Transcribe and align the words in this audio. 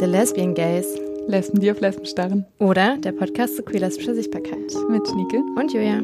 The 0.00 0.06
Lesbian 0.06 0.54
Gays. 0.54 0.96
Lesben, 1.26 1.58
die 1.58 1.72
auf 1.72 1.80
Lesben 1.80 2.06
starren. 2.06 2.46
Oder 2.60 2.98
der 2.98 3.10
Podcast 3.10 3.56
zu 3.56 3.64
queer-lesbischer 3.64 4.14
Sichtbarkeit. 4.14 4.72
Mit 4.88 5.08
Schnieke. 5.08 5.38
Und 5.56 5.72
Julia. 5.72 6.00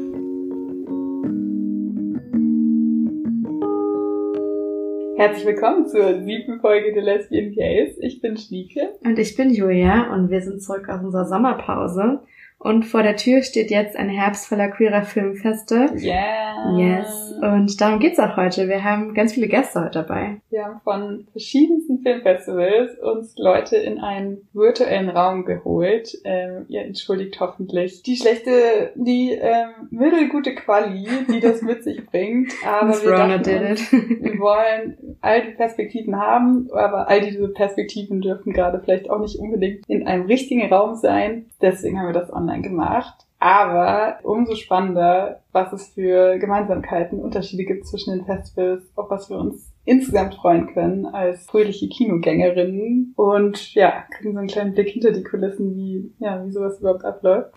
Herzlich 5.17 5.47
willkommen 5.47 5.87
zur 5.87 6.25
siebten 6.25 6.59
Folge 6.59 6.93
The 6.93 6.99
Lesbian 6.99 7.53
Gays. 7.53 7.97
Ich 8.01 8.21
bin 8.21 8.37
Schnieke. 8.37 8.95
Und 9.05 9.17
ich 9.17 9.37
bin 9.37 9.55
Julia 9.55 10.13
und 10.13 10.29
wir 10.29 10.41
sind 10.41 10.61
zurück 10.61 10.89
aus 10.89 11.05
unserer 11.05 11.27
Sommerpause. 11.27 12.19
Und 12.65 12.85
vor 12.85 13.03
der 13.03 13.17
Tür 13.17 13.43
steht 13.43 13.71
jetzt 13.71 13.95
ein 13.95 14.09
Herbst 14.09 14.47
voller 14.47 14.69
queerer 14.69 15.03
Filmfeste. 15.03 15.91
Yeah. 15.97 16.79
Yes. 16.79 17.35
Und 17.43 17.79
darum 17.79 18.01
geht's 18.01 18.19
auch 18.19 18.39
heute. 18.39 18.71
Wir 18.71 18.83
haben 18.83 19.13
ganz 19.13 19.35
viele 19.35 19.49
Gäste 19.49 19.83
heute 19.83 19.99
dabei. 19.99 20.41
Wir 20.49 20.65
haben 20.65 20.81
von 20.83 21.27
verschiedensten 21.33 21.99
Filmfestivals 21.99 22.99
uns 23.01 23.37
Leute 23.37 23.77
in 23.77 23.99
einen 23.99 24.49
virtuellen 24.55 25.11
Raum 25.11 25.45
geholt. 25.45 26.17
Ähm, 26.25 26.65
ihr 26.69 26.81
entschuldigt 26.81 27.39
hoffentlich 27.39 28.03
die 28.03 28.17
schlechte, 28.17 28.93
die 28.95 29.33
ähm, 29.33 29.89
mittelgute 29.91 30.55
Quali, 30.55 31.07
die 31.31 31.41
das 31.41 31.61
mit 31.61 31.85
sich 31.85 32.07
bringt. 32.07 32.51
Aber 32.67 32.93
wir, 33.03 33.11
dachten 33.11 33.43
did 33.43 33.61
uns, 33.61 33.93
it. 33.93 33.93
wir 34.23 34.39
wollen 34.39 34.97
all 35.25 35.43
die 35.43 35.53
Perspektiven 35.53 36.17
haben, 36.17 36.69
aber 36.73 37.09
all 37.09 37.21
diese 37.21 37.49
Perspektiven 37.49 38.21
dürfen 38.21 38.53
gerade 38.53 38.81
vielleicht 38.81 39.11
auch 39.11 39.21
nicht 39.21 39.39
unbedingt 39.39 39.89
in 39.89 40.07
einem 40.07 40.27
richtigen 40.27 40.73
Raum 40.73 40.97
sein. 40.97 41.47
Deswegen 41.61 41.99
haben 41.99 42.09
wir 42.09 42.21
das 42.21 42.33
online 42.33 42.63
gemacht. 42.63 43.27
Aber 43.39 44.21
umso 44.23 44.55
spannender, 44.55 45.43
was 45.53 45.73
es 45.73 45.89
für 45.89 46.39
Gemeinsamkeiten, 46.39 47.21
Unterschiede 47.21 47.65
gibt 47.65 47.87
zwischen 47.87 48.17
den 48.17 48.25
Festivals, 48.25 48.91
auf 48.97 49.11
was 49.11 49.29
wir 49.29 49.37
uns 49.37 49.71
insgesamt 49.85 50.37
freuen 50.37 50.73
können 50.73 51.05
als 51.05 51.45
fröhliche 51.45 51.89
Kinogängerinnen. 51.89 53.13
Und 53.17 53.75
ja, 53.75 54.05
kriegen 54.17 54.33
so 54.33 54.39
einen 54.39 54.49
kleinen 54.49 54.73
Blick 54.73 54.89
hinter 54.89 55.13
die 55.13 55.25
Kulissen, 55.25 55.77
wie, 55.77 56.11
ja, 56.21 56.43
wie 56.45 56.53
sowas 56.53 56.81
überhaupt 56.81 57.05
abläuft. 57.05 57.53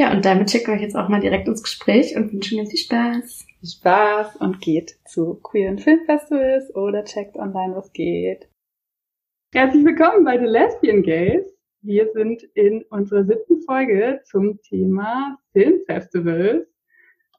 Ja, 0.00 0.10
und 0.12 0.24
damit 0.24 0.50
schicken 0.50 0.68
wir 0.68 0.76
euch 0.76 0.80
jetzt 0.80 0.96
auch 0.96 1.10
mal 1.10 1.20
direkt 1.20 1.46
ins 1.46 1.62
Gespräch 1.62 2.16
und 2.16 2.32
wünschen 2.32 2.56
ganz 2.56 2.70
viel 2.70 2.78
Spaß. 2.78 3.46
Spaß 3.62 4.36
und 4.36 4.62
geht 4.62 4.98
zu 5.04 5.34
queeren 5.42 5.78
Filmfestivals 5.78 6.74
oder 6.74 7.04
checkt 7.04 7.36
online, 7.36 7.76
was 7.76 7.92
geht. 7.92 8.48
Herzlich 9.52 9.84
willkommen 9.84 10.24
bei 10.24 10.38
The 10.38 10.46
Lesbian 10.46 11.02
Gays. 11.02 11.44
Wir 11.82 12.10
sind 12.14 12.44
in 12.54 12.82
unserer 12.84 13.24
siebten 13.24 13.60
Folge 13.60 14.22
zum 14.24 14.58
Thema 14.62 15.38
Filmfestivals. 15.52 16.66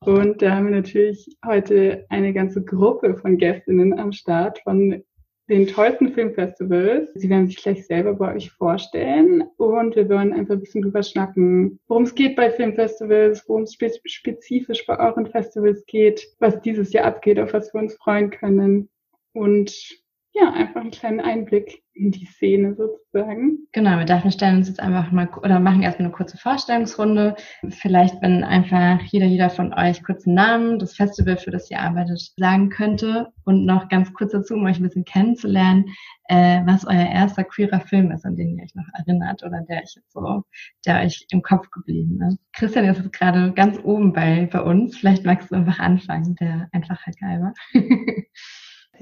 Und 0.01 0.43
da 0.43 0.51
haben 0.53 0.67
wir 0.67 0.75
natürlich 0.75 1.35
heute 1.43 2.05
eine 2.09 2.31
ganze 2.31 2.63
Gruppe 2.63 3.17
von 3.17 3.39
Gästinnen 3.39 3.97
am 3.97 4.11
Start 4.11 4.59
von 4.59 5.03
den 5.51 5.67
tollsten 5.67 6.13
Filmfestivals. 6.13 7.11
Sie 7.13 7.29
werden 7.29 7.47
sich 7.47 7.57
gleich 7.57 7.85
selber 7.85 8.13
bei 8.13 8.35
euch 8.35 8.51
vorstellen. 8.51 9.43
Und 9.57 9.95
wir 9.97 10.07
wollen 10.09 10.33
einfach 10.33 10.53
ein 10.53 10.61
bisschen 10.61 10.81
drüber 10.81 11.03
schnacken, 11.03 11.79
worum 11.87 12.03
es 12.03 12.15
geht 12.15 12.37
bei 12.37 12.49
Filmfestivals, 12.49 13.43
worum 13.47 13.63
es 13.63 13.73
spe 13.73 13.91
spezifisch 14.05 14.85
bei 14.87 14.97
euren 14.97 15.27
Festivals 15.27 15.85
geht, 15.85 16.25
was 16.39 16.61
dieses 16.61 16.93
Jahr 16.93 17.05
abgeht, 17.05 17.37
auf 17.37 17.53
was 17.53 17.73
wir 17.73 17.81
uns 17.81 17.95
freuen 17.95 18.29
können. 18.29 18.89
Und 19.33 20.01
ja, 20.33 20.51
einfach 20.53 20.81
einen 20.81 20.91
kleinen 20.91 21.19
Einblick 21.19 21.83
in 21.93 22.11
die 22.11 22.25
Szene 22.25 22.75
sozusagen. 22.75 23.67
Genau, 23.71 23.97
wir 23.97 24.05
dachten, 24.05 24.31
stellen 24.31 24.57
uns 24.57 24.67
jetzt 24.67 24.79
einfach 24.79 25.11
mal 25.11 25.29
oder 25.43 25.59
machen 25.59 25.83
erstmal 25.83 26.07
eine 26.07 26.15
kurze 26.15 26.37
Vorstellungsrunde. 26.37 27.35
Vielleicht, 27.69 28.21
wenn 28.21 28.43
einfach 28.43 29.01
jeder, 29.01 29.25
jeder 29.25 29.49
von 29.49 29.73
euch 29.73 30.03
kurz 30.03 30.25
einen 30.25 30.35
Namen, 30.35 30.79
das 30.79 30.95
Festival, 30.95 31.37
für 31.37 31.51
das 31.51 31.69
ihr 31.69 31.79
arbeitet, 31.79 32.19
sagen 32.37 32.69
könnte 32.69 33.27
und 33.45 33.65
noch 33.65 33.89
ganz 33.89 34.13
kurz 34.13 34.31
dazu, 34.31 34.55
um 34.55 34.65
euch 34.65 34.77
ein 34.77 34.83
bisschen 34.83 35.05
kennenzulernen, 35.05 35.85
äh, 36.25 36.61
was 36.65 36.85
euer 36.85 37.09
erster 37.09 37.43
queerer 37.43 37.81
Film 37.81 38.11
ist, 38.11 38.25
an 38.25 38.35
den 38.35 38.57
ihr 38.57 38.63
euch 38.63 38.75
noch 38.75 38.87
erinnert 38.93 39.43
oder 39.43 39.61
der 39.67 39.81
euch 39.81 39.95
jetzt 39.95 40.13
so, 40.13 40.43
der 40.85 41.01
euch 41.01 41.25
im 41.31 41.41
Kopf 41.41 41.69
geblieben 41.71 42.21
ist. 42.27 42.39
Christian 42.53 42.85
ist 42.85 42.97
jetzt 42.97 43.13
gerade 43.13 43.51
ganz 43.53 43.77
oben 43.83 44.13
bei, 44.13 44.47
bei 44.51 44.61
uns. 44.61 44.97
Vielleicht 44.97 45.25
magst 45.25 45.51
du 45.51 45.55
einfach 45.55 45.79
anfangen, 45.79 46.35
der 46.35 46.69
Einfachheit 46.71 47.15
halber. 47.21 47.53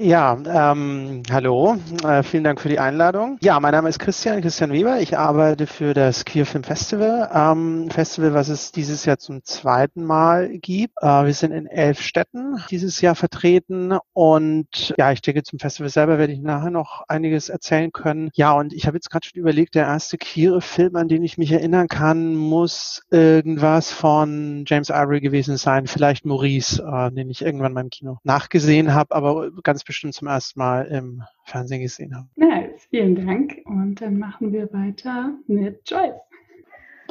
Ja, 0.02 0.38
ähm, 0.72 1.24
hallo, 1.30 1.76
äh, 2.06 2.24
vielen 2.24 2.46
Dank 2.46 2.62
für 2.62 2.70
die 2.70 2.80
Einladung. 2.80 3.38
Ja, 3.42 3.60
mein 3.60 3.74
Name 3.74 3.90
ist 3.90 4.00
Christian, 4.00 4.40
Christian 4.40 4.72
Weber. 4.72 5.02
Ich 5.02 5.18
arbeite 5.18 5.68
für 5.68 5.94
das 5.94 6.24
Queer 6.24 6.46
Film 6.46 6.64
Festival, 6.64 7.30
ähm, 7.34 7.90
Festival, 7.90 8.34
was 8.34 8.48
es 8.48 8.72
dieses 8.72 9.04
Jahr 9.04 9.18
zum 9.18 9.44
zweiten 9.44 10.06
Mal 10.06 10.58
gibt. 10.58 10.94
Äh, 11.02 11.26
wir 11.26 11.34
sind 11.34 11.52
in 11.52 11.66
elf 11.66 12.00
Städten 12.00 12.64
dieses 12.70 13.02
Jahr 13.02 13.14
vertreten 13.14 13.98
und 14.14 14.94
ja, 14.98 15.12
ich 15.12 15.22
denke, 15.22 15.44
zum 15.44 15.59
Festival 15.59 15.90
selber 15.90 16.18
werde 16.18 16.32
ich 16.32 16.40
nachher 16.40 16.72
noch 16.72 17.04
einiges 17.09 17.50
erzählen 17.50 17.92
können. 17.92 18.30
Ja, 18.36 18.54
und 18.54 18.72
ich 18.72 18.88
habe 18.88 18.96
jetzt 18.96 19.09
gerade 19.09 19.28
schon 19.28 19.42
überlegt, 19.42 19.76
der 19.76 19.88
erste 19.88 20.18
queere 20.18 20.62
Film, 20.62 20.96
an 20.96 21.09
den 21.09 21.26
ich 21.26 21.38
mich 21.38 21.52
erinnern 21.52 21.90
kann, 21.90 22.36
muss 22.36 23.02
irgendwas 23.12 23.92
von 23.92 24.64
James 24.66 24.92
Ivory 24.92 25.20
gewesen 25.20 25.58
sein, 25.58 25.88
vielleicht 25.88 26.26
Maurice, 26.26 26.82
äh, 26.82 27.12
den 27.12 27.30
ich 27.30 27.42
irgendwann 27.42 27.74
mal 27.74 27.82
im 27.82 27.90
Kino 27.90 28.20
nachgesehen 28.24 28.94
habe, 28.94 29.14
aber 29.14 29.52
ganz 29.62 29.84
bestimmt 29.90 30.14
zum 30.14 30.28
ersten 30.28 30.60
Mal 30.60 30.86
im 30.86 31.24
Fernsehen 31.46 31.82
gesehen 31.82 32.16
habe. 32.16 32.28
Nice, 32.36 32.86
vielen 32.92 33.16
Dank. 33.26 33.58
Und 33.66 33.96
dann 34.00 34.20
machen 34.20 34.54
wir 34.54 34.72
weiter 34.72 35.34
mit 35.48 35.82
Joyce. 35.90 36.14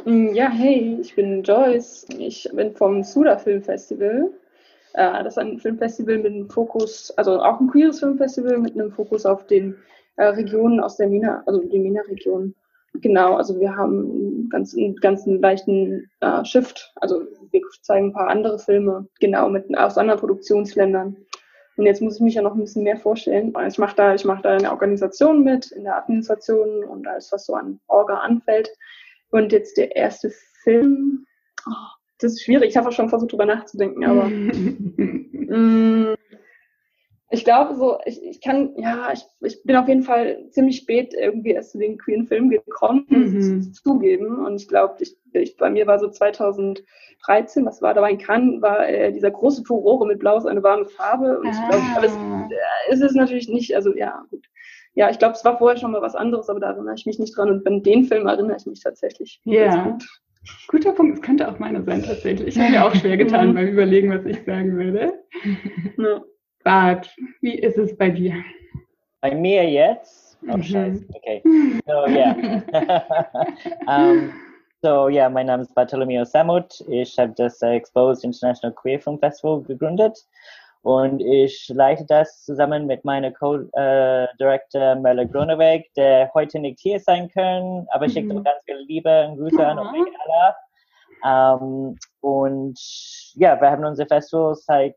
Mm, 0.05 0.33
Ja, 0.33 0.49
hey, 0.49 0.97
ich 1.01 1.13
bin 1.13 1.43
Joyce. 1.43 2.05
Ich 2.17 2.49
bin 2.53 2.73
vom 2.73 3.03
Suda 3.03 3.37
Film 3.37 3.61
Festival. 3.61 4.31
Äh, 4.93 5.23
Das 5.23 5.33
ist 5.33 5.37
ein 5.39 5.59
Filmfestival 5.59 6.19
mit 6.19 6.27
einem 6.33 6.49
Fokus, 6.49 7.11
also 7.17 7.41
auch 7.41 7.59
ein 7.59 7.67
queeres 7.67 7.99
Filmfestival 7.99 8.57
mit 8.59 8.73
einem 8.75 8.91
Fokus 8.91 9.25
auf 9.25 9.45
den 9.47 9.75
äh, 10.15 10.23
Regionen 10.27 10.79
aus 10.79 10.95
der 10.95 11.09
MENA, 11.09 11.43
also 11.47 11.61
die 11.61 11.79
MENA-Region. 11.79 12.55
Genau, 12.93 13.35
also 13.35 13.59
wir 13.59 13.75
haben 13.75 14.09
einen 14.09 14.49
ganz, 14.49 14.73
einen 14.73 14.95
ganz 14.95 15.25
leichten 15.25 16.09
äh, 16.21 16.45
Shift. 16.45 16.91
Also 16.95 17.23
wir 17.51 17.61
zeigen 17.81 18.07
ein 18.07 18.13
paar 18.13 18.29
andere 18.29 18.57
Filme, 18.57 19.05
genau, 19.19 19.49
mit, 19.49 19.65
aus 19.77 19.97
anderen 19.97 20.19
Produktionsländern. 20.19 21.17
Und 21.79 21.85
jetzt 21.85 22.01
muss 22.01 22.15
ich 22.15 22.21
mich 22.21 22.33
ja 22.33 22.41
noch 22.41 22.55
ein 22.55 22.59
bisschen 22.59 22.83
mehr 22.83 22.97
vorstellen. 22.97 23.53
Ich 23.69 23.77
mache 23.77 23.95
da, 23.95 24.13
ich 24.13 24.25
mache 24.25 24.41
da 24.41 24.49
eine 24.49 24.69
Organisation 24.69 25.45
mit, 25.45 25.71
in 25.71 25.85
der 25.85 25.95
Administration 25.95 26.83
und 26.83 27.07
alles, 27.07 27.31
was 27.31 27.45
so 27.45 27.53
an 27.53 27.79
Orga 27.87 28.15
anfällt. 28.15 28.69
Und 29.31 29.53
jetzt 29.53 29.77
der 29.77 29.95
erste 29.95 30.29
Film, 30.63 31.25
oh, 31.65 31.71
das 32.19 32.33
ist 32.33 32.43
schwierig. 32.43 32.71
Ich 32.71 32.75
habe 32.75 32.89
auch 32.89 32.91
schon 32.91 33.07
versucht, 33.07 33.31
drüber 33.31 33.45
nachzudenken, 33.45 34.03
aber 34.03 34.25
mm, 34.27 36.15
ich 37.31 37.43
glaube 37.45 37.75
so, 37.75 37.97
ich, 38.05 38.21
ich 38.23 38.41
kann, 38.41 38.73
ja, 38.77 39.11
ich, 39.13 39.23
ich 39.41 39.63
bin 39.63 39.75
auf 39.75 39.87
jeden 39.87 40.03
Fall 40.03 40.45
ziemlich 40.49 40.77
spät 40.77 41.13
irgendwie 41.13 41.51
erst 41.51 41.71
zu 41.71 41.77
den 41.77 41.97
queeren 41.97 42.25
Filmen 42.27 42.49
gekommen, 42.49 43.05
muss 43.09 43.29
Mhm. 43.31 43.59
ich 43.59 43.73
zugeben. 43.73 44.45
Und 44.45 44.55
ich 44.55 44.67
glaube, 44.67 44.95
ich, 44.99 45.15
ich, 45.33 45.55
bei 45.57 45.69
mir 45.69 45.85
war 45.85 45.99
so 45.99 46.09
2013, 46.09 47.65
was 47.65 47.81
war 47.81 47.93
da 47.93 48.07
in 48.07 48.17
Cannes, 48.17 48.61
war 48.61 48.87
äh, 48.87 49.11
dieser 49.11 49.29
große 49.31 49.63
Furore 49.63 50.07
mit 50.07 50.19
Blau 50.19 50.37
ist 50.37 50.45
eine 50.47 50.63
warme 50.63 50.85
Farbe. 50.85 51.39
Und 51.39 51.47
ich 51.47 51.57
glaube, 51.69 51.83
aber 51.95 52.05
es, 52.05 52.13
äh, 52.13 52.93
es 52.93 53.01
ist 53.01 53.15
natürlich 53.15 53.47
nicht, 53.47 53.75
also 53.75 53.95
ja, 53.95 54.23
gut. 54.31 54.47
Ja, 54.95 55.09
ich 55.11 55.19
glaube, 55.19 55.35
es 55.35 55.45
war 55.45 55.57
vorher 55.59 55.77
schon 55.77 55.91
mal 55.91 56.01
was 56.01 56.15
anderes, 56.15 56.49
aber 56.49 56.59
da 56.59 56.71
erinnere 56.71 56.95
ich 56.95 57.05
mich 57.05 57.19
nicht 57.19 57.37
dran. 57.37 57.49
Und 57.51 57.65
an 57.67 57.83
den 57.83 58.05
Film 58.05 58.25
erinnere 58.25 58.57
ich 58.57 58.65
mich 58.65 58.81
tatsächlich. 58.81 59.39
Ja. 59.43 59.89
Gut. 59.91 60.03
Guter 60.67 60.93
Punkt, 60.93 61.15
es 61.17 61.21
könnte 61.21 61.47
auch 61.47 61.59
meiner 61.59 61.83
sein 61.83 62.01
tatsächlich. 62.01 62.47
Ich 62.55 62.59
habe 62.59 62.71
mir 62.71 62.83
auch 62.85 62.95
schwer 62.95 63.17
getan 63.17 63.53
beim 63.53 63.67
Überlegen, 63.67 64.09
was 64.09 64.25
ich 64.25 64.43
sagen 64.45 64.75
würde. 64.77 65.13
Ja. 65.97 66.23
Bart, 66.63 67.09
wie 67.41 67.55
ist 67.55 67.77
es 67.77 67.95
bei 67.97 68.09
dir? 68.09 68.33
Bei 69.21 69.33
mir 69.33 69.69
jetzt? 69.69 70.37
Oh, 70.47 70.57
Mhm. 70.57 70.63
scheiße. 70.63 71.05
Okay. 71.15 71.41
So, 71.85 72.05
yeah. 72.07 72.35
um, 73.87 74.33
so, 74.81 75.07
yeah, 75.09 75.29
mein 75.29 75.47
Name 75.47 75.63
ist 75.63 75.73
Bartolomeo 75.75 76.23
Samut. 76.23 76.81
Ich 76.89 77.17
habe 77.19 77.33
das 77.35 77.61
äh, 77.61 77.71
Exposed 77.75 78.23
International 78.23 78.73
Queer 78.75 78.99
Film 78.99 79.19
Festival 79.19 79.61
gegründet 79.63 80.17
und 80.83 81.19
ich 81.21 81.67
leite 81.73 82.05
das 82.05 82.43
zusammen 82.45 82.87
mit 82.87 83.03
meiner 83.03 83.31
Co-Director 83.31 84.95
Merle 84.95 85.27
Gruneweg, 85.27 85.93
der 85.95 86.31
heute 86.33 86.59
nicht 86.59 86.79
hier 86.79 86.99
sein 87.01 87.29
kann, 87.29 87.85
aber 87.91 88.05
ich 88.05 88.13
schicke 88.13 88.27
Mhm. 88.33 88.39
ihm 88.39 88.43
ganz 88.45 88.63
viel 88.63 88.77
Liebe 88.87 89.27
und 89.27 89.37
Grüße 89.37 89.65
an. 89.65 89.79
Omega 89.79 90.11
Allah. 90.25 90.55
Um, 91.21 91.97
und 92.21 92.79
ja, 93.33 93.59
wir 93.59 93.69
haben 93.71 93.83
unser 93.83 94.05
Festival 94.05 94.55
seit 94.55 94.95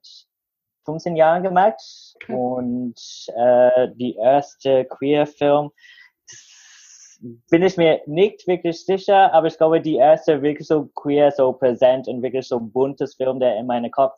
15 0.85 1.17
Jahren 1.17 1.43
gemacht 1.43 1.81
Okay. 2.23 2.35
und 2.35 2.95
äh, 3.37 3.89
die 3.97 4.15
erste 4.17 4.85
Queer-Film 4.85 5.71
das 6.19 7.19
bin 7.51 7.63
ich 7.63 7.77
mir 7.77 8.01
nicht 8.07 8.47
wirklich 8.49 8.85
sicher, 8.85 9.33
aber 9.33 9.47
ich 9.47 9.57
glaube, 9.57 9.81
die 9.81 9.97
erste 9.97 10.43
wirklich 10.43 10.67
so 10.67 10.89
queer, 10.95 11.31
so 11.31 11.53
präsent 11.53 12.09
und 12.09 12.23
wirklich 12.23 12.47
so 12.49 12.59
buntes 12.59 13.15
Film, 13.15 13.39
der 13.39 13.57
in 13.59 13.67
meinem 13.67 13.91
Kopf 13.91 14.15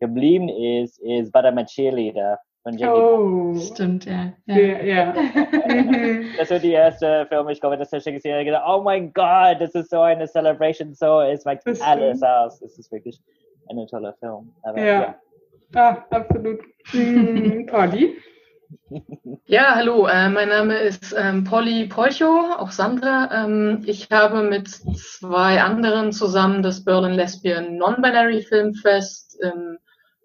geblieben 0.00 0.48
ist, 0.48 0.98
ist 1.00 1.32
But 1.32 1.44
I'm 1.44 1.60
a 1.60 1.64
Cheerleader 1.64 2.38
von 2.62 2.76
Jackie. 2.78 2.98
Oh, 2.98 3.54
Stimmt, 3.56 4.06
ja. 4.06 4.32
ja. 4.46 4.54
sehr, 4.54 4.84
ja. 4.84 5.14
Mhm. 5.66 6.26
Das 6.38 6.50
war 6.50 6.58
die 6.58 6.72
erste 6.72 7.26
Film, 7.26 7.48
ich 7.48 7.60
glaube, 7.60 7.76
das 7.76 7.90
habe 7.92 7.98
ich 7.98 8.04
gesehen 8.04 8.34
habe. 8.34 8.44
gedacht, 8.44 8.64
Oh 8.66 8.80
mein 8.82 9.12
Gott, 9.12 9.60
das 9.60 9.74
ist 9.74 9.90
so 9.90 10.00
eine 10.00 10.26
Celebration, 10.26 10.94
so, 10.94 11.20
es 11.20 11.44
macht 11.44 11.60
alles 11.82 12.22
aus. 12.22 12.62
Es 12.62 12.78
ist 12.78 12.90
wirklich 12.92 13.20
ein 13.68 13.86
toller 13.86 14.14
Film. 14.14 14.52
Aber, 14.62 14.80
Ja. 14.82 15.14
Ah, 15.74 16.04
absolut. 16.10 16.60
Mhm, 16.92 17.66
Polly? 17.66 18.16
Ja, 19.46 19.74
hallo, 19.74 20.06
äh, 20.06 20.28
mein 20.28 20.48
Name 20.48 20.78
ist 20.78 21.14
ähm, 21.18 21.42
Polly 21.42 21.86
Polcho, 21.86 22.52
auch 22.58 22.70
Sandra. 22.70 23.28
Ähm, 23.32 23.82
ich 23.86 24.08
habe 24.10 24.42
mit 24.42 24.68
zwei 24.68 25.60
anderen 25.60 26.12
zusammen 26.12 26.62
das 26.62 26.84
Berlin 26.84 27.14
Lesbian 27.14 27.76
Non-Binary 27.76 28.42
Film 28.42 28.74
Fest 28.74 29.36
im 29.42 29.78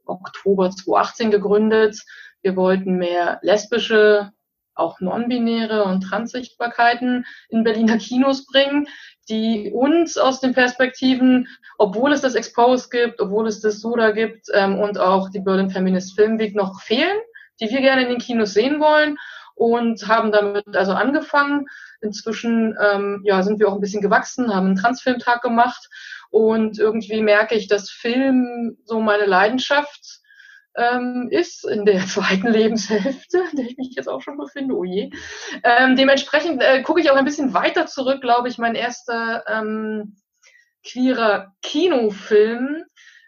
Oktober 0.05 0.69
2018 0.69 1.31
gegründet. 1.31 1.99
Wir 2.43 2.55
wollten 2.55 2.97
mehr 2.97 3.39
lesbische, 3.41 4.31
auch 4.75 4.99
non-binäre 4.99 5.83
und 5.83 6.01
Transsichtbarkeiten 6.01 7.25
in 7.49 7.63
Berliner 7.63 7.97
Kinos 7.97 8.45
bringen, 8.45 8.87
die 9.29 9.71
uns 9.73 10.17
aus 10.17 10.39
den 10.39 10.53
Perspektiven, 10.53 11.47
obwohl 11.77 12.11
es 12.13 12.21
das 12.21 12.35
Expose 12.35 12.89
gibt, 12.89 13.21
obwohl 13.21 13.47
es 13.47 13.61
das 13.61 13.81
SUDA 13.81 14.11
gibt 14.11 14.47
ähm, 14.53 14.79
und 14.79 14.99
auch 14.99 15.29
die 15.29 15.41
Berlin 15.41 15.69
Feminist 15.69 16.15
Film 16.15 16.39
Week 16.39 16.55
noch 16.55 16.81
fehlen 16.81 17.17
die 17.61 17.69
wir 17.69 17.81
gerne 17.81 18.03
in 18.03 18.09
den 18.09 18.17
Kinos 18.17 18.53
sehen 18.53 18.79
wollen 18.79 19.17
und 19.55 20.07
haben 20.07 20.31
damit 20.31 20.75
also 20.75 20.93
angefangen. 20.93 21.67
Inzwischen 22.01 22.75
ähm, 22.81 23.21
ja, 23.23 23.43
sind 23.43 23.59
wir 23.59 23.69
auch 23.69 23.75
ein 23.75 23.81
bisschen 23.81 24.01
gewachsen, 24.01 24.53
haben 24.53 24.67
einen 24.67 24.75
Transfilmtag 24.75 25.41
gemacht 25.43 25.87
und 26.31 26.79
irgendwie 26.79 27.21
merke 27.21 27.55
ich, 27.55 27.67
dass 27.67 27.91
Film 27.91 28.77
so 28.85 28.99
meine 28.99 29.25
Leidenschaft 29.25 30.20
ähm, 30.75 31.27
ist 31.31 31.67
in 31.67 31.85
der 31.85 31.99
zweiten 32.07 32.47
Lebenshälfte, 32.47 33.43
in 33.51 33.57
der 33.57 33.65
ich 33.65 33.77
mich 33.77 33.93
jetzt 33.95 34.07
auch 34.07 34.21
schon 34.21 34.37
befinde, 34.37 34.75
oh 34.75 34.83
je. 34.83 35.11
Ähm, 35.63 35.95
dementsprechend 35.95 36.61
äh, 36.61 36.81
gucke 36.81 37.01
ich 37.01 37.11
auch 37.11 37.15
ein 37.15 37.25
bisschen 37.25 37.53
weiter 37.53 37.85
zurück, 37.85 38.21
glaube 38.21 38.47
ich, 38.47 38.57
mein 38.57 38.75
erster 38.75 39.43
ähm, 39.47 40.17
queerer 40.83 41.53
Kinofilm 41.61 42.83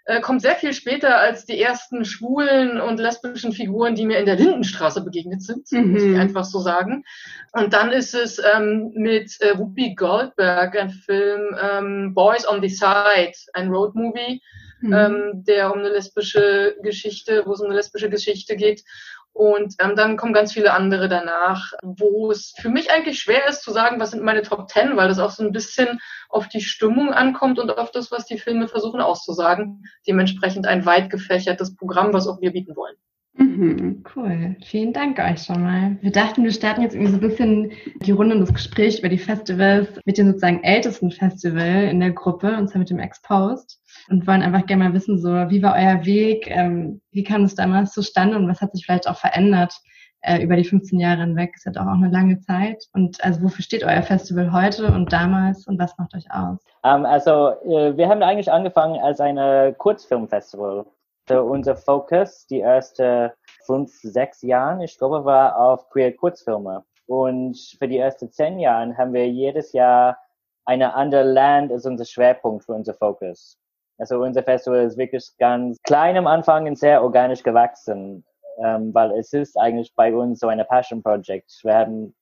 äh, 0.06 0.20
kommt 0.20 0.42
sehr 0.42 0.56
viel 0.56 0.74
später 0.74 1.18
als 1.18 1.46
die 1.46 1.60
ersten 1.60 2.04
schwulen 2.04 2.82
und 2.82 3.00
lesbischen 3.00 3.54
Figuren, 3.54 3.96
die 3.96 4.06
mir 4.06 4.20
in 4.20 4.26
der 4.26 4.36
Lindenstraße 4.36 5.02
begegnet 5.02 5.42
sind, 5.42 5.72
mhm. 5.72 5.92
muss 5.92 6.04
ich 6.04 6.10
mhm. 6.10 6.20
einfach 6.20 6.44
so 6.44 6.60
sagen. 6.60 7.06
Und 7.54 7.74
dann 7.74 7.92
ist 7.92 8.14
es 8.14 8.40
ähm, 8.54 8.92
mit 8.96 9.40
äh, 9.40 9.58
Whoopi 9.58 9.96
Goldberg 9.96 10.78
ein 10.78 10.90
Film 10.90 11.56
ähm, 11.62 12.14
Boys 12.14 12.46
on 12.48 12.62
the 12.62 12.70
Side, 12.70 13.34
ein 13.54 13.70
Roadmovie, 13.70 14.42
mhm. 14.84 14.94
ähm, 14.94 15.44
der 15.46 15.72
um 15.72 15.80
eine 15.80 15.90
lesbische 15.90 16.76
Geschichte, 16.84 17.44
wo 17.46 17.54
es 17.54 17.60
um 17.60 17.68
eine 17.68 17.76
lesbische 17.76 18.10
Geschichte 18.10 18.56
geht. 18.56 18.84
Und 19.32 19.74
ähm, 19.80 19.96
dann 19.96 20.16
kommen 20.16 20.34
ganz 20.34 20.54
viele 20.54 20.74
andere 20.74 21.10
danach, 21.10 21.74
wo 21.82 22.30
es 22.30 22.54
für 22.62 22.70
mich 22.70 22.92
eigentlich 22.92 23.20
schwer 23.20 23.48
ist 23.48 23.64
zu 23.64 23.72
sagen, 23.72 24.00
was 24.00 24.12
sind 24.12 24.22
meine 24.24 24.44
Top 24.44 24.68
Ten, 24.68 24.96
weil 24.96 25.08
das 25.08 25.18
auch 25.18 25.32
so 25.32 25.44
ein 25.44 25.52
bisschen 25.52 26.00
auf 26.30 26.48
die 26.50 26.62
Stimmung 26.62 27.12
ankommt 27.12 27.58
und 27.58 27.76
auf 27.76 27.90
das, 27.90 28.12
was 28.12 28.26
die 28.26 28.38
Filme 28.38 28.68
versuchen 28.68 29.02
auszusagen. 29.02 29.86
Dementsprechend 30.08 30.68
ein 30.68 30.86
weit 30.86 31.10
gefächertes 31.10 31.76
Programm, 31.76 32.14
was 32.14 32.28
auch 32.28 32.42
wir 32.42 32.52
bieten 32.52 32.76
wollen. 32.76 32.96
Mhm, 33.36 34.04
cool. 34.16 34.56
Vielen 34.64 34.94
Dank 34.94 35.18
euch 35.18 35.44
schon 35.44 35.64
mal. 35.64 35.98
Wir 36.02 36.12
dachten, 36.12 36.44
wir 36.44 36.52
starten 36.52 36.84
jetzt 36.84 36.94
irgendwie 36.94 37.12
so 37.12 37.18
ein 37.18 37.28
bisschen 37.28 37.72
die 38.02 38.12
Runde 38.12 38.38
des 38.38 38.54
Gesprächs 38.54 39.00
über 39.00 39.10
die 39.10 39.18
Festivals 39.18 39.90
mit 40.06 40.18
dem 40.18 40.28
sozusagen 40.28 40.64
ältesten 40.64 41.10
Festival 41.10 41.86
in 41.86 42.00
der 42.00 42.12
Gruppe, 42.12 42.56
und 42.56 42.70
zwar 42.70 42.80
mit 42.80 42.92
dem 42.92 43.00
Exposed. 43.00 43.80
Und 44.10 44.28
wollen 44.28 44.44
einfach 44.44 44.66
gerne 44.66 44.84
mal 44.84 44.94
wissen, 44.94 45.18
so, 45.18 45.30
wie 45.30 45.64
war 45.64 45.76
euer 45.76 46.06
Weg? 46.06 46.48
Ähm, 46.50 47.02
wie 47.12 47.24
kam 47.24 47.44
es 47.44 47.56
damals 47.56 47.94
zustande 47.94 48.38
und 48.38 48.48
was 48.48 48.62
hat 48.62 48.74
sich 48.74 48.86
vielleicht 48.86 49.08
auch 49.08 49.18
verändert 49.18 49.74
äh, 50.22 50.44
über 50.44 50.56
die 50.56 50.66
15 50.66 51.00
Jahre 51.00 51.22
hinweg? 51.22 51.54
Ist 51.56 51.66
ja 51.66 51.72
doch 51.72 51.88
auch 51.88 51.94
eine 51.94 52.10
lange 52.10 52.40
Zeit. 52.40 52.86
Und 52.94 53.24
also, 53.24 53.42
wofür 53.42 53.64
steht 53.64 53.84
euer 53.84 54.04
Festival 54.04 54.52
heute 54.52 54.94
und 54.94 55.12
damals 55.12 55.66
und 55.66 55.80
was 55.80 55.98
macht 55.98 56.14
euch 56.16 56.30
aus? 56.30 56.60
Um, 56.84 56.92
ähm, 56.92 57.06
also, 57.06 57.52
äh, 57.66 57.98
wir 57.98 58.10
haben 58.10 58.22
eigentlich 58.22 58.52
angefangen 58.52 59.00
als 59.00 59.20
ein 59.20 59.76
Kurzfilmfestival. 59.78 60.86
So 61.30 61.42
unser 61.42 61.78
Fokus 61.78 62.46
die 62.48 62.60
ersten 62.60 63.32
fünf, 63.66 63.92
sechs 64.02 64.42
Jahre, 64.42 64.84
ich 64.84 64.98
glaube, 64.98 65.24
war 65.24 65.58
auf 65.58 65.90
queer 65.90 66.14
Kurzfilme. 66.16 66.84
Und 67.08 67.58
für 67.80 67.88
die 67.88 67.98
ersten 67.98 68.30
zehn 68.30 68.60
Jahre 68.60 68.98
haben 68.98 69.14
wir 69.14 69.28
jedes 69.30 69.72
Jahr 69.72 70.18
eine 70.66 70.94
andere 70.94 71.24
Land 71.24 71.72
als 71.72 71.86
unser 71.86 72.06
Schwerpunkt 72.06 72.66
für 72.66 72.74
unser 72.74 72.94
Fokus. 72.94 73.58
Also 73.98 74.22
unser 74.22 74.44
Festival 74.44 74.84
ist 74.84 74.98
wirklich 74.98 75.32
ganz 75.38 75.82
klein 75.84 76.18
am 76.18 76.28
Anfang 76.28 76.68
und 76.68 76.78
sehr 76.78 77.02
organisch 77.02 77.44
gewachsen, 77.44 78.26
ähm, 78.62 78.94
weil 78.94 79.12
es 79.12 79.32
ist 79.32 79.58
eigentlich 79.58 79.94
bei 79.96 80.14
uns 80.14 80.40
so 80.40 80.48
eine 80.48 80.66
Passion 80.66 81.02
Project. 81.02 81.52
Wir 81.64 81.76
haben 81.76 82.16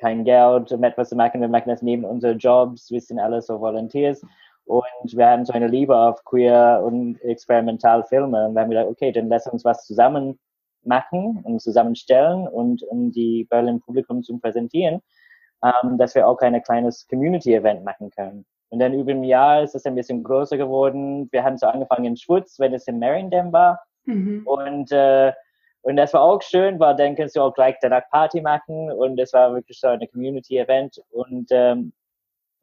kein 0.00 0.24
Geld, 0.24 0.72
um 0.72 0.82
etwas 0.82 1.10
zu 1.10 1.16
machen. 1.16 1.40
Wir 1.40 1.48
machen 1.48 1.68
das 1.68 1.82
neben 1.82 2.04
unseren 2.04 2.38
Jobs. 2.38 2.90
Wir 2.90 3.00
sind 3.00 3.20
alle 3.20 3.42
so 3.42 3.60
Volunteers. 3.60 4.20
Und 4.68 5.16
wir 5.16 5.26
haben 5.26 5.46
so 5.46 5.52
eine 5.54 5.66
Liebe 5.66 5.96
auf 5.96 6.22
queer 6.24 6.82
und 6.84 7.20
experimental 7.22 8.04
Filme. 8.04 8.46
Und 8.46 8.54
wir 8.54 8.60
haben 8.60 8.70
gedacht, 8.70 8.88
okay, 8.88 9.12
dann 9.12 9.28
lass 9.28 9.46
uns 9.46 9.64
was 9.64 9.86
zusammen 9.86 10.38
machen 10.84 11.40
und 11.44 11.60
zusammenstellen 11.60 12.46
und 12.46 12.82
um 12.82 13.10
die 13.10 13.46
Berlin 13.48 13.80
Publikum 13.80 14.22
zu 14.22 14.38
präsentieren, 14.38 15.00
ähm, 15.64 15.96
dass 15.96 16.14
wir 16.14 16.28
auch 16.28 16.38
ein 16.40 16.62
kleines 16.62 17.06
Community-Event 17.08 17.82
machen 17.82 18.10
können. 18.10 18.44
Und 18.68 18.80
dann 18.80 18.92
über 18.92 19.12
ein 19.12 19.24
Jahr 19.24 19.62
ist 19.62 19.74
es 19.74 19.86
ein 19.86 19.94
bisschen 19.94 20.22
größer 20.22 20.58
geworden. 20.58 21.28
Wir 21.32 21.42
haben 21.44 21.56
so 21.56 21.66
angefangen 21.66 22.04
in 22.04 22.16
Schwutz, 22.16 22.58
wenn 22.58 22.74
es 22.74 22.86
in 22.86 22.98
Merindam 22.98 23.52
war. 23.52 23.80
Mhm. 24.04 24.46
Und, 24.46 24.92
äh, 24.92 25.32
und 25.80 25.96
das 25.96 26.12
war 26.12 26.20
auch 26.20 26.42
schön, 26.42 26.78
weil 26.78 26.94
dann 26.96 27.16
kannst 27.16 27.36
du 27.36 27.40
auch 27.40 27.54
gleich 27.54 27.76
danach 27.80 28.02
Party 28.10 28.42
machen 28.42 28.92
und 28.92 29.18
es 29.18 29.32
war 29.32 29.54
wirklich 29.54 29.80
so 29.80 29.88
ein 29.88 30.06
Community-Event. 30.12 31.02
Und 31.10 31.48
ähm, 31.50 31.92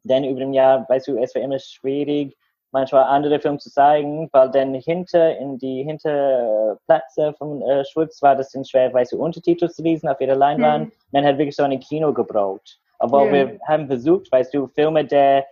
dann 0.06 0.24
über 0.24 0.40
dem 0.40 0.52
Jahr, 0.52 0.86
weißt 0.88 1.08
du, 1.08 1.18
es 1.18 1.34
war 1.34 1.42
immer 1.42 1.58
schwierig, 1.58 2.36
manchmal 2.72 3.04
andere 3.04 3.40
Filme 3.40 3.58
zu 3.58 3.70
zeigen, 3.70 4.28
weil 4.32 4.50
dann 4.50 4.74
hinter, 4.74 5.36
in 5.38 5.58
die 5.58 5.82
Hinterplätze 5.84 7.32
von 7.38 7.62
äh, 7.62 7.84
Schwutz 7.84 8.20
war 8.22 8.36
das 8.36 8.50
dann 8.50 8.64
schwer, 8.64 8.92
weißt 8.92 9.12
du, 9.12 9.22
Untertitel 9.22 9.68
zu 9.68 9.82
lesen 9.82 10.08
auf 10.08 10.20
jeder 10.20 10.36
Leinwand. 10.36 10.86
Mhm. 10.86 10.92
Dann 11.12 11.24
hat 11.24 11.38
wirklich 11.38 11.56
so 11.56 11.62
ein 11.62 11.80
Kino 11.80 12.12
gebraucht. 12.12 12.78
Aber 12.98 13.24
yeah. 13.24 13.32
wir 13.32 13.58
haben 13.66 13.86
versucht, 13.86 14.30
weißt 14.32 14.52
du, 14.54 14.66
Filme, 14.68 15.04
der 15.04 15.46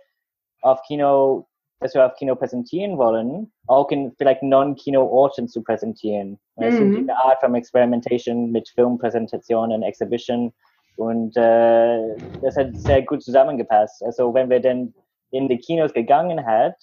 auf 0.61 0.81
Kino, 0.83 1.47
dass 1.79 1.93
wir 1.93 2.05
auf 2.05 2.15
Kino 2.15 2.35
präsentieren 2.35 2.97
wollen, 2.97 3.51
auch 3.67 3.89
in 3.91 4.11
vielleicht 4.17 4.43
Non-Kino-Orten 4.43 5.47
zu 5.47 5.63
präsentieren. 5.63 6.39
Mhm. 6.55 6.63
Also 6.63 6.83
diese 6.83 7.15
Art 7.15 7.39
von 7.39 7.55
Experimentation 7.55 8.51
mit 8.51 8.69
Filmpräsentationen, 8.69 9.83
Exhibition 9.83 10.53
und 10.95 11.35
äh, 11.35 12.15
das 12.41 12.55
hat 12.55 12.75
sehr 12.75 13.01
gut 13.01 13.23
zusammengepasst. 13.23 14.03
Also 14.03 14.33
wenn 14.33 14.49
wir 14.49 14.61
dann 14.61 14.93
in 15.31 15.47
die 15.47 15.57
Kinos 15.57 15.93
gegangen 15.93 16.45
hat, 16.45 16.77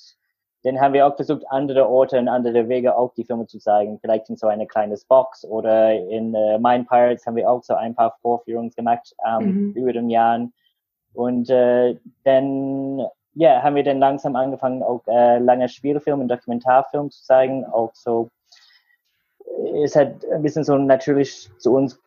dann 0.65 0.81
haben 0.81 0.95
wir 0.95 1.07
auch 1.07 1.17
versucht, 1.17 1.45
andere 1.49 1.89
Orte 1.89 2.19
und 2.19 2.29
andere 2.29 2.69
Wege 2.69 2.97
auch 2.97 3.13
die 3.15 3.25
Filme 3.25 3.47
zu 3.47 3.59
zeigen. 3.59 3.99
Vielleicht 4.01 4.29
in 4.31 4.37
so 4.37 4.47
eine 4.47 4.67
kleines 4.67 5.05
Box 5.05 5.45
oder 5.45 5.93
in 5.93 6.35
äh, 6.35 6.59
Mind 6.59 6.89
Pirates 6.89 7.27
haben 7.27 7.37
wir 7.37 7.51
auch 7.51 7.63
so 7.65 7.75
ein 7.75 7.95
paar 7.95 8.17
Vorführungen 8.23 8.71
gemacht 8.71 9.15
ähm, 9.27 9.71
mhm. 9.71 9.73
über 9.73 9.93
den 9.93 10.09
Jahren. 10.09 10.53
Und 11.15 11.51
äh, 11.51 11.97
dann 12.25 13.05
ja, 13.35 13.63
haben 13.63 13.77
wir 13.77 13.83
dann 13.83 13.99
langsam 13.99 14.37
angefangen, 14.37 14.83
auch 14.83 15.03
äh, 15.09 15.39
lange 15.39 15.69
Spielfilme 15.69 16.23
und 16.23 16.29
Dokumentarfilme 16.29 17.09
zu 17.09 17.25
zeigen. 17.25 17.65
Auch 17.65 17.91
so, 17.95 18.31
es 19.83 19.97
hat 19.97 20.25
ein 20.33 20.43
bisschen 20.43 20.65
so 20.65 20.77
natürlich 20.77 21.51
zu 21.59 21.75
uns 21.75 21.99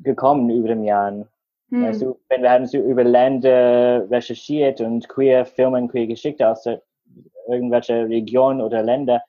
gekommen 0.00 0.50
über 0.50 0.68
den 0.68 0.84
Jahren. 0.84 1.26
Hm. 1.70 1.84
Also, 1.84 2.18
wenn 2.28 2.42
wir 2.42 2.50
haben 2.50 2.66
so 2.66 2.78
über 2.78 3.04
Länder 3.04 4.10
recherchiert 4.10 4.80
und 4.80 5.08
queer 5.08 5.44
Filme 5.44 5.78
und 5.78 5.88
queer 5.88 6.06
Geschichte 6.06 6.48
aus 6.48 6.62
der, 6.62 6.82
irgendwelcher 7.48 8.08
Region 8.08 8.60
oder 8.60 8.82
Länder, 8.82 9.22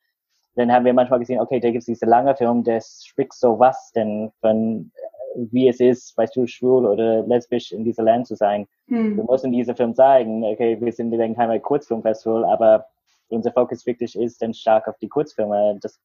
dann 0.56 0.72
haben 0.72 0.86
wir 0.86 0.94
manchmal 0.94 1.20
gesehen, 1.20 1.40
okay, 1.40 1.60
da 1.60 1.70
gibt 1.70 1.82
es 1.82 1.86
diese 1.86 2.06
lange 2.06 2.36
Film, 2.36 2.64
der 2.64 2.82
spricht 2.82 3.34
so 3.34 3.60
was 3.60 3.92
denn 3.94 4.32
von 4.42 4.92
wie 5.36 5.68
es 5.68 5.80
ist, 5.80 6.18
weißt 6.18 6.36
du, 6.36 6.48
schwul 6.48 6.86
oder 6.86 7.22
lesbisch 7.24 7.72
in 7.72 7.84
diesem 7.84 8.06
Land 8.06 8.28
zu 8.28 8.36
sein. 8.36 8.68
Hm. 8.88 9.18
Wir 9.18 9.24
müssen 9.24 9.52
diesen 9.52 9.76
Film 9.76 9.96
zeigen, 9.96 10.44
okay, 10.44 10.78
wir 10.80 10.92
sind 10.92 11.12
dann 11.12 11.36
kein 11.36 11.62
Kurzfilmfestival, 11.62 12.46
aber 12.46 12.86
unser 13.30 13.52
Fokus 13.52 13.86
wirklich 13.86 14.18
ist 14.18 14.42
dann 14.42 14.54
stark 14.54 14.88
auf 14.88 14.98
die 14.98 15.08
Kurzfilme. 15.08 15.78
Das 15.82 16.00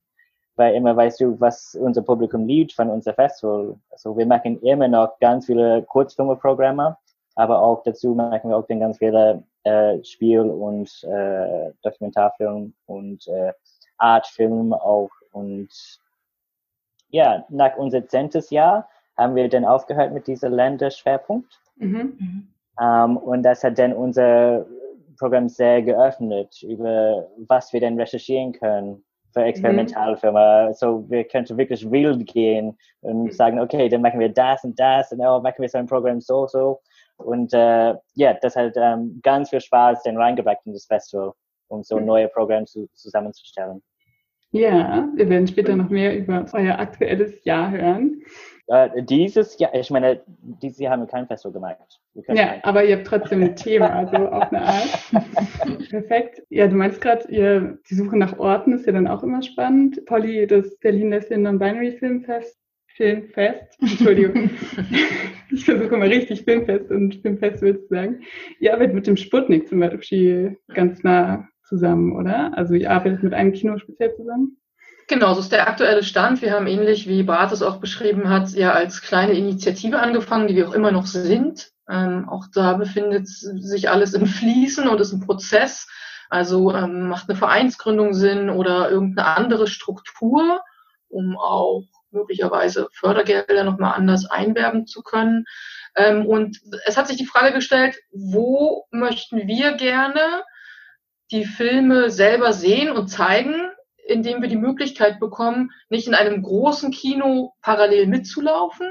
weil 0.56 0.74
immer 0.74 0.96
weißt 0.96 1.20
du, 1.20 1.40
was 1.40 1.74
unser 1.74 2.02
Publikum 2.02 2.46
liebt 2.46 2.72
von 2.72 2.88
unser 2.90 3.12
Festival. 3.14 3.76
Also 3.90 4.16
wir 4.16 4.26
machen 4.26 4.60
immer 4.62 4.88
noch 4.88 5.18
ganz 5.20 5.46
viele 5.46 5.82
Kurzfilme-Programme, 5.82 6.96
aber 7.34 7.60
auch 7.60 7.82
dazu 7.82 8.14
machen 8.14 8.50
wir 8.50 8.56
auch 8.56 8.66
dann 8.66 8.80
ganz 8.80 8.98
viele 8.98 9.42
äh, 9.64 10.02
Spiel- 10.04 10.40
und 10.40 11.04
äh, 11.04 11.72
Dokumentarfilm 11.82 12.74
und 12.86 13.26
äh, 13.28 13.52
Artfilm 13.98 14.72
auch. 14.72 15.10
Und 15.32 15.70
ja, 17.08 17.44
nach 17.48 17.76
unser 17.76 18.06
zehntes 18.06 18.50
Jahr 18.50 18.88
haben 19.16 19.34
wir 19.34 19.48
dann 19.48 19.64
aufgehört 19.64 20.12
mit 20.12 20.26
diesem 20.26 20.52
Länderschwerpunkt. 20.52 21.60
Mhm. 21.76 22.48
Um, 22.76 23.16
und 23.18 23.44
das 23.44 23.62
hat 23.62 23.78
dann 23.78 23.92
unser 23.92 24.66
Programm 25.16 25.48
sehr 25.48 25.80
geöffnet 25.80 26.60
über 26.64 27.28
was 27.46 27.72
wir 27.72 27.78
denn 27.78 28.00
recherchieren 28.00 28.52
können 28.52 29.04
für 29.34 29.42
Experimentalfilme. 29.42 30.68
Mhm. 30.68 30.74
So, 30.74 31.04
wir 31.10 31.24
könnten 31.24 31.58
wirklich 31.58 31.90
wild 31.90 32.26
gehen 32.26 32.78
und 33.02 33.24
mhm. 33.24 33.30
sagen, 33.32 33.60
okay, 33.60 33.88
dann 33.88 34.00
machen 34.00 34.20
wir 34.20 34.30
das 34.30 34.64
und 34.64 34.78
das 34.80 35.12
und 35.12 35.20
oh, 35.20 35.40
machen 35.40 35.56
wir 35.58 35.68
so 35.68 35.78
ein 35.78 35.86
Programm 35.86 36.20
so, 36.20 36.46
so. 36.46 36.80
Und 37.16 37.52
äh, 37.52 37.94
ja, 38.14 38.34
das 38.40 38.56
hat 38.56 38.72
ähm, 38.76 39.20
ganz 39.22 39.50
viel 39.50 39.60
Spaß 39.60 40.02
dann 40.04 40.16
reingebracht 40.16 40.58
in 40.64 40.72
das 40.72 40.86
Festival, 40.86 41.32
um 41.68 41.82
so 41.82 41.98
mhm. 41.98 42.06
neue 42.06 42.28
Programme 42.28 42.64
zu, 42.64 42.88
zusammenzustellen. 42.94 43.82
Ja, 44.52 45.08
wir 45.16 45.28
werden 45.28 45.48
später 45.48 45.74
noch 45.74 45.90
mehr 45.90 46.16
über 46.16 46.46
euer 46.52 46.78
aktuelles 46.78 47.44
Jahr 47.44 47.72
hören. 47.72 48.22
Äh, 48.66 49.02
dieses 49.02 49.58
Jahr, 49.58 49.74
ich 49.74 49.90
meine, 49.90 50.22
dieses 50.62 50.78
Jahr 50.78 50.92
haben 50.92 51.02
wir 51.02 51.06
kein 51.06 51.26
Festival 51.26 51.52
gemacht. 51.52 52.00
Ja, 52.28 52.54
aber 52.62 52.84
ihr 52.84 52.96
habt 52.96 53.06
trotzdem 53.06 53.42
ein 53.42 53.56
Thema, 53.56 53.90
also 53.90 54.16
auf 54.16 54.52
eine 54.52 54.62
Art. 54.62 55.10
Perfekt. 55.90 56.42
Ja, 56.48 56.66
du 56.66 56.76
meinst 56.76 57.00
gerade, 57.00 57.26
die 57.28 57.94
Suche 57.94 58.16
nach 58.16 58.38
Orten 58.38 58.72
ist 58.72 58.86
ja 58.86 58.92
dann 58.92 59.08
auch 59.08 59.22
immer 59.22 59.42
spannend. 59.42 60.04
Polly, 60.06 60.46
das 60.46 60.78
Berlin 60.78 61.10
Lesbian 61.10 61.42
Non-Binary 61.42 61.98
Filmfest 61.98 62.58
Filmfest, 62.96 63.76
Entschuldigung, 63.80 64.50
ich 65.50 65.64
versuche 65.64 65.96
mal 65.96 66.08
richtig 66.08 66.44
Filmfest 66.44 66.90
und 66.92 67.16
Filmfestival 67.16 67.80
zu 67.80 67.86
sagen. 67.88 68.20
Ihr 68.60 68.72
arbeitet 68.72 68.94
mit 68.94 69.06
dem 69.06 69.16
Sputnik 69.16 69.68
zum 69.68 69.80
Beispiel 69.80 70.58
ganz 70.68 71.02
nah 71.02 71.48
zusammen, 71.64 72.12
oder? 72.12 72.56
Also 72.56 72.74
ihr 72.74 72.90
arbeitet 72.90 73.24
mit 73.24 73.34
einem 73.34 73.52
Kino 73.52 73.78
speziell 73.78 74.14
zusammen? 74.14 74.58
Genau, 75.06 75.34
so 75.34 75.40
ist 75.40 75.52
der 75.52 75.68
aktuelle 75.68 76.02
Stand. 76.02 76.40
Wir 76.40 76.52
haben 76.52 76.66
ähnlich 76.66 77.06
wie 77.06 77.22
Bart 77.22 77.52
es 77.52 77.62
auch 77.62 77.76
beschrieben 77.76 78.30
hat, 78.30 78.50
ja 78.50 78.72
als 78.72 79.02
kleine 79.02 79.34
Initiative 79.34 79.98
angefangen, 79.98 80.48
die 80.48 80.56
wir 80.56 80.68
auch 80.68 80.72
immer 80.72 80.92
noch 80.92 81.06
sind. 81.06 81.72
Ähm, 81.90 82.28
auch 82.28 82.46
da 82.54 82.74
befindet 82.74 83.28
sich 83.28 83.90
alles 83.90 84.14
im 84.14 84.26
Fließen 84.26 84.88
und 84.88 85.00
ist 85.00 85.12
ein 85.12 85.20
Prozess. 85.20 85.86
Also 86.30 86.72
ähm, 86.74 87.08
macht 87.08 87.28
eine 87.28 87.36
Vereinsgründung 87.36 88.14
Sinn 88.14 88.48
oder 88.48 88.90
irgendeine 88.90 89.36
andere 89.36 89.66
Struktur, 89.66 90.62
um 91.08 91.36
auch 91.36 91.84
möglicherweise 92.10 92.88
Fördergelder 92.92 93.64
nochmal 93.64 93.94
anders 93.94 94.24
einwerben 94.24 94.86
zu 94.86 95.02
können. 95.02 95.44
Ähm, 95.96 96.24
und 96.24 96.58
es 96.86 96.96
hat 96.96 97.08
sich 97.08 97.18
die 97.18 97.26
Frage 97.26 97.52
gestellt, 97.52 97.96
wo 98.10 98.86
möchten 98.90 99.46
wir 99.46 99.74
gerne 99.74 100.44
die 101.30 101.44
Filme 101.44 102.10
selber 102.10 102.52
sehen 102.52 102.90
und 102.90 103.08
zeigen 103.08 103.54
indem 104.06 104.42
wir 104.42 104.48
die 104.48 104.56
Möglichkeit 104.56 105.18
bekommen, 105.20 105.70
nicht 105.88 106.06
in 106.06 106.14
einem 106.14 106.42
großen 106.42 106.90
Kino 106.90 107.54
parallel 107.62 108.06
mitzulaufen, 108.06 108.88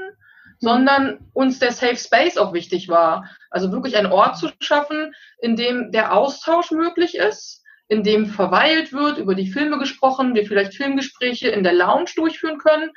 sondern 0.58 1.30
uns 1.32 1.58
der 1.58 1.72
Safe 1.72 1.96
Space 1.96 2.36
auch 2.36 2.52
wichtig 2.52 2.88
war. 2.88 3.28
Also 3.50 3.72
wirklich 3.72 3.96
einen 3.96 4.12
Ort 4.12 4.38
zu 4.38 4.48
schaffen, 4.60 5.12
in 5.38 5.56
dem 5.56 5.92
der 5.92 6.14
Austausch 6.14 6.70
möglich 6.70 7.16
ist, 7.16 7.62
in 7.88 8.02
dem 8.02 8.26
verweilt 8.26 8.92
wird, 8.92 9.18
über 9.18 9.34
die 9.34 9.50
Filme 9.50 9.78
gesprochen, 9.78 10.34
wir 10.34 10.46
vielleicht 10.46 10.74
Filmgespräche 10.74 11.48
in 11.48 11.64
der 11.64 11.74
Lounge 11.74 12.10
durchführen 12.16 12.58
können, 12.58 12.90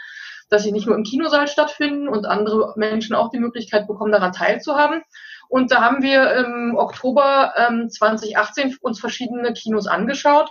dass 0.50 0.64
sie 0.64 0.72
nicht 0.72 0.88
nur 0.88 0.96
im 0.96 1.04
Kinosaal 1.04 1.48
stattfinden 1.48 2.08
und 2.08 2.26
andere 2.26 2.74
Menschen 2.78 3.16
auch 3.16 3.30
die 3.30 3.40
Möglichkeit 3.40 3.86
bekommen, 3.86 4.14
daran 4.14 4.32
teilzuhaben. 4.32 5.02
Und 5.50 5.72
da 5.72 5.82
haben 5.82 6.02
wir 6.02 6.34
im 6.36 6.76
Oktober 6.78 7.54
ähm, 7.58 7.90
2018 7.90 8.78
uns 8.82 9.00
verschiedene 9.00 9.54
Kinos 9.54 9.88
angeschaut 9.88 10.50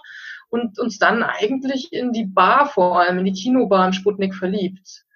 und 0.49 0.79
uns 0.79 0.99
dann 0.99 1.23
eigentlich 1.23 1.93
in 1.93 2.13
die 2.13 2.25
Bar 2.25 2.69
vor 2.69 3.01
allem, 3.01 3.19
in 3.19 3.25
die 3.25 3.33
Kinobar 3.33 3.87
im 3.87 3.93
Sputnik 3.93 4.35
verliebt. 4.35 5.07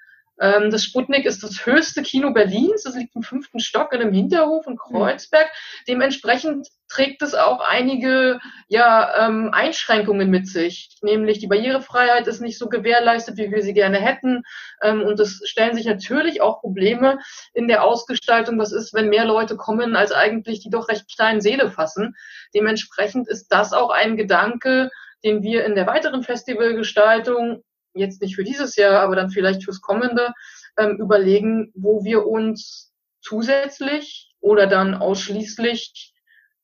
Ähm, 0.40 0.70
das 0.70 0.82
Sputnik 0.82 1.26
ist 1.26 1.42
das 1.42 1.66
höchste 1.66 2.02
Kino 2.02 2.32
Berlins. 2.32 2.84
Das 2.84 2.96
liegt 2.96 3.14
im 3.14 3.22
fünften 3.22 3.60
Stock 3.60 3.92
in 3.92 4.00
einem 4.00 4.12
Hinterhof 4.12 4.66
in 4.66 4.76
Kreuzberg. 4.76 5.48
Dementsprechend 5.86 6.68
trägt 6.88 7.22
es 7.22 7.34
auch 7.34 7.60
einige 7.60 8.40
ja, 8.68 9.26
ähm, 9.26 9.50
Einschränkungen 9.52 10.30
mit 10.30 10.48
sich. 10.48 10.96
Nämlich 11.02 11.38
die 11.38 11.46
Barrierefreiheit 11.46 12.26
ist 12.26 12.40
nicht 12.40 12.58
so 12.58 12.68
gewährleistet, 12.68 13.36
wie 13.36 13.50
wir 13.50 13.62
sie 13.62 13.74
gerne 13.74 13.98
hätten. 13.98 14.42
Ähm, 14.82 15.02
und 15.02 15.20
es 15.20 15.42
stellen 15.44 15.76
sich 15.76 15.84
natürlich 15.84 16.40
auch 16.40 16.60
Probleme 16.60 17.18
in 17.52 17.68
der 17.68 17.84
Ausgestaltung. 17.84 18.58
Was 18.58 18.72
ist, 18.72 18.94
wenn 18.94 19.10
mehr 19.10 19.26
Leute 19.26 19.56
kommen, 19.56 19.94
als 19.94 20.10
eigentlich 20.10 20.60
die 20.60 20.70
doch 20.70 20.88
recht 20.88 21.04
kleinen 21.14 21.42
Seele 21.42 21.70
fassen? 21.70 22.16
Dementsprechend 22.54 23.28
ist 23.28 23.48
das 23.48 23.74
auch 23.74 23.90
ein 23.90 24.16
Gedanke, 24.16 24.90
den 25.24 25.42
wir 25.42 25.64
in 25.64 25.74
der 25.74 25.86
weiteren 25.86 26.22
Festivalgestaltung, 26.22 27.62
jetzt 27.94 28.22
nicht 28.22 28.36
für 28.36 28.44
dieses 28.44 28.76
Jahr, 28.76 29.00
aber 29.00 29.16
dann 29.16 29.30
vielleicht 29.30 29.64
fürs 29.64 29.80
kommende, 29.80 30.32
ähm, 30.78 30.96
überlegen, 30.98 31.72
wo 31.74 32.04
wir 32.04 32.26
uns 32.26 32.92
zusätzlich 33.20 34.34
oder 34.40 34.66
dann 34.66 34.94
ausschließlich 34.94 36.14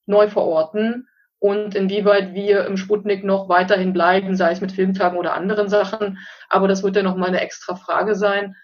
neu 0.07 0.29
verorten 0.29 1.09
und 1.39 1.75
inwieweit 1.75 2.35
wir 2.35 2.65
im 2.65 2.77
Sputnik 2.77 3.25
noch 3.25 3.49
weiterhin 3.49 3.93
bleiben, 3.93 4.37
sei 4.37 4.53
es 4.53 4.61
mit 4.61 4.73
Filmtagen 4.73 5.19
oder 5.19 5.35
anderen 5.35 5.69
Sachen. 5.69 6.19
Aber 6.49 6.67
das 6.69 6.83
wird 6.83 6.97
ja 6.97 7.03
noch 7.03 7.17
mal 7.17 7.29
eine 7.29 7.41
extra 7.41 7.77
Frage 7.77 8.15
sein. 8.15 8.57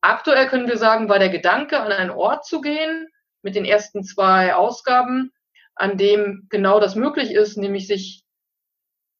Aktuell 0.00 0.46
können 0.46 0.68
wir 0.68 0.78
sagen, 0.78 1.08
war 1.08 1.18
der 1.18 1.30
Gedanke, 1.30 1.80
an 1.80 1.92
einen 1.92 2.10
Ort 2.10 2.44
zu 2.44 2.60
gehen 2.60 3.08
mit 3.42 3.54
den 3.54 3.64
ersten 3.64 4.04
zwei 4.04 4.54
Ausgaben, 4.54 5.32
an 5.74 5.96
dem 5.96 6.46
genau 6.48 6.80
das 6.80 6.94
möglich 6.94 7.32
ist, 7.32 7.56
nämlich 7.56 7.86
sich 7.86 8.21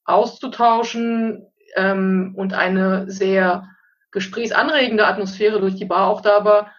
auszutauschen 0.04 1.46
ähm, 1.76 2.34
und 2.36 2.54
eine 2.54 3.10
sehr 3.10 3.68
gesprächsanregende 4.10 5.06
Atmosphäre 5.06 5.60
durch 5.60 5.74
die 5.74 5.86
Bar 5.86 6.08
auch 6.08 6.20
da 6.20 6.44
war, 6.44 6.72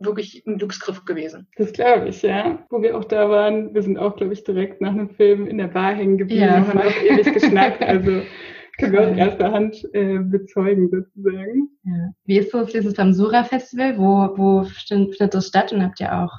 wirklich 0.00 0.44
ein 0.46 0.58
Glücksgriff 0.58 1.04
gewesen. 1.04 1.48
Das 1.56 1.72
glaube 1.72 2.08
ich, 2.08 2.22
ja. 2.22 2.58
Wo 2.70 2.82
wir 2.82 2.96
auch 2.96 3.04
da 3.04 3.30
waren, 3.30 3.74
wir 3.74 3.82
sind 3.82 3.98
auch, 3.98 4.16
glaube 4.16 4.32
ich, 4.32 4.44
direkt 4.44 4.80
nach 4.80 4.90
einem 4.90 5.10
Film 5.10 5.46
in 5.46 5.58
der 5.58 5.68
Bar 5.68 5.94
hängen 5.94 6.18
geblieben 6.18 6.42
ja, 6.42 6.56
und 6.56 6.68
haben 6.68 6.80
auch 6.80 7.02
ewig 7.02 7.32
geschnackt. 7.32 7.82
Also 7.82 8.22
können 8.78 8.92
wir 8.92 9.08
aus 9.08 9.16
erster 9.16 9.52
Hand 9.52 9.88
äh, 9.92 10.18
bezeugen 10.18 10.90
sozusagen. 10.90 11.70
Ja. 11.84 12.10
Wie 12.24 12.38
ist 12.38 12.50
so, 12.50 12.66
wie 12.66 12.76
ist 12.76 12.86
es 12.86 12.94
beim 12.94 13.12
Sura-Festival? 13.12 13.98
Wo, 13.98 14.36
wo 14.36 14.64
findet 14.64 15.34
das 15.34 15.46
statt 15.46 15.72
und 15.72 15.82
habt 15.82 16.00
ihr 16.00 16.12
auch 16.12 16.32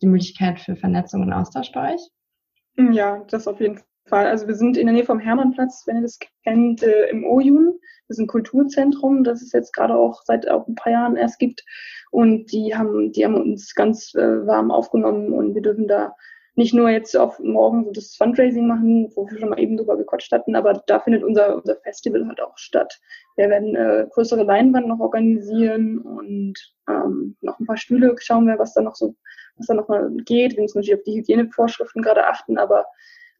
die 0.00 0.06
Möglichkeit 0.06 0.60
für 0.60 0.76
Vernetzung 0.76 1.22
und 1.22 1.32
Austausch 1.32 1.72
bei 1.72 1.94
euch? 1.94 2.94
Ja, 2.94 3.24
das 3.28 3.46
auf 3.48 3.60
jeden 3.60 3.80
Fall. 4.06 4.26
Also 4.26 4.46
wir 4.46 4.54
sind 4.54 4.76
in 4.76 4.86
der 4.86 4.94
Nähe 4.94 5.04
vom 5.04 5.18
Hermannplatz, 5.18 5.84
wenn 5.86 5.96
ihr 5.96 6.02
das 6.02 6.18
kennt, 6.44 6.82
äh, 6.82 7.08
im 7.08 7.24
Ojun. 7.24 7.78
Das 8.08 8.18
ist 8.18 8.22
ein 8.22 8.26
Kulturzentrum, 8.26 9.24
das 9.24 9.42
es 9.42 9.52
jetzt 9.52 9.72
gerade 9.72 9.96
auch 9.96 10.22
seit 10.24 10.48
auch 10.48 10.66
ein 10.66 10.74
paar 10.74 10.92
Jahren 10.92 11.16
erst 11.16 11.38
gibt. 11.38 11.64
Und 12.10 12.52
die 12.52 12.74
haben, 12.74 13.12
die 13.12 13.24
haben 13.24 13.34
uns 13.34 13.74
ganz 13.74 14.14
äh, 14.14 14.46
warm 14.46 14.70
aufgenommen 14.70 15.32
und 15.32 15.54
wir 15.54 15.62
dürfen 15.62 15.88
da 15.88 16.14
nicht 16.54 16.74
nur 16.74 16.90
jetzt 16.90 17.16
auf 17.16 17.38
morgen 17.38 17.84
so 17.84 17.92
das 17.92 18.14
Fundraising 18.14 18.66
machen, 18.66 19.10
wo 19.14 19.28
wir 19.28 19.38
schon 19.38 19.48
mal 19.48 19.58
eben 19.58 19.76
drüber 19.76 19.96
gequatscht 19.96 20.32
hatten, 20.32 20.54
aber 20.54 20.82
da 20.86 21.00
findet 21.00 21.24
unser, 21.24 21.56
unser 21.56 21.76
Festival 21.76 22.26
halt 22.26 22.42
auch 22.42 22.58
statt. 22.58 23.00
Wir 23.36 23.48
werden 23.48 23.74
äh, 23.74 24.06
größere 24.10 24.42
Leinwand 24.42 24.86
noch 24.86 25.00
organisieren 25.00 25.98
und 25.98 26.54
ähm, 26.88 27.36
noch 27.40 27.58
ein 27.58 27.66
paar 27.66 27.78
Stühle 27.78 28.14
schauen 28.18 28.46
wir, 28.46 28.58
was 28.58 28.74
da 28.74 28.82
noch 28.82 28.96
so, 28.96 29.14
was 29.56 29.66
da 29.66 29.74
noch 29.74 29.88
mal 29.88 30.10
geht. 30.26 30.54
Wir 30.56 30.62
müssen 30.62 30.78
natürlich 30.78 30.98
auf 30.98 31.04
die 31.04 31.18
Hygienevorschriften 31.18 32.02
gerade 32.02 32.26
achten, 32.26 32.58
aber 32.58 32.84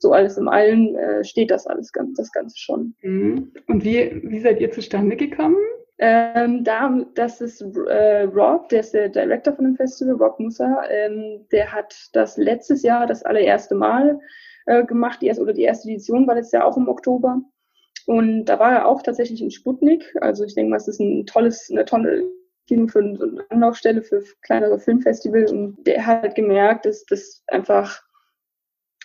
so 0.02 0.12
alles 0.12 0.36
im 0.36 0.48
Allen 0.48 0.94
äh, 0.96 1.24
steht 1.24 1.50
das 1.50 1.66
alles, 1.66 1.90
das 2.16 2.32
Ganze 2.32 2.58
schon. 2.58 2.94
Mhm. 3.02 3.52
Und 3.68 3.84
wie, 3.84 4.20
wie 4.24 4.40
seid 4.40 4.60
ihr 4.60 4.70
zustande 4.70 5.16
gekommen? 5.16 5.56
Ähm, 5.98 6.64
da, 6.64 6.92
das 7.14 7.40
ist 7.40 7.62
äh, 7.62 8.22
Rob, 8.24 8.68
der 8.68 8.80
ist 8.80 8.92
der 8.92 9.08
Director 9.08 9.54
von 9.54 9.64
dem 9.64 9.76
Festival, 9.76 10.16
Rob 10.16 10.38
Musa. 10.40 10.82
Ähm, 10.90 11.46
der 11.52 11.72
hat 11.72 11.94
das 12.12 12.36
letztes 12.36 12.82
Jahr 12.82 13.06
das 13.06 13.22
allererste 13.22 13.76
Mal 13.76 14.18
äh, 14.66 14.84
gemacht, 14.84 15.22
die 15.22 15.28
erste, 15.28 15.42
oder 15.42 15.52
die 15.52 15.62
erste 15.62 15.88
Edition 15.88 16.26
war 16.26 16.34
letztes 16.34 16.52
Jahr 16.52 16.66
auch 16.66 16.76
im 16.76 16.88
Oktober. 16.88 17.40
Und 18.06 18.46
da 18.46 18.58
war 18.58 18.72
er 18.72 18.88
auch 18.88 19.02
tatsächlich 19.02 19.40
in 19.40 19.52
Sputnik. 19.52 20.12
Also 20.20 20.44
ich 20.44 20.54
denke 20.54 20.70
mal, 20.70 20.76
es 20.76 20.88
ist 20.88 21.00
ein 21.00 21.24
tolles, 21.24 21.68
eine 21.70 21.84
tolle 21.84 22.24
Kino 22.66 22.88
für 22.88 22.98
eine 22.98 23.44
Anlaufstelle 23.50 24.02
für 24.02 24.24
kleinere 24.42 24.80
Filmfestivals. 24.80 25.52
Und 25.52 25.86
der 25.86 26.04
hat 26.04 26.22
halt 26.22 26.34
gemerkt, 26.34 26.86
dass 26.86 27.04
das 27.04 27.44
einfach 27.46 28.02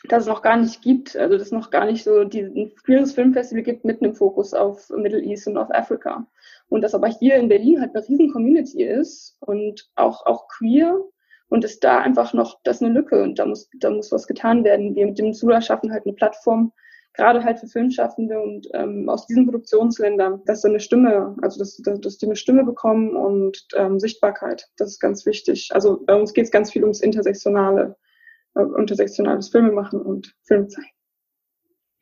dass 0.05 0.23
es 0.23 0.29
noch 0.29 0.41
gar 0.41 0.57
nicht 0.57 0.81
gibt, 0.81 1.15
also 1.15 1.37
dass 1.37 1.47
es 1.47 1.51
noch 1.51 1.69
gar 1.69 1.85
nicht 1.85 2.03
so 2.03 2.19
ein 2.19 2.71
queeres 2.83 3.13
Filmfestival 3.13 3.63
gibt 3.63 3.83
mit 3.83 4.01
einem 4.01 4.13
Fokus 4.13 4.53
auf 4.53 4.89
Middle 4.89 5.21
East 5.21 5.47
und 5.47 5.53
North 5.53 5.73
Africa. 5.73 6.25
Und 6.69 6.81
dass 6.81 6.93
aber 6.93 7.07
hier 7.07 7.35
in 7.35 7.49
Berlin 7.49 7.81
halt 7.81 7.95
eine 7.95 8.07
riesen 8.07 8.31
Community 8.31 8.83
ist 8.83 9.37
und 9.39 9.89
auch, 9.95 10.25
auch 10.25 10.47
queer 10.47 10.99
und 11.49 11.63
ist 11.63 11.83
da 11.83 11.99
einfach 11.99 12.33
noch, 12.33 12.59
das 12.63 12.77
ist 12.77 12.83
eine 12.83 12.93
Lücke 12.93 13.23
und 13.23 13.39
da 13.39 13.45
muss, 13.45 13.69
da 13.79 13.89
muss 13.89 14.11
was 14.11 14.27
getan 14.27 14.63
werden. 14.63 14.95
Wir 14.95 15.05
mit 15.07 15.17
dem 15.17 15.33
Sula 15.33 15.61
schaffen 15.61 15.91
halt 15.91 16.05
eine 16.05 16.13
Plattform, 16.13 16.73
gerade 17.13 17.43
halt 17.43 17.59
für 17.59 17.67
Filmschaffende 17.67 18.39
und 18.39 18.67
ähm, 18.73 19.09
aus 19.09 19.25
diesen 19.25 19.45
Produktionsländern, 19.45 20.41
dass 20.45 20.61
sie 20.61 20.69
eine 20.69 20.79
Stimme, 20.79 21.35
also 21.41 21.57
dass, 21.57 21.77
dass, 21.77 21.99
dass 22.01 22.17
die 22.17 22.27
eine 22.27 22.35
Stimme 22.35 22.63
bekommen 22.63 23.15
und 23.15 23.65
ähm, 23.75 23.99
Sichtbarkeit. 23.99 24.67
Das 24.77 24.89
ist 24.89 24.99
ganz 24.99 25.25
wichtig. 25.25 25.69
Also 25.71 26.03
bei 26.05 26.15
uns 26.15 26.33
geht 26.33 26.45
es 26.45 26.51
ganz 26.51 26.71
viel 26.71 26.83
ums 26.83 27.01
Intersektionale 27.01 27.95
intersektionales 28.77 29.49
Filme 29.49 29.71
machen 29.71 30.01
und 30.01 30.33
Filme 30.43 30.67
zeigen. 30.67 30.89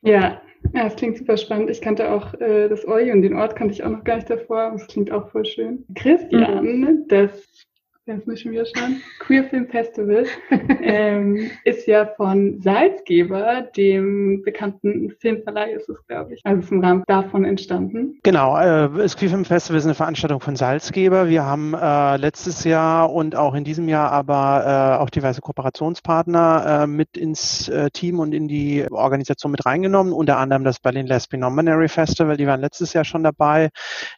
Ja, 0.02 0.40
ja, 0.74 0.84
das 0.84 0.96
klingt 0.96 1.16
super 1.18 1.36
spannend. 1.36 1.70
Ich 1.70 1.80
kannte 1.80 2.10
auch 2.10 2.34
äh, 2.34 2.68
das 2.68 2.86
Oi 2.86 3.12
und 3.12 3.22
den 3.22 3.34
Ort 3.34 3.56
kannte 3.56 3.74
ich 3.74 3.82
auch 3.84 3.90
noch 3.90 4.04
gar 4.04 4.16
nicht 4.16 4.30
davor. 4.30 4.70
Das 4.72 4.86
klingt 4.86 5.10
auch 5.10 5.30
voll 5.30 5.44
schön. 5.44 5.84
Christian, 5.94 6.64
mhm. 6.64 7.04
das 7.08 7.66
das 8.06 8.24
müssen 8.24 8.52
wir 8.52 8.64
schon. 8.64 9.02
Queer 9.18 9.44
Film 9.44 9.68
Festival 9.68 10.26
ähm, 10.80 11.50
ist 11.64 11.86
ja 11.88 12.06
von 12.16 12.60
Salzgeber, 12.60 13.62
dem 13.76 14.42
bekannten 14.44 15.10
Filmverleih 15.18 15.72
ist 15.72 15.88
es, 15.88 15.96
glaube 16.06 16.34
ich. 16.34 16.40
Also 16.44 16.60
ist 16.60 16.70
im 16.70 16.84
Rahmen 16.84 17.02
davon 17.08 17.44
entstanden. 17.44 18.18
Genau, 18.22 18.56
äh, 18.58 18.88
das 18.96 19.16
Queer 19.16 19.30
Film 19.30 19.44
Festival 19.44 19.78
ist 19.78 19.86
eine 19.86 19.94
Veranstaltung 19.94 20.40
von 20.40 20.54
Salzgeber. 20.54 21.28
Wir 21.28 21.44
haben 21.44 21.74
äh, 21.74 22.16
letztes 22.16 22.62
Jahr 22.62 23.12
und 23.12 23.34
auch 23.34 23.54
in 23.54 23.64
diesem 23.64 23.88
Jahr 23.88 24.12
aber 24.12 24.98
äh, 24.98 25.02
auch 25.02 25.10
diverse 25.10 25.40
Kooperationspartner 25.40 26.82
äh, 26.82 26.86
mit 26.86 27.16
ins 27.16 27.68
äh, 27.68 27.90
Team 27.90 28.20
und 28.20 28.32
in 28.32 28.46
die 28.46 28.86
Organisation 28.88 29.50
mit 29.50 29.66
reingenommen, 29.66 30.12
unter 30.12 30.38
anderem 30.38 30.62
das 30.62 30.78
Berlin 30.78 31.06
Lesbian 31.06 31.40
Non-Binary 31.40 31.88
Festival, 31.88 32.36
die 32.36 32.46
waren 32.46 32.60
letztes 32.60 32.92
Jahr 32.92 33.04
schon 33.04 33.24
dabei. 33.24 33.70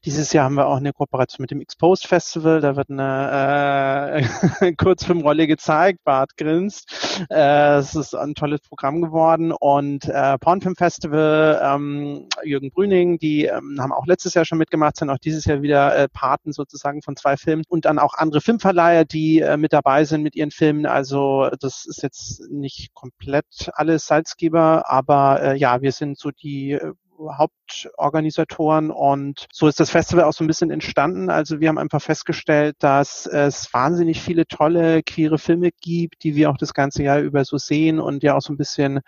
Dieses 0.04 0.35
Jahr 0.35 0.45
haben 0.45 0.57
wir 0.57 0.66
auch 0.66 0.76
eine 0.76 0.92
Kooperation 0.92 1.42
mit 1.42 1.50
dem 1.50 1.62
Exposed 1.62 2.07
Festival, 2.07 2.61
da 2.61 2.76
wird 2.76 2.90
eine 2.90 3.77
äh, 3.78 4.73
Kurzfilmrolle 4.76 5.47
gezeigt. 5.47 6.00
Bart 6.04 6.37
grinst. 6.37 7.26
Äh, 7.30 7.76
es 7.76 7.94
ist 7.94 8.14
ein 8.14 8.35
tolles 8.35 8.61
Programm 8.61 9.02
geworden. 9.02 9.52
Und 9.52 10.06
äh, 10.08 10.38
Pornfilm 10.38 10.76
Festival, 10.76 11.61
ähm, 11.62 12.28
Jürgen 12.44 12.70
Brüning, 12.70 13.18
die 13.18 13.44
ähm, 13.44 13.76
haben 13.80 13.92
auch 13.92 14.06
letztes 14.06 14.35
Jahr 14.35 14.44
schon 14.44 14.58
mitgemacht, 14.58 14.97
sind 14.97 15.11
auch 15.11 15.18
dieses 15.18 15.44
Jahr 15.44 15.62
wieder 15.62 15.97
äh, 15.97 16.08
Paten 16.08 16.52
sozusagen 16.52 17.02
von 17.02 17.16
zwei 17.16 17.37
Filmen. 17.37 17.64
Und 17.68 17.85
dann 17.85 17.99
auch 17.99 18.14
andere 18.14 18.40
Filmverleiher, 18.40 19.04
die 19.04 19.40
äh, 19.40 19.56
mit 19.56 19.73
dabei 19.73 20.04
sind 20.04 20.23
mit 20.23 20.35
ihren 20.35 20.50
Filmen. 20.50 20.87
Also 20.87 21.49
das 21.61 21.87
ist 21.87 22.02
jetzt 22.02 22.42
nicht 22.50 22.94
komplett 22.94 23.70
alles 23.75 24.06
Salzgeber, 24.06 24.90
aber 24.90 25.42
äh, 25.42 25.56
ja, 25.56 25.82
wir 25.82 25.92
sind 25.92 26.18
so 26.18 26.30
die 26.30 26.73
äh, 26.73 26.92
Hauptorganisatoren 27.18 28.90
und 28.90 29.46
so 29.52 29.66
ist 29.66 29.80
das 29.80 29.90
Festival 29.90 30.25
auch 30.25 30.32
so 30.32 30.44
ein 30.44 30.46
bisschen 30.46 30.70
entstanden. 30.70 31.30
Also 31.30 31.60
wir 31.60 31.68
haben 31.68 31.78
einfach 31.78 32.02
festgestellt, 32.02 32.76
dass 32.80 33.26
es 33.26 33.72
wahnsinnig 33.72 34.20
viele 34.20 34.46
tolle 34.46 35.02
queere 35.02 35.38
Filme 35.38 35.70
gibt, 35.80 36.22
die 36.25 36.34
wir 36.34 36.50
auch 36.50 36.58
das 36.58 36.75
ganze 36.75 37.02
Jahr 37.02 37.20
über 37.20 37.44
so 37.44 37.58
sehen 37.58 38.00
und 38.00 38.22
ja 38.22 38.37
auch 38.37 38.42
so 38.42 38.52
ein 38.52 38.56
bisschen 38.56 39.00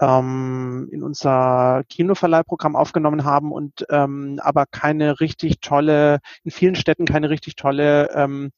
ähm, 0.00 0.88
in 0.90 1.02
unser 1.02 1.82
Kinoverleihprogramm 1.88 2.76
aufgenommen 2.76 3.24
haben 3.24 3.52
und 3.52 3.86
ähm, 3.90 4.38
aber 4.42 4.66
keine 4.66 5.20
richtig 5.20 5.60
tolle, 5.60 6.20
in 6.44 6.50
vielen 6.50 6.74
Städten 6.74 7.06
keine 7.06 7.30
richtig 7.30 7.56
tolle 7.56 8.10
ähm, 8.14 8.52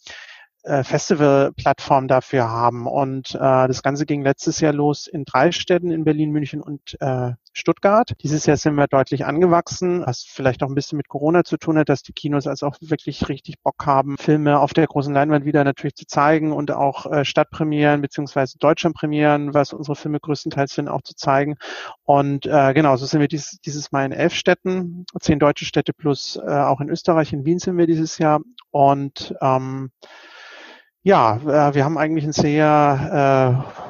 äh, 0.62 0.84
Festival-Plattform 0.84 2.08
dafür 2.08 2.50
haben. 2.50 2.86
Und 2.86 3.34
äh, 3.34 3.38
das 3.38 3.82
Ganze 3.82 4.06
ging 4.06 4.22
letztes 4.22 4.60
Jahr 4.60 4.72
los 4.72 5.06
in 5.06 5.24
drei 5.24 5.52
Städten, 5.52 5.90
in 5.90 6.04
Berlin, 6.04 6.30
München 6.30 6.60
und 6.60 6.96
äh, 7.00 7.32
Stuttgart. 7.52 8.12
Dieses 8.22 8.46
Jahr 8.46 8.56
sind 8.56 8.74
wir 8.74 8.86
deutlich 8.86 9.24
angewachsen, 9.24 10.02
was 10.06 10.22
vielleicht 10.22 10.62
auch 10.62 10.68
ein 10.68 10.74
bisschen 10.74 10.96
mit 10.96 11.08
Corona 11.08 11.44
zu 11.44 11.56
tun 11.56 11.78
hat, 11.78 11.88
dass 11.88 12.02
die 12.02 12.12
Kinos 12.12 12.46
also 12.46 12.66
auch 12.66 12.76
wirklich 12.80 13.28
richtig 13.28 13.60
Bock 13.62 13.84
haben, 13.86 14.16
Filme 14.16 14.60
auf 14.60 14.72
der 14.72 14.86
großen 14.86 15.12
Leinwand 15.12 15.44
wieder 15.44 15.64
natürlich 15.64 15.96
zu 15.96 16.06
zeigen 16.06 16.52
und 16.52 16.70
auch 16.70 17.06
äh, 17.06 17.24
Stadtpremieren 17.24 18.00
beziehungsweise 18.00 18.58
Deutschlandpremieren, 18.58 19.54
was 19.54 19.72
unsere 19.72 19.96
Filme 19.96 20.20
größtenteils 20.20 20.74
sind, 20.74 20.88
auch 20.88 21.02
zu 21.02 21.14
zeigen. 21.16 21.56
Und 22.04 22.46
äh, 22.46 22.74
genau, 22.74 22.96
so 22.96 23.06
sind 23.06 23.20
wir 23.20 23.28
dies, 23.28 23.58
dieses 23.64 23.90
Mal 23.90 24.06
in 24.06 24.12
elf 24.12 24.34
Städten, 24.34 25.04
zehn 25.20 25.38
deutsche 25.38 25.64
Städte 25.64 25.92
plus 25.92 26.36
äh, 26.36 26.48
auch 26.48 26.80
in 26.80 26.88
Österreich, 26.88 27.32
in 27.32 27.44
Wien 27.44 27.58
sind 27.58 27.76
wir 27.76 27.86
dieses 27.86 28.18
Jahr. 28.18 28.40
Und 28.70 29.34
ähm, 29.40 29.90
ja, 31.02 31.36
äh, 31.36 31.74
wir 31.74 31.84
haben 31.84 31.98
eigentlich 31.98 32.24
ein 32.24 32.32
sehr 32.32 33.64
äh, 33.74 33.87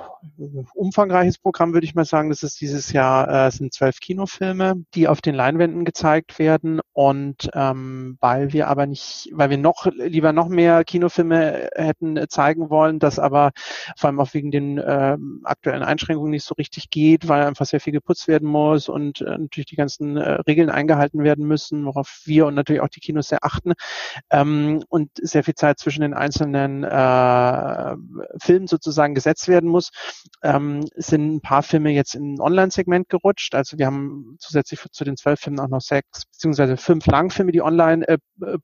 umfangreiches 0.75 1.39
Programm, 1.39 1.73
würde 1.73 1.87
ich 1.87 1.95
mal 1.95 2.05
sagen. 2.05 2.31
Das 2.31 2.43
ist 2.43 2.61
dieses 2.61 2.93
Jahr, 2.93 3.47
äh, 3.47 3.51
sind 3.51 3.73
zwölf 3.73 4.01
Kinofilme, 4.01 4.85
die 4.95 5.09
auf 5.09 5.21
den 5.21 5.35
Leinwänden 5.35 5.85
gezeigt 5.85 6.39
werden. 6.39 6.81
Und 6.93 7.49
ähm, 7.55 8.17
weil 8.21 8.53
wir 8.53 8.69
aber 8.69 8.87
nicht, 8.87 9.31
weil 9.33 9.51
wir 9.51 9.59
noch 9.59 9.87
lieber 9.87 10.33
noch 10.33 10.49
mehr 10.49 10.85
Kinofilme 10.85 11.71
hätten 11.75 12.19
zeigen 12.29 12.71
wollen, 12.71 12.99
das 12.99 13.19
aber 13.19 13.53
vor 13.97 14.09
allem 14.09 14.21
auch 14.21 14.35
wegen 14.35 14.51
den 14.51 14.79
äh, 14.79 15.17
aktuellen 15.45 15.83
Einschränkungen 15.83 16.31
nicht 16.31 16.45
so 16.45 16.55
richtig 16.55 16.91
geht, 16.91 17.29
weil 17.29 17.45
einfach 17.45 17.67
sehr 17.67 17.81
viel 17.81 17.93
geputzt 17.93 18.29
werden 18.29 18.49
muss 18.49 18.89
und 18.89 19.21
äh, 19.21 19.39
natürlich 19.39 19.67
die 19.67 19.77
ganzen 19.77 20.17
äh, 20.17 20.33
Regeln 20.47 20.71
eingehalten 20.71 21.23
werden 21.23 21.47
müssen, 21.47 21.85
worauf 21.85 22.23
wir 22.25 22.47
und 22.47 22.55
natürlich 22.55 22.83
auch 22.83 22.89
die 22.89 23.01
Kinos 23.01 23.29
sehr 23.29 23.45
achten. 23.45 23.73
Ähm, 24.31 24.83
und 24.89 25.11
sehr 25.15 25.45
viel 25.45 25.55
Zeit 25.55 25.79
zwischen 25.79 26.03
den 26.03 26.15
einzelnen 26.15 26.85
äh, 26.85 27.97
Filmen 28.41 28.67
sozusagen 28.67 29.15
gesetzt 29.15 29.49
werden 29.49 29.69
muss 29.69 29.91
ähm, 30.43 30.87
sind 30.95 31.37
ein 31.37 31.41
paar 31.41 31.62
Filme 31.62 31.91
jetzt 31.91 32.15
in 32.15 32.41
Online-Segment 32.41 33.09
gerutscht. 33.09 33.55
Also 33.55 33.79
wir 33.79 33.87
haben 33.87 34.37
zusätzlich 34.38 34.81
zu 34.93 35.05
den 35.05 35.17
zwölf 35.17 35.41
Filmen 35.41 35.61
auch 35.61 35.69
noch 35.69 35.81
sechs 35.81 36.27
beziehungsweise 36.27 36.77
fünf 36.77 37.07
Langfilme, 37.07 37.53
die 37.53 37.62
online 37.62 38.07
äh, 38.07 38.19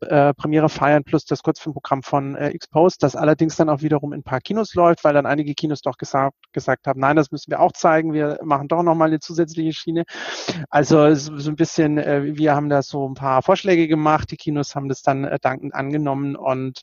äh, 0.06 0.34
Premiere 0.34 0.68
feiern, 0.68 1.04
plus 1.04 1.24
das 1.24 1.42
Kurzfilmprogramm 1.42 2.02
von 2.02 2.36
äh, 2.36 2.50
Exposed, 2.50 3.02
das 3.02 3.16
allerdings 3.16 3.56
dann 3.56 3.68
auch 3.68 3.82
wiederum 3.82 4.12
in 4.12 4.20
ein 4.20 4.24
paar 4.24 4.40
Kinos 4.40 4.74
läuft, 4.74 5.04
weil 5.04 5.14
dann 5.14 5.26
einige 5.26 5.54
Kinos 5.54 5.80
doch 5.80 5.96
gesagt, 5.96 6.36
gesagt 6.52 6.86
haben, 6.86 7.00
nein, 7.00 7.16
das 7.16 7.30
müssen 7.30 7.50
wir 7.50 7.60
auch 7.60 7.72
zeigen, 7.72 8.12
wir 8.12 8.38
machen 8.44 8.68
doch 8.68 8.82
nochmal 8.82 9.08
eine 9.08 9.20
zusätzliche 9.20 9.72
Schiene. 9.72 10.04
Also 10.70 11.14
so 11.14 11.50
ein 11.50 11.56
bisschen, 11.56 11.98
äh, 11.98 12.36
wir 12.36 12.54
haben 12.54 12.68
da 12.68 12.82
so 12.82 13.08
ein 13.08 13.14
paar 13.14 13.42
Vorschläge 13.42 13.88
gemacht, 13.88 14.30
die 14.30 14.36
Kinos 14.36 14.74
haben 14.74 14.88
das 14.88 15.02
dann 15.02 15.24
äh, 15.24 15.38
dankend 15.40 15.74
angenommen 15.74 16.36
und 16.36 16.80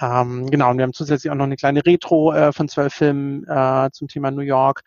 ähm, 0.00 0.50
genau, 0.50 0.70
und 0.70 0.78
wir 0.78 0.84
haben 0.84 0.92
zusätzlich 0.92 1.30
auch 1.30 1.36
noch 1.36 1.44
eine 1.44 1.56
kleine 1.56 1.84
Retro 1.84 2.32
äh, 2.32 2.52
von 2.52 2.68
zwölf 2.68 2.94
Filmen 2.94 3.44
äh, 3.46 3.90
zum 3.92 4.08
Thema 4.08 4.30
New 4.30 4.42
York, 4.42 4.82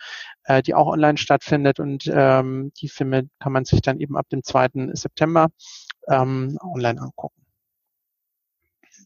äh, 0.45 0.61
die 0.61 0.73
auch 0.73 0.87
online 0.87 1.17
stattfindet. 1.17 1.79
Und 1.79 2.09
ähm, 2.11 2.71
die 2.79 2.89
Filme 2.89 3.29
kann 3.39 3.51
man 3.51 3.65
sich 3.65 3.81
dann 3.81 3.99
eben 3.99 4.17
ab 4.17 4.27
dem 4.29 4.43
2. 4.43 4.91
September 4.93 5.49
ähm, 6.07 6.57
online 6.61 7.01
angucken 7.01 7.44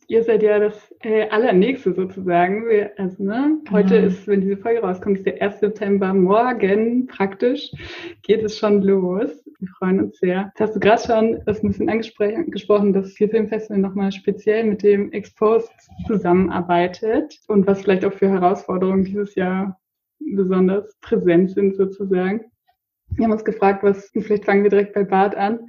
ihr 0.10 0.24
seid 0.24 0.42
ja 0.42 0.60
das 0.60 0.94
äh, 1.02 1.30
allernächste 1.30 1.94
sozusagen. 1.94 2.68
Wir, 2.68 2.92
also, 2.98 3.24
ne, 3.24 3.62
heute 3.72 4.02
mhm. 4.02 4.08
ist, 4.08 4.28
wenn 4.28 4.42
diese 4.42 4.58
Folge 4.58 4.82
rauskommt, 4.82 5.18
ist 5.20 5.26
der 5.26 5.42
1. 5.42 5.60
September. 5.60 6.14
Morgen 6.14 7.06
praktisch 7.08 7.72
geht 8.24 8.44
es 8.44 8.58
schon 8.58 8.82
los. 8.82 9.30
Wir 9.60 9.68
freuen 9.78 10.02
uns 10.02 10.18
sehr. 10.18 10.52
Das 10.58 10.70
hast 10.70 10.76
du 10.76 10.80
gerade 10.80 11.02
schon 11.02 11.42
das 11.46 11.64
ein 11.64 11.70
bisschen 11.70 11.90
angesprochen, 11.90 12.92
dass 12.92 13.14
Vier 13.14 13.30
Filmfestival 13.30 13.78
nochmal 13.78 14.12
speziell 14.12 14.64
mit 14.64 14.82
dem 14.82 15.12
Exposed 15.12 15.72
zusammenarbeitet 16.08 17.40
und 17.48 17.68
was 17.68 17.82
vielleicht 17.82 18.04
auch 18.04 18.14
für 18.14 18.30
Herausforderungen 18.30 19.04
dieses 19.04 19.36
Jahr 19.36 19.80
besonders 20.20 20.98
präsent 21.02 21.52
sind 21.52 21.76
sozusagen. 21.76 22.46
Wir 23.12 23.26
haben 23.26 23.32
uns 23.32 23.44
gefragt, 23.44 23.84
was, 23.84 24.12
vielleicht 24.14 24.46
fangen 24.46 24.64
wir 24.64 24.70
direkt 24.70 24.94
bei 24.94 25.04
Bart 25.04 25.36
an, 25.36 25.60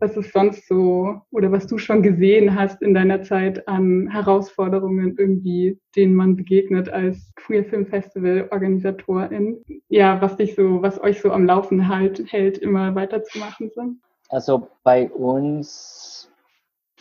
was 0.00 0.16
ist 0.16 0.32
sonst 0.32 0.66
so 0.66 1.20
oder 1.30 1.52
was 1.52 1.66
du 1.66 1.76
schon 1.76 2.02
gesehen 2.02 2.58
hast 2.58 2.82
in 2.82 2.94
deiner 2.94 3.22
Zeit 3.22 3.66
an 3.68 4.08
Herausforderungen 4.08 5.14
irgendwie, 5.18 5.78
denen 5.94 6.14
man 6.14 6.36
begegnet 6.36 6.88
als 6.88 7.32
Queer 7.36 7.64
Film 7.64 7.86
Festival 7.86 8.48
Organisatorin? 8.50 9.62
Ja, 9.88 10.20
was 10.20 10.36
dich 10.36 10.54
so, 10.54 10.82
was 10.82 11.00
euch 11.02 11.20
so 11.20 11.30
am 11.30 11.46
Laufen 11.46 11.88
halt, 11.88 12.24
hält, 12.32 12.58
immer 12.58 12.94
weiterzumachen 12.94 13.70
so? 13.74 13.82
Also 14.30 14.68
bei 14.84 15.10
uns, 15.10 16.30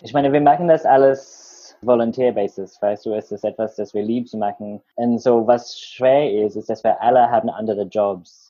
ich 0.01 0.13
meine, 0.13 0.33
wir 0.33 0.41
machen 0.41 0.67
das 0.67 0.85
alles 0.85 1.77
Volunteer 1.81 2.33
Basis, 2.33 2.81
weißt 2.81 3.05
du, 3.05 3.13
es 3.13 3.31
ist 3.31 3.45
etwas, 3.45 3.75
das 3.75 3.93
wir 3.93 4.01
lieb 4.01 4.27
zu 4.27 4.37
machen. 4.37 4.81
Und 4.95 5.19
so 5.19 5.47
was 5.47 5.79
schwer 5.79 6.45
ist, 6.45 6.57
ist, 6.57 6.69
dass 6.69 6.83
wir 6.83 7.01
alle 7.01 7.29
haben 7.29 7.49
andere 7.49 7.83
Jobs 7.83 8.48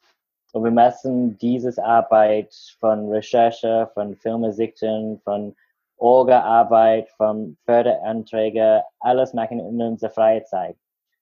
und 0.54 0.64
wir 0.64 0.72
müssen 0.72 1.38
dieses 1.38 1.78
Arbeit 1.78 2.54
von 2.80 3.10
Recherche, 3.10 3.90
von 3.94 4.16
Filmesichten, 4.16 5.20
von 5.24 5.56
Orga-Arbeit, 5.98 7.10
von 7.12 7.58
Förderanträgen, 7.66 8.82
alles 9.00 9.34
machen 9.34 9.60
in 9.60 9.82
unserer 9.82 10.10
Freizeit. 10.10 10.76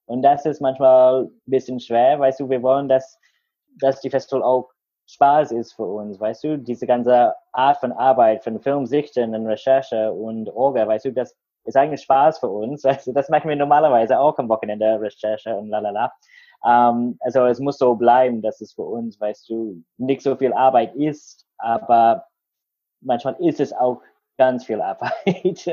Und 0.06 0.22
das 0.22 0.46
ist 0.46 0.62
manchmal 0.62 1.24
ein 1.24 1.32
bisschen 1.46 1.80
schwer, 1.80 2.20
weißt 2.20 2.40
du, 2.40 2.50
wir 2.50 2.62
wollen, 2.62 2.88
dass, 2.88 3.20
dass 3.80 4.00
die 4.00 4.10
Festival 4.10 4.44
auch 4.44 4.70
Spaß 5.08 5.52
ist 5.52 5.74
für 5.74 5.86
uns, 5.86 6.20
weißt 6.20 6.44
du, 6.44 6.58
diese 6.58 6.86
ganze 6.86 7.34
Art 7.52 7.78
von 7.78 7.92
Arbeit, 7.92 8.44
von 8.44 8.60
Filmsichten 8.60 9.34
und 9.34 9.48
Recherche 9.48 10.12
und 10.12 10.50
Orga, 10.50 10.88
weißt 10.88 11.06
du, 11.06 11.12
das 11.14 11.36
ist 11.66 11.76
eigentlich 11.76 12.02
Spaß 12.02 12.40
für 12.40 12.50
uns, 12.50 12.84
weißt 12.86 13.08
du, 13.08 13.14
das 13.14 13.30
machen 13.30 13.50
wir 13.50 13.56
normalerweise 13.56 14.20
auch 14.20 14.38
am 14.38 14.50
Wochenende, 14.50 15.00
Recherche 15.00 15.56
und 15.56 15.70
lalala. 15.70 16.14
Ähm, 16.66 17.18
also 17.20 17.46
es 17.46 17.60
muss 17.60 17.78
so 17.78 17.96
bleiben, 17.96 18.42
dass 18.42 18.62
es 18.62 18.74
für 18.74 18.84
uns, 18.84 19.20
weißt 19.20 19.50
du, 19.50 19.84
nicht 19.98 20.22
so 20.22 20.36
viel 20.36 20.54
Arbeit 20.54 20.96
ist, 20.96 21.46
aber 21.58 22.26
manchmal 23.02 23.36
ist 23.40 23.60
es 23.60 23.74
auch 23.74 24.02
ganz 24.38 24.66
viel 24.66 24.82
Arbeit. 24.82 25.68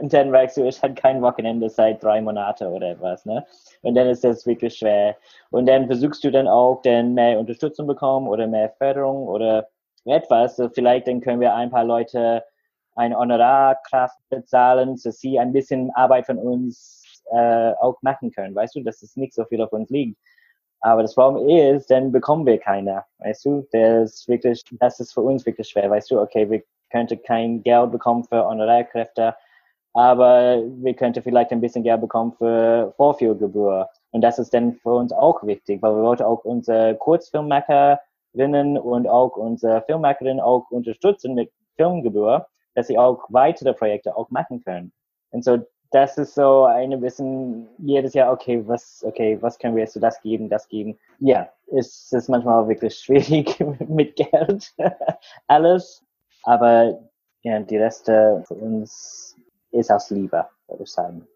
und 0.00 0.12
dann 0.12 0.32
weißt 0.32 0.56
du, 0.56 0.64
ich 0.64 0.82
hatte 0.82 0.94
kein 0.94 1.22
Wochenende 1.22 1.68
seit 1.68 2.02
drei 2.02 2.20
Monaten 2.20 2.66
oder 2.68 2.90
etwas, 2.90 3.26
ne? 3.26 3.44
Und 3.82 3.94
dann 3.94 4.08
ist 4.08 4.24
das 4.24 4.46
wirklich 4.46 4.76
schwer. 4.76 5.16
Und 5.50 5.66
dann 5.66 5.86
versuchst 5.86 6.24
du 6.24 6.30
dann 6.30 6.48
auch 6.48 6.80
dann 6.82 7.14
mehr 7.14 7.38
Unterstützung 7.38 7.86
bekommen 7.86 8.26
oder 8.28 8.46
mehr 8.46 8.70
Förderung 8.70 9.28
oder 9.28 9.68
etwas. 10.04 10.60
Vielleicht 10.72 11.08
dann 11.08 11.20
können 11.20 11.40
wir 11.40 11.54
ein 11.54 11.70
paar 11.70 11.84
Leute 11.84 12.44
eine 12.94 13.16
Honorarkraft 13.16 14.18
bezahlen, 14.28 14.98
dass 15.02 15.20
sie 15.20 15.38
ein 15.38 15.52
bisschen 15.52 15.90
Arbeit 15.94 16.26
von 16.26 16.38
uns 16.38 17.04
äh, 17.30 17.72
auch 17.80 18.00
machen 18.02 18.30
können, 18.30 18.54
weißt 18.54 18.76
du, 18.76 18.82
dass 18.82 19.02
es 19.02 19.16
nicht 19.16 19.34
so 19.34 19.44
viel 19.44 19.62
auf 19.62 19.72
uns 19.72 19.90
liegt. 19.90 20.18
Aber 20.80 21.02
das 21.02 21.14
Problem 21.14 21.48
ist, 21.48 21.90
dann 21.90 22.12
bekommen 22.12 22.46
wir 22.46 22.58
keiner, 22.58 23.04
weißt 23.18 23.44
du, 23.44 23.66
das 23.72 24.14
ist 24.14 24.28
wirklich, 24.28 24.62
das 24.78 25.00
ist 25.00 25.12
für 25.12 25.22
uns 25.22 25.44
wirklich 25.44 25.68
schwer, 25.68 25.90
weißt 25.90 26.10
du, 26.10 26.20
okay, 26.20 26.48
wir 26.48 26.62
könnten 26.90 27.20
kein 27.22 27.62
Geld 27.62 27.90
bekommen 27.90 28.24
für 28.24 28.46
Honorarkräfte, 28.46 29.34
aber 29.92 30.62
wir 30.64 30.94
könnten 30.94 31.22
vielleicht 31.22 31.50
ein 31.50 31.60
bisschen 31.60 31.82
Geld 31.82 32.00
bekommen 32.00 32.32
für 32.32 32.92
Vorführgebühr. 32.96 33.88
Und 34.12 34.20
das 34.20 34.38
ist 34.38 34.54
dann 34.54 34.74
für 34.74 34.94
uns 34.94 35.12
auch 35.12 35.42
wichtig, 35.44 35.82
weil 35.82 35.96
wir 35.96 36.02
wollten 36.02 36.22
auch 36.22 36.44
unsere 36.44 36.94
Kurzfilmmakerinnen 36.96 38.78
und 38.78 39.08
auch 39.08 39.36
unsere 39.36 39.82
Filmmakerinnen 39.82 40.40
auch 40.40 40.70
unterstützen 40.70 41.34
mit 41.34 41.50
Filmgebühr, 41.76 42.46
dass 42.74 42.86
sie 42.86 42.98
auch 42.98 43.24
weitere 43.30 43.72
Projekte 43.72 44.16
auch 44.16 44.30
machen 44.30 44.62
können. 44.62 44.92
Und 45.30 45.44
so, 45.44 45.58
das 45.90 46.18
ist 46.18 46.34
so 46.34 46.64
ein 46.64 47.00
bisschen 47.00 47.68
jedes 47.78 48.14
Jahr, 48.14 48.32
okay, 48.32 48.62
was, 48.66 49.02
okay, 49.06 49.38
was 49.40 49.58
können 49.58 49.74
wir 49.74 49.84
jetzt 49.84 49.94
so 49.94 50.00
das 50.00 50.20
geben, 50.20 50.48
das 50.48 50.68
geben. 50.68 50.98
Ja, 51.18 51.48
es 51.74 52.12
ist 52.12 52.28
manchmal 52.28 52.68
wirklich 52.68 52.94
schwierig 52.96 53.58
mit 53.88 54.16
Geld, 54.16 54.74
alles. 55.46 56.04
Aber 56.44 57.00
ja, 57.42 57.60
die 57.60 57.78
Reste 57.78 58.42
für 58.46 58.54
uns 58.54 59.36
ist 59.70 59.90
aus 59.90 60.10
Liebe, 60.10 60.46
würde 60.68 60.82
ich 60.82 60.90
sagen. 60.90 61.26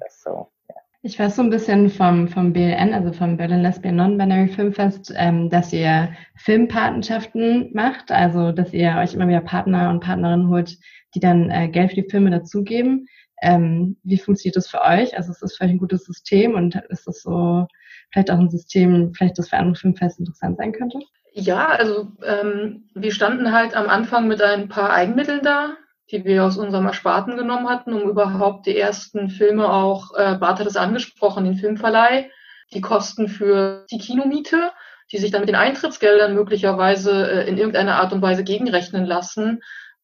Das 0.00 0.22
so, 0.22 0.48
ja. 0.68 0.74
Ich 1.02 1.18
weiß 1.18 1.36
so 1.36 1.42
ein 1.42 1.50
bisschen 1.50 1.88
vom, 1.88 2.28
vom 2.28 2.52
BLN, 2.52 2.92
also 2.92 3.12
vom 3.12 3.36
Berlin 3.36 3.62
Lesbian 3.62 3.96
Non-Binary 3.96 4.48
Filmfest, 4.48 5.12
ähm, 5.16 5.48
dass 5.48 5.72
ihr 5.72 6.10
Filmpatenschaften 6.36 7.70
macht, 7.72 8.12
also 8.12 8.52
dass 8.52 8.72
ihr 8.72 8.96
euch 8.98 9.14
immer 9.14 9.28
wieder 9.28 9.40
Partner 9.40 9.90
und 9.90 10.00
Partnerinnen 10.00 10.48
holt, 10.48 10.78
die 11.14 11.20
dann 11.20 11.50
äh, 11.50 11.68
Geld 11.68 11.90
für 11.90 12.02
die 12.02 12.10
Filme 12.10 12.30
dazugeben. 12.30 13.06
Ähm, 13.42 13.96
wie 14.04 14.18
funktioniert 14.18 14.56
das 14.56 14.68
für 14.68 14.80
euch? 14.80 15.16
Also 15.16 15.32
ist 15.32 15.42
das 15.42 15.56
vielleicht 15.56 15.74
ein 15.74 15.78
gutes 15.78 16.04
System 16.04 16.54
und 16.54 16.76
ist 16.88 17.08
das 17.08 17.22
so 17.22 17.66
vielleicht 18.12 18.30
auch 18.30 18.38
ein 18.38 18.50
System, 18.50 19.12
vielleicht 19.14 19.36
das 19.36 19.48
für 19.48 19.56
andere 19.56 19.74
Filmfeste 19.74 20.22
interessant 20.22 20.58
sein 20.58 20.72
könnte? 20.72 21.00
Ja, 21.34 21.66
also 21.68 22.12
ähm, 22.24 22.88
wir 22.94 23.12
standen 23.12 23.52
halt 23.52 23.74
am 23.74 23.88
Anfang 23.88 24.28
mit 24.28 24.40
ein 24.40 24.68
paar 24.68 24.92
Eigenmitteln 24.92 25.40
da, 25.42 25.76
die 26.10 26.24
wir 26.24 26.44
aus 26.44 26.56
unserem 26.56 26.86
Ersparten 26.86 27.36
genommen 27.36 27.68
hatten, 27.68 27.94
um 27.94 28.08
überhaupt 28.08 28.66
die 28.66 28.78
ersten 28.78 29.28
Filme 29.28 29.72
auch, 29.72 30.14
äh, 30.14 30.36
Bart 30.36 30.60
hat 30.60 30.66
es 30.66 30.76
angesprochen, 30.76 31.44
den 31.44 31.56
Filmverleih, 31.56 32.30
die 32.72 32.80
Kosten 32.80 33.28
für 33.28 33.86
die 33.90 33.98
Kinomiete, 33.98 34.70
die 35.10 35.18
sich 35.18 35.32
dann 35.32 35.40
mit 35.40 35.48
den 35.48 35.56
Eintrittsgeldern 35.56 36.34
möglicherweise 36.34 37.30
äh, 37.30 37.48
in 37.48 37.58
irgendeiner 37.58 37.96
Art 37.96 38.12
und 38.12 38.22
Weise 38.22 38.44
gegenrechnen 38.44 39.04
lassen, 39.04 39.62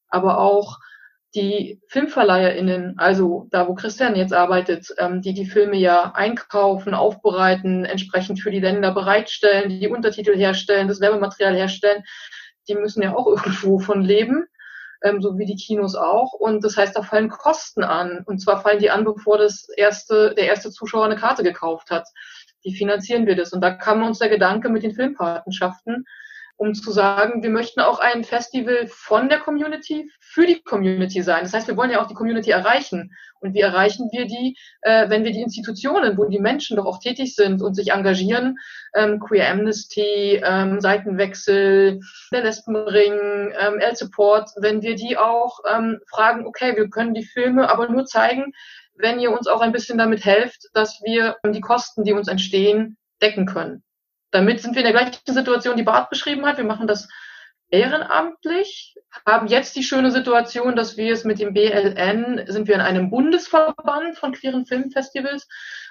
aber 0.09 0.39
auch 0.39 0.79
die 1.35 1.81
FilmverleiherInnen, 1.89 2.99
also 2.99 3.47
da, 3.51 3.69
wo 3.69 3.75
Christian 3.75 4.17
jetzt 4.17 4.33
arbeitet, 4.33 4.89
ähm, 4.99 5.21
die 5.21 5.35
die 5.35 5.47
Filme 5.47 5.77
ja 5.77 6.13
einkaufen, 6.15 6.95
aufbereiten, 6.95 7.85
entsprechend 7.85 8.41
für 8.41 8.51
die 8.51 8.61
Länder 8.61 8.93
bereitstellen, 8.93 9.69
die 9.69 9.89
Untertitel 9.89 10.37
herstellen, 10.37 10.89
das 10.89 11.01
Werbematerial 11.01 11.55
herstellen, 11.55 12.03
die 12.69 12.75
müssen 12.75 13.03
ja 13.03 13.15
auch 13.15 13.27
irgendwo 13.27 13.79
von 13.79 14.03
leben 14.03 14.47
ähm, 15.03 15.21
so 15.21 15.39
wie 15.39 15.47
die 15.47 15.57
Kinos 15.57 15.95
auch. 15.95 16.33
Und 16.33 16.65
das 16.65 16.77
heißt, 16.77 16.97
da 16.97 17.03
fallen 17.03 17.29
Kosten 17.29 17.85
an. 17.85 18.23
Und 18.25 18.41
zwar 18.41 18.61
fallen 18.61 18.81
die 18.81 18.91
an, 18.91 19.05
bevor 19.05 19.39
das 19.39 19.69
erste, 19.69 20.35
der 20.35 20.47
erste 20.47 20.71
Zuschauer 20.71 21.05
eine 21.05 21.17
Karte 21.17 21.43
gekauft 21.43 21.91
hat. 21.91 22.09
Wie 22.63 22.75
finanzieren 22.75 23.27
wir 23.27 23.37
das? 23.37 23.53
Und 23.53 23.61
da 23.61 23.71
kam 23.71 24.03
uns 24.03 24.19
der 24.19 24.29
Gedanke 24.29 24.69
mit 24.69 24.83
den 24.83 24.95
Filmpatenschaften, 24.95 26.05
um 26.59 26.75
zu 26.75 26.91
sagen, 26.91 27.43
wir 27.43 27.51
möchten 27.51 27.81
auch 27.81 28.01
ein 28.01 28.25
Festival 28.25 28.89
von 28.89 29.29
der 29.29 29.39
Community 29.39 30.11
für 30.21 30.45
die 30.45 30.61
Community 30.61 31.23
sein. 31.23 31.45
Das 31.45 31.55
heißt, 31.55 31.69
wir 31.69 31.77
wollen 31.77 31.93
ja 31.93 32.03
auch 32.03 32.09
die 32.09 32.15
Community 32.15 32.51
erreichen. 32.51 33.13
Und 33.41 33.55
wie 33.55 33.61
erreichen 33.61 34.11
wir 34.13 34.27
die, 34.27 34.57
äh, 34.83 35.09
wenn 35.09 35.23
wir 35.23 35.31
die 35.31 35.43
Institutionen, 35.43 36.19
wo 36.19 36.25
die 36.25 36.41
Menschen 36.41 36.77
doch 36.77 36.87
auch 36.87 36.99
tätig 36.99 37.37
sind 37.37 37.63
und 37.63 37.75
sich 37.75 37.93
engagieren, 37.93 38.57
ähm, 38.95 39.21
Queer 39.21 39.49
Amnesty, 39.49 40.43
ähm, 40.45 40.81
Seitenwechsel, 40.81 42.01
der 42.33 42.43
Lesbenring, 42.43 43.53
ähm, 43.59 43.79
L-Support, 43.79 44.51
wenn 44.57 44.83
wir 44.83 44.97
die 44.97 45.17
auch 45.17 45.61
ähm, 45.73 46.01
fragen, 46.11 46.45
okay, 46.45 46.77
wir 46.77 46.91
können 46.91 47.15
die 47.15 47.25
Filme 47.25 47.71
aber 47.71 47.89
nur 47.89 48.05
zeigen, 48.05 48.53
wenn 48.97 49.21
ihr 49.21 49.31
uns 49.31 49.47
auch 49.47 49.61
ein 49.61 49.71
bisschen 49.71 49.97
damit 49.97 50.25
helft, 50.25 50.69
dass 50.75 51.01
wir 51.05 51.37
die 51.47 51.61
Kosten, 51.61 52.03
die 52.03 52.15
uns 52.15 52.27
entstehen, 52.27 52.97
decken 53.23 53.47
können. 53.47 53.85
Damit 54.31 54.61
sind 54.61 54.75
wir 54.75 54.85
in 54.85 54.93
der 54.93 55.01
gleichen 55.01 55.21
Situation, 55.27 55.77
die 55.77 55.83
Bart 55.83 56.11
beschrieben 56.11 56.47
hat. 56.47 56.59
Wir 56.59 56.65
machen 56.65 56.87
das 56.87 57.09
ehrenamtlich, 57.71 58.95
haben 59.27 59.47
jetzt 59.47 59.77
die 59.77 59.83
schöne 59.83 60.11
Situation, 60.11 60.75
dass 60.75 60.97
wir 60.97 61.13
es 61.13 61.25
mit 61.25 61.39
dem 61.39 61.53
BLN, 61.53 62.45
sind 62.47 62.67
wir 62.67 62.75
in 62.75 62.81
einem 62.81 63.11
Bundesverband 63.11 64.17
von 64.17 64.33
queeren 64.33 64.65
Filmfestivals 64.65 65.47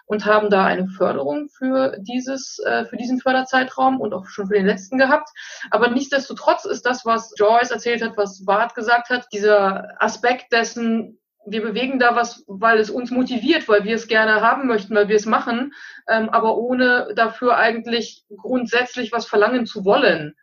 und 0.06 0.26
haben 0.26 0.50
da 0.50 0.66
eine 0.66 0.88
Förderung 0.88 1.50
für 1.50 1.98
dieses, 2.00 2.60
äh, 2.66 2.86
für 2.86 2.98
diesen 2.98 3.20
Förderzeitraum 3.20 4.00
und 4.00 4.14
auch 4.14 4.26
schon 4.28 4.48
für 4.48 4.56
den 4.56 4.66
letzten 4.66 4.98
gehabt. 4.98 5.30
Aber 5.70 5.90
nichtsdestotrotz 5.90 6.66
ist 6.66 6.86
das, 6.86 7.06
was 7.06 7.34
Joyce 7.38 7.72
erzählt 7.72 8.02
hat, 8.02 8.18
was 8.18 8.44
Bart 8.44 8.74
gesagt 8.74 9.10
hat, 9.10 9.28
dieser 9.32 10.02
Aspekt 10.02 10.52
dessen, 10.52 11.20
wir 11.50 11.62
bewegen 11.62 11.98
da 11.98 12.16
was, 12.16 12.44
weil 12.48 12.78
es 12.78 12.90
uns 12.90 13.10
motiviert, 13.10 13.68
weil 13.68 13.86
wir 13.86 13.96
es 13.96 14.08
gerne 14.08 14.42
haben 14.42 14.68
möchten, 14.68 14.94
weil 14.94 15.08
wir 15.08 15.16
es 15.16 15.26
machen, 15.26 15.74
ähm, 16.10 16.30
aber 16.30 16.58
ohne 16.58 17.14
dafür 17.16 17.58
eigentlich 17.58 18.26
grundsätzlich 18.36 19.12
was 19.12 19.26
verlangen 19.26 19.66
zu 19.66 19.86
wollen. 19.86 20.36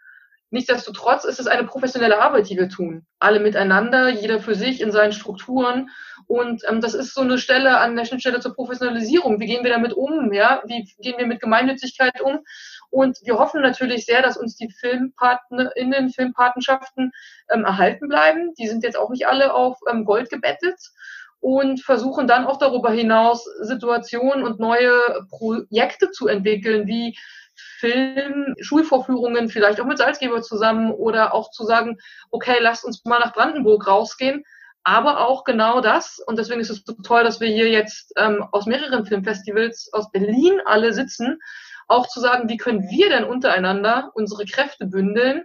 Nichtsdestotrotz 0.51 1.25
ist 1.25 1.41
es 1.41 1.49
eine 1.49 1.65
professionelle 1.65 2.23
Arbeit, 2.23 2.49
die 2.49 2.57
wir 2.57 2.69
tun. 2.69 3.05
Alle 3.19 3.41
miteinander, 3.41 4.09
jeder 4.09 4.39
für 4.39 4.55
sich 4.55 4.81
in 4.81 4.93
seinen 4.93 5.13
Strukturen. 5.13 5.91
Und 6.29 6.63
ähm, 6.69 6.81
das 6.81 6.95
ist 6.95 7.13
so 7.13 7.23
eine 7.23 7.39
Stelle 7.39 7.79
an 7.79 7.97
der 7.97 8.05
Schnittstelle 8.05 8.41
zur 8.41 8.55
Professionalisierung. 8.55 9.41
Wie 9.41 9.47
gehen 9.47 9.65
wir 9.65 9.73
damit 9.73 9.93
um? 9.93 10.33
Ja? 10.33 10.63
Wie 10.67 10.89
gehen 11.01 11.19
wir 11.19 11.27
mit 11.27 11.41
Gemeinnützigkeit 11.41 12.21
um? 12.21 12.39
Und 12.95 13.19
wir 13.25 13.41
hoffen 13.41 13.61
natürlich 13.61 14.07
sehr, 14.07 14.23
dass 14.23 14.37
uns 14.37 14.55
die 14.55 14.71
FilmpartnerInnen, 14.71 16.11
Filmpatenschaften 16.11 17.11
ähm, 17.51 17.65
erhalten 17.65 18.07
bleiben. 18.07 18.55
Die 18.55 18.69
sind 18.69 18.85
jetzt 18.85 18.97
auch 18.97 19.11
nicht 19.11 19.27
alle 19.27 19.53
auf 19.53 19.81
ähm, 19.91 20.05
Gold 20.05 20.31
gebettet 20.31 20.79
und 21.41 21.83
versuchen 21.83 22.29
dann 22.29 22.47
auch 22.47 22.57
darüber 22.57 22.93
hinaus 22.93 23.47
Situationen 23.63 24.45
und 24.45 24.61
neue 24.61 24.93
Projekte 25.29 26.13
zu 26.13 26.29
entwickeln, 26.29 26.87
wie 26.87 27.19
Film, 27.57 28.55
Schulvorführungen, 28.61 29.49
vielleicht 29.49 29.81
auch 29.81 29.87
mit 29.87 29.99
Salzgeber 29.99 30.41
zusammen 30.43 30.93
oder 30.93 31.35
auch 31.35 31.51
zu 31.51 31.65
sagen, 31.65 31.99
okay, 32.31 32.59
lasst 32.61 32.85
uns 32.85 33.05
mal 33.05 33.19
nach 33.19 33.33
Brandenburg 33.33 33.89
rausgehen. 33.89 34.45
Aber 34.85 35.27
auch 35.27 35.43
genau 35.43 35.81
das, 35.81 36.21
und 36.25 36.39
deswegen 36.39 36.61
ist 36.61 36.71
es 36.71 36.85
so 36.87 36.93
toll, 37.03 37.25
dass 37.25 37.41
wir 37.41 37.49
hier 37.49 37.71
jetzt 37.71 38.13
ähm, 38.17 38.47
aus 38.53 38.67
mehreren 38.67 39.05
Filmfestivals 39.05 39.91
aus 39.93 40.13
Berlin 40.13 40.61
alle 40.65 40.93
sitzen, 40.93 41.41
auch 41.89 42.07
zu 42.09 42.21
sagen, 42.21 42.49
wie 42.49 42.57
können 42.57 42.89
wir 42.89 43.09
denn 43.09 43.25
untereinander 43.25 44.11
unsere 44.15 44.45
Kräfte 44.45 44.87
bündeln, 44.87 45.45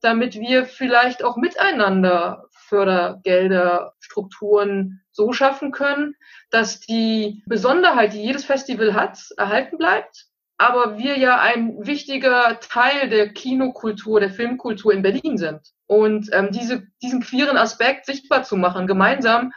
damit 0.00 0.38
wir 0.38 0.64
vielleicht 0.64 1.22
auch 1.22 1.36
miteinander 1.36 2.46
Fördergelder, 2.52 3.94
Strukturen 4.00 5.02
so 5.10 5.32
schaffen 5.32 5.72
können, 5.72 6.14
dass 6.50 6.80
die 6.80 7.42
Besonderheit, 7.46 8.14
die 8.14 8.22
jedes 8.22 8.44
Festival 8.44 8.94
hat, 8.94 9.18
erhalten 9.36 9.78
bleibt 9.78 10.26
aber 10.62 10.96
wir 10.96 11.18
ja 11.18 11.40
ein 11.40 11.74
wichtiger 11.84 12.60
Teil 12.60 13.08
der 13.08 13.30
Kinokultur, 13.30 14.20
der 14.20 14.30
Filmkultur 14.30 14.92
in 14.92 15.02
Berlin 15.02 15.36
sind. 15.36 15.60
Und 15.86 16.30
ähm, 16.32 16.50
diese, 16.52 16.86
diesen 17.02 17.20
queeren 17.20 17.56
Aspekt 17.56 18.06
sichtbar 18.06 18.44
zu 18.44 18.56
machen, 18.56 18.86
gemeinsam, 18.86 19.52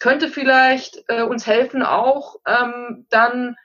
könnte 0.00 0.28
vielleicht 0.28 1.04
äh, 1.08 1.22
uns 1.22 1.46
helfen, 1.46 1.82
auch 1.82 2.36
ähm, 2.46 3.06
dann 3.10 3.56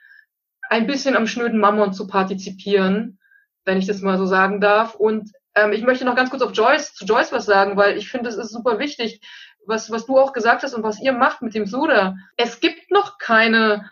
ein 0.68 0.86
bisschen 0.86 1.16
am 1.16 1.26
schnöden 1.26 1.58
Mammon 1.60 1.92
zu 1.92 2.06
partizipieren, 2.06 3.18
wenn 3.64 3.78
ich 3.78 3.86
das 3.86 4.00
mal 4.00 4.18
so 4.18 4.26
sagen 4.26 4.60
darf. 4.60 4.94
Und 4.94 5.30
ähm, 5.54 5.72
ich 5.72 5.82
möchte 5.82 6.04
noch 6.04 6.16
ganz 6.16 6.30
kurz 6.30 6.42
auf 6.42 6.52
Joyce, 6.54 6.94
zu 6.94 7.04
Joyce 7.04 7.32
was 7.32 7.46
sagen, 7.46 7.76
weil 7.76 7.96
ich 7.96 8.10
finde, 8.10 8.28
es 8.28 8.36
ist 8.36 8.52
super 8.52 8.78
wichtig, 8.78 9.20
was, 9.66 9.90
was 9.90 10.06
du 10.06 10.18
auch 10.18 10.32
gesagt 10.32 10.62
hast 10.62 10.74
und 10.74 10.82
was 10.82 11.00
ihr 11.00 11.12
macht 11.12 11.42
mit 11.42 11.54
dem 11.54 11.66
Soda. 11.66 12.16
Es 12.36 12.60
gibt 12.60 12.90
noch 12.90 13.18
keine 13.18 13.88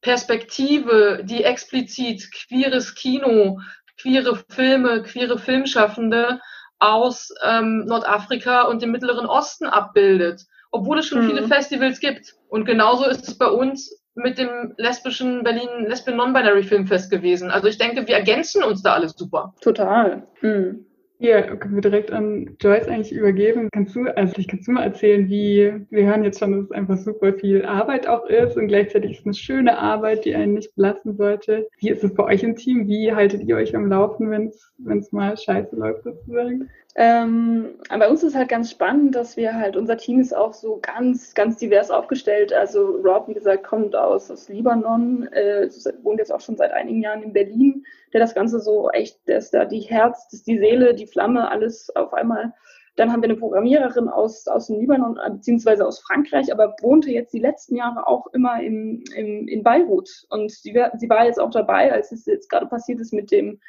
Perspektive, 0.00 1.22
die 1.24 1.42
explizit 1.42 2.30
queeres 2.32 2.94
Kino, 2.94 3.60
queere 4.00 4.40
Filme, 4.48 5.02
queere 5.02 5.38
Filmschaffende 5.38 6.40
aus 6.78 7.32
ähm, 7.42 7.84
Nordafrika 7.86 8.62
und 8.62 8.82
dem 8.82 8.92
Mittleren 8.92 9.26
Osten 9.26 9.66
abbildet, 9.66 10.42
obwohl 10.70 10.98
es 10.98 11.06
schon 11.06 11.24
mhm. 11.24 11.30
viele 11.30 11.48
Festivals 11.48 12.00
gibt. 12.00 12.34
Und 12.48 12.66
genauso 12.66 13.06
ist 13.06 13.26
es 13.26 13.38
bei 13.38 13.48
uns 13.48 13.90
mit 14.16 14.38
dem 14.38 14.74
lesbischen 14.78 15.44
Berlin 15.44 15.86
Lesbian 15.86 16.16
Non-Binary 16.16 16.62
Filmfest 16.62 17.10
gewesen. 17.10 17.50
Also 17.50 17.68
ich 17.68 17.78
denke, 17.78 18.08
wir 18.08 18.16
ergänzen 18.16 18.64
uns 18.64 18.82
da 18.82 18.94
alles 18.94 19.12
super. 19.12 19.54
Total. 19.60 20.26
Mhm. 20.40 20.85
Hier 21.18 21.42
können 21.42 21.74
wir 21.74 21.80
direkt 21.80 22.10
an 22.10 22.56
Joyce 22.60 22.88
eigentlich 22.88 23.12
übergeben. 23.12 23.68
Kannst 23.72 23.96
du, 23.96 24.04
also 24.16 24.34
ich 24.36 24.48
kannst 24.48 24.68
du 24.68 24.72
mal 24.72 24.84
erzählen, 24.84 25.28
wie, 25.28 25.72
wir 25.90 26.06
hören 26.06 26.24
jetzt 26.24 26.40
schon, 26.40 26.52
dass 26.52 26.64
es 26.64 26.72
einfach 26.72 26.98
super 26.98 27.32
viel 27.32 27.64
Arbeit 27.64 28.06
auch 28.06 28.26
ist 28.26 28.56
und 28.56 28.68
gleichzeitig 28.68 29.12
ist 29.12 29.20
es 29.20 29.26
eine 29.26 29.34
schöne 29.34 29.78
Arbeit, 29.78 30.24
die 30.24 30.34
einen 30.34 30.54
nicht 30.54 30.74
belassen 30.76 31.16
sollte. 31.16 31.68
Wie 31.78 31.88
ist 31.88 32.04
es 32.04 32.14
bei 32.14 32.24
euch 32.24 32.42
im 32.42 32.56
Team? 32.56 32.86
Wie 32.86 33.14
haltet 33.14 33.42
ihr 33.44 33.56
euch 33.56 33.74
am 33.74 33.88
Laufen, 33.88 34.30
wenn 34.30 34.98
es 34.98 35.12
mal 35.12 35.36
scheiße 35.36 35.74
läuft 35.74 36.04
sozusagen? 36.04 36.68
Ähm, 36.98 37.74
bei 37.90 38.08
uns 38.08 38.22
ist 38.22 38.34
halt 38.34 38.48
ganz 38.48 38.70
spannend, 38.70 39.14
dass 39.14 39.36
wir 39.36 39.54
halt, 39.54 39.76
unser 39.76 39.98
Team 39.98 40.18
ist 40.18 40.34
auch 40.34 40.54
so 40.54 40.80
ganz, 40.80 41.34
ganz 41.34 41.58
divers 41.58 41.90
aufgestellt. 41.90 42.54
Also 42.54 42.86
Rob, 43.04 43.28
wie 43.28 43.34
gesagt, 43.34 43.64
kommt 43.64 43.94
aus, 43.94 44.30
aus 44.30 44.48
Libanon, 44.48 45.28
äh, 45.32 45.68
wohnt 46.02 46.18
jetzt 46.18 46.32
auch 46.32 46.40
schon 46.40 46.56
seit 46.56 46.72
einigen 46.72 47.02
Jahren 47.02 47.22
in 47.22 47.34
Berlin, 47.34 47.84
der 48.16 48.24
das 48.24 48.34
Ganze 48.34 48.60
so 48.60 48.88
echt, 48.92 49.28
der 49.28 49.36
ist 49.36 49.52
da 49.52 49.66
die 49.66 49.80
Herz, 49.80 50.26
das 50.30 50.42
die 50.42 50.56
Seele, 50.56 50.94
die 50.94 51.06
Flamme, 51.06 51.50
alles 51.50 51.94
auf 51.94 52.14
einmal 52.14 52.54
Dann 52.96 53.12
haben 53.12 53.20
wir 53.20 53.28
eine 53.28 53.38
Programmiererin 53.38 54.08
aus, 54.08 54.48
aus 54.48 54.68
dem 54.68 54.80
Libanon, 54.80 55.18
äh, 55.18 55.30
beziehungsweise 55.30 55.86
aus 55.86 56.00
Frankreich, 56.00 56.50
aber 56.50 56.74
wohnte 56.80 57.10
jetzt 57.10 57.34
die 57.34 57.40
letzten 57.40 57.76
Jahre 57.76 58.06
auch 58.06 58.26
immer 58.28 58.62
im, 58.62 59.04
im, 59.14 59.46
in 59.48 59.62
Beirut. 59.62 60.08
Und 60.30 60.50
sie, 60.50 60.72
sie 60.96 61.08
war 61.10 61.26
jetzt 61.26 61.38
auch 61.38 61.50
dabei, 61.50 61.92
als 61.92 62.10
es 62.10 62.24
jetzt 62.24 62.48
gerade 62.48 62.64
passiert 62.64 63.00
ist 63.00 63.12
mit 63.12 63.30
dem 63.30 63.60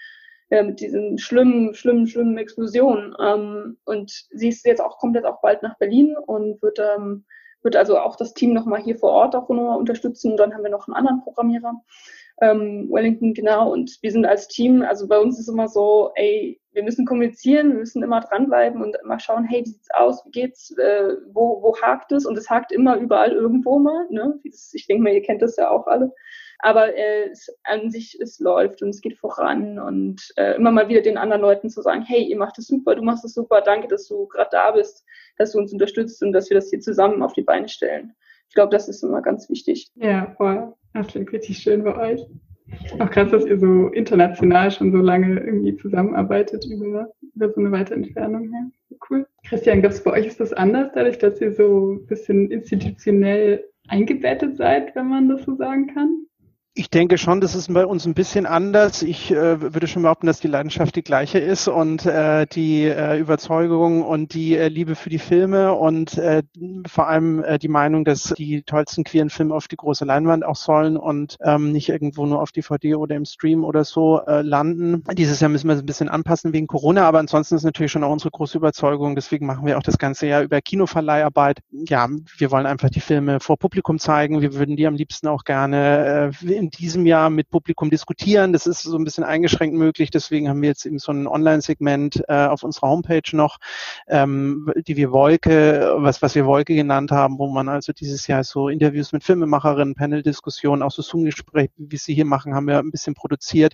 äh, 0.50 0.64
mit 0.64 0.80
diesen 0.80 1.18
schlimmen, 1.18 1.74
schlimmen, 1.74 2.08
schlimmen 2.08 2.38
Explosionen. 2.38 3.14
Ähm, 3.20 3.78
und 3.84 4.28
sie 4.32 4.48
ist 4.48 4.66
jetzt 4.66 4.82
auch, 4.82 4.98
kommt 4.98 5.18
jetzt 5.18 5.26
auch 5.26 5.42
bald 5.42 5.62
nach 5.62 5.78
Berlin 5.78 6.16
und 6.26 6.62
wird, 6.62 6.80
ähm, 6.80 7.26
wird 7.64 7.76
also 7.76 8.00
auch 8.00 8.16
das 8.16 8.34
Team 8.34 8.54
nochmal 8.54 8.82
hier 8.82 8.96
vor 8.96 9.12
Ort 9.12 9.36
auch 9.36 9.50
nochmal 9.50 9.78
unterstützen. 9.78 10.32
Und 10.32 10.38
dann 10.38 10.54
haben 10.54 10.64
wir 10.64 10.72
noch 10.72 10.88
einen 10.88 10.96
anderen 10.96 11.22
Programmierer 11.22 11.74
ähm, 12.42 12.88
Wellington, 12.92 13.34
genau. 13.34 13.72
Und 13.72 13.98
wir 14.02 14.12
sind 14.12 14.26
als 14.26 14.48
Team, 14.48 14.82
also 14.84 15.08
bei 15.08 15.20
uns 15.20 15.40
ist 15.40 15.48
immer 15.48 15.68
so, 15.68 16.12
ey, 16.16 16.60
wir 16.74 16.84
müssen 16.84 17.06
kommunizieren, 17.06 17.72
wir 17.72 17.80
müssen 17.80 18.04
immer 18.04 18.22
dranbleiben 18.22 18.84
und 18.84 18.96
immer 19.04 19.20
schauen, 19.20 19.46
hey, 19.46 19.62
wie 19.66 19.70
sieht's 19.70 19.90
aus, 19.96 20.24
wie 20.26 20.32
geht's, 20.32 20.70
äh, 20.78 21.16
wo, 21.34 21.62
wo 21.64 21.76
hakt 21.82 22.12
es? 22.12 22.26
Und 22.26 22.38
es 22.38 22.50
hakt 22.50 22.72
immer 22.72 22.98
überall 22.98 23.32
irgendwo 23.32 23.80
mal. 23.80 24.06
Ne? 24.12 24.40
Ich 24.44 24.86
denke 24.88 25.04
mal, 25.04 25.14
ihr 25.14 25.24
kennt 25.24 25.42
das 25.42 25.56
ja 25.56 25.72
auch 25.72 25.88
alle. 25.88 26.14
Aber 26.60 26.96
äh, 26.96 27.30
es, 27.30 27.50
an 27.64 27.90
sich, 27.90 28.20
es 28.20 28.40
läuft 28.40 28.82
und 28.82 28.90
es 28.90 29.02
geht 29.02 29.18
voran 29.18 29.80
und 29.80 30.22
äh, 30.38 30.56
immer 30.56 30.72
mal 30.72 30.88
wieder 30.90 31.02
den 31.02 31.18
anderen 31.18 31.42
Leuten 31.42 31.70
zu 31.70 31.82
sagen, 31.82 32.04
hey, 32.04 32.24
ihr 32.24 32.38
macht 32.38 32.58
es 32.58 32.68
super, 32.68 32.96
du 32.96 33.04
machst 33.04 33.26
es 33.26 33.34
super, 33.34 33.62
danke, 33.62 33.88
dass 33.88 34.08
du 34.08 34.28
gerade 34.28 34.50
da 34.52 34.72
bist, 34.72 35.04
dass 35.38 35.52
du 35.52 35.60
uns 35.60 35.72
unterstützt 35.72 36.22
und 36.24 36.32
dass 36.32 36.50
wir 36.50 36.56
das 36.56 36.70
hier 36.70 36.80
zusammen 36.80 37.22
auf 37.22 37.34
die 37.34 37.44
Beine 37.44 37.70
stellen. 37.70 38.16
Glaube, 38.58 38.72
das 38.72 38.90
ist 38.90 39.04
immer 39.04 39.22
ganz 39.22 39.48
wichtig. 39.52 39.92
Ja, 39.94 40.34
voll. 40.36 40.74
Das 40.96 41.06
klingt 41.06 41.32
richtig 41.32 41.60
schön 41.60 41.84
bei 41.84 41.96
euch. 41.96 42.26
Auch 42.98 43.12
krass, 43.12 43.30
dass 43.30 43.46
ihr 43.46 43.60
so 43.60 43.90
international 43.90 44.72
schon 44.72 44.92
so 44.92 44.98
lange 44.98 45.40
irgendwie 45.40 45.78
zusammenarbeitet 45.78 46.66
über, 46.66 47.08
über 47.36 47.52
so 47.52 47.60
eine 47.60 47.72
weite 47.72 47.94
Entfernung 47.94 48.52
her. 48.52 48.72
Cool. 49.08 49.28
Christian, 49.48 49.84
gab 49.84 49.92
es 49.92 50.04
bei 50.04 50.10
euch 50.10 50.26
ist 50.26 50.40
das 50.40 50.54
anders, 50.54 50.90
dadurch, 50.96 51.20
dass 51.20 51.40
ihr 51.40 51.54
so 51.54 51.92
ein 51.92 52.08
bisschen 52.08 52.50
institutionell 52.50 53.64
eingebettet 53.90 54.58
seid, 54.58 54.96
wenn 54.96 55.08
man 55.08 55.30
das 55.30 55.44
so 55.44 55.56
sagen 55.56 55.94
kann? 55.94 56.26
Ich 56.80 56.92
denke 56.92 57.18
schon, 57.18 57.42
das 57.42 57.56
ist 57.56 57.74
bei 57.74 57.88
uns 57.88 58.06
ein 58.06 58.14
bisschen 58.14 58.46
anders. 58.46 59.02
Ich 59.02 59.32
äh, 59.32 59.74
würde 59.74 59.88
schon 59.88 60.04
behaupten, 60.04 60.28
dass 60.28 60.40
die 60.40 60.48
Leidenschaft 60.48 60.96
die 60.96 61.02
gleiche 61.02 61.40
ist 61.40 61.68
und 61.68 62.06
äh, 62.06 62.46
die 62.46 62.84
äh, 62.84 63.18
Überzeugung 63.18 64.04
und 64.04 64.36
die 64.36 64.56
äh, 64.56 64.68
Liebe 64.68 64.94
für 64.94 65.10
die 65.10 65.18
Filme 65.18 65.74
und 65.74 66.20
äh, 66.20 66.44
vor 66.88 67.08
allem 67.08 67.44
äh, 67.44 67.58
die 67.58 67.68
Meinung, 67.68 68.06
dass 68.06 68.36
die 68.38 68.62
tollsten 68.62 69.04
queeren 69.04 69.32
Filme 69.32 69.56
auf 69.56 69.68
die 69.68 69.76
große 69.76 70.06
Leinwand 70.06 70.46
auch 70.46 70.56
sollen 70.56 70.98
und 70.98 71.38
ähm, 71.44 71.72
nicht 71.72 71.90
irgendwo 71.90 72.28
nur 72.28 72.44
auf 72.44 72.52
DVD 72.52 72.94
oder 72.94 73.16
im 73.16 73.26
Stream 73.26 73.64
oder 73.64 73.84
so 73.84 74.22
äh, 74.28 74.44
landen. 74.44 75.04
Dieses 75.14 75.40
Jahr 75.40 75.50
müssen 75.50 75.70
wir 75.70 75.74
es 75.74 75.82
ein 75.82 75.88
bisschen 75.88 76.10
anpassen 76.10 76.54
wegen 76.54 76.68
Corona, 76.68 77.08
aber 77.08 77.18
ansonsten 77.18 77.56
ist 77.56 77.64
natürlich 77.64 77.92
schon 77.92 78.04
auch 78.04 78.12
unsere 78.12 78.30
große 78.30 78.56
Überzeugung. 78.56 79.16
Deswegen 79.16 79.48
machen 79.48 79.66
wir 79.66 79.80
auch 79.80 79.84
das 79.84 79.98
ganze 79.98 80.28
Jahr 80.28 80.44
über 80.44 80.62
Kinoverleiharbeit. 80.62 81.58
Ja, 81.72 82.08
wir 82.38 82.52
wollen 82.52 82.68
einfach 82.68 82.92
die 82.92 83.00
Filme 83.00 83.40
vor 83.40 83.58
Publikum 83.58 83.98
zeigen. 83.98 84.42
Wir 84.42 84.54
würden 84.54 84.76
die 84.76 84.86
am 84.86 84.94
liebsten 84.94 85.28
auch 85.28 85.44
gerne 85.44 86.32
äh, 86.40 86.67
in 86.68 86.72
diesem 86.72 87.06
Jahr 87.06 87.30
mit 87.30 87.50
Publikum 87.50 87.90
diskutieren. 87.90 88.52
Das 88.52 88.68
ist 88.68 88.82
so 88.82 88.98
ein 88.98 89.06
bisschen 89.06 89.24
eingeschränkt 89.24 89.76
möglich. 89.76 90.12
Deswegen 90.12 90.50
haben 90.50 90.62
wir 90.62 90.70
jetzt 90.70 90.86
eben 90.86 91.00
so 91.00 91.14
ein 91.14 91.26
Online-Segment 91.26 92.24
äh, 92.28 92.46
auf 92.48 92.64
unserer 92.64 92.90
Homepage 92.90 93.22
noch, 93.32 93.58
ähm, 94.08 94.72
die 94.86 94.98
wir 94.98 95.12
Wolke, 95.12 95.96
was, 95.98 96.22
was 96.22 96.36
wir 96.36 96.46
Wolke 96.46 96.76
genannt 96.76 97.12
haben, 97.12 97.40
wo 97.40 97.48
man 97.48 97.70
also 97.70 97.94
dieses 97.94 98.28
Jahr 98.28 98.44
so 98.44 98.68
Interviews 98.68 99.14
mit 99.14 99.24
Filmemacherinnen, 99.24 99.96
Panel-Diskussionen, 99.96 100.84
auch 100.84 100.92
so 100.92 101.02
Zoom-Gespräche, 101.02 101.72
wie 101.78 101.98
sie 101.98 102.14
hier 102.14 102.26
machen, 102.26 102.54
haben 102.54 102.68
wir 102.68 102.80
ein 102.80 102.92
bisschen 102.92 103.14
produziert. 103.14 103.74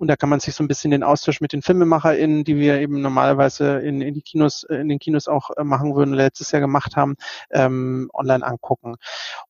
Und 0.00 0.08
da 0.08 0.16
kann 0.16 0.28
man 0.28 0.40
sich 0.40 0.54
so 0.54 0.64
ein 0.64 0.68
bisschen 0.68 0.90
den 0.90 1.04
Austausch 1.04 1.40
mit 1.40 1.52
den 1.52 1.62
FilmemacherInnen, 1.62 2.42
die 2.42 2.56
wir 2.56 2.80
eben 2.80 3.00
normalerweise 3.00 3.78
in, 3.78 4.00
in 4.00 4.14
die 4.14 4.22
Kinos, 4.22 4.64
in 4.64 4.88
den 4.88 4.98
Kinos 4.98 5.28
auch 5.28 5.50
äh, 5.56 5.62
machen 5.62 5.94
würden, 5.94 6.12
letztes 6.12 6.50
Jahr 6.50 6.60
gemacht 6.60 6.96
haben, 6.96 7.14
ähm, 7.52 8.10
online 8.12 8.44
angucken. 8.44 8.96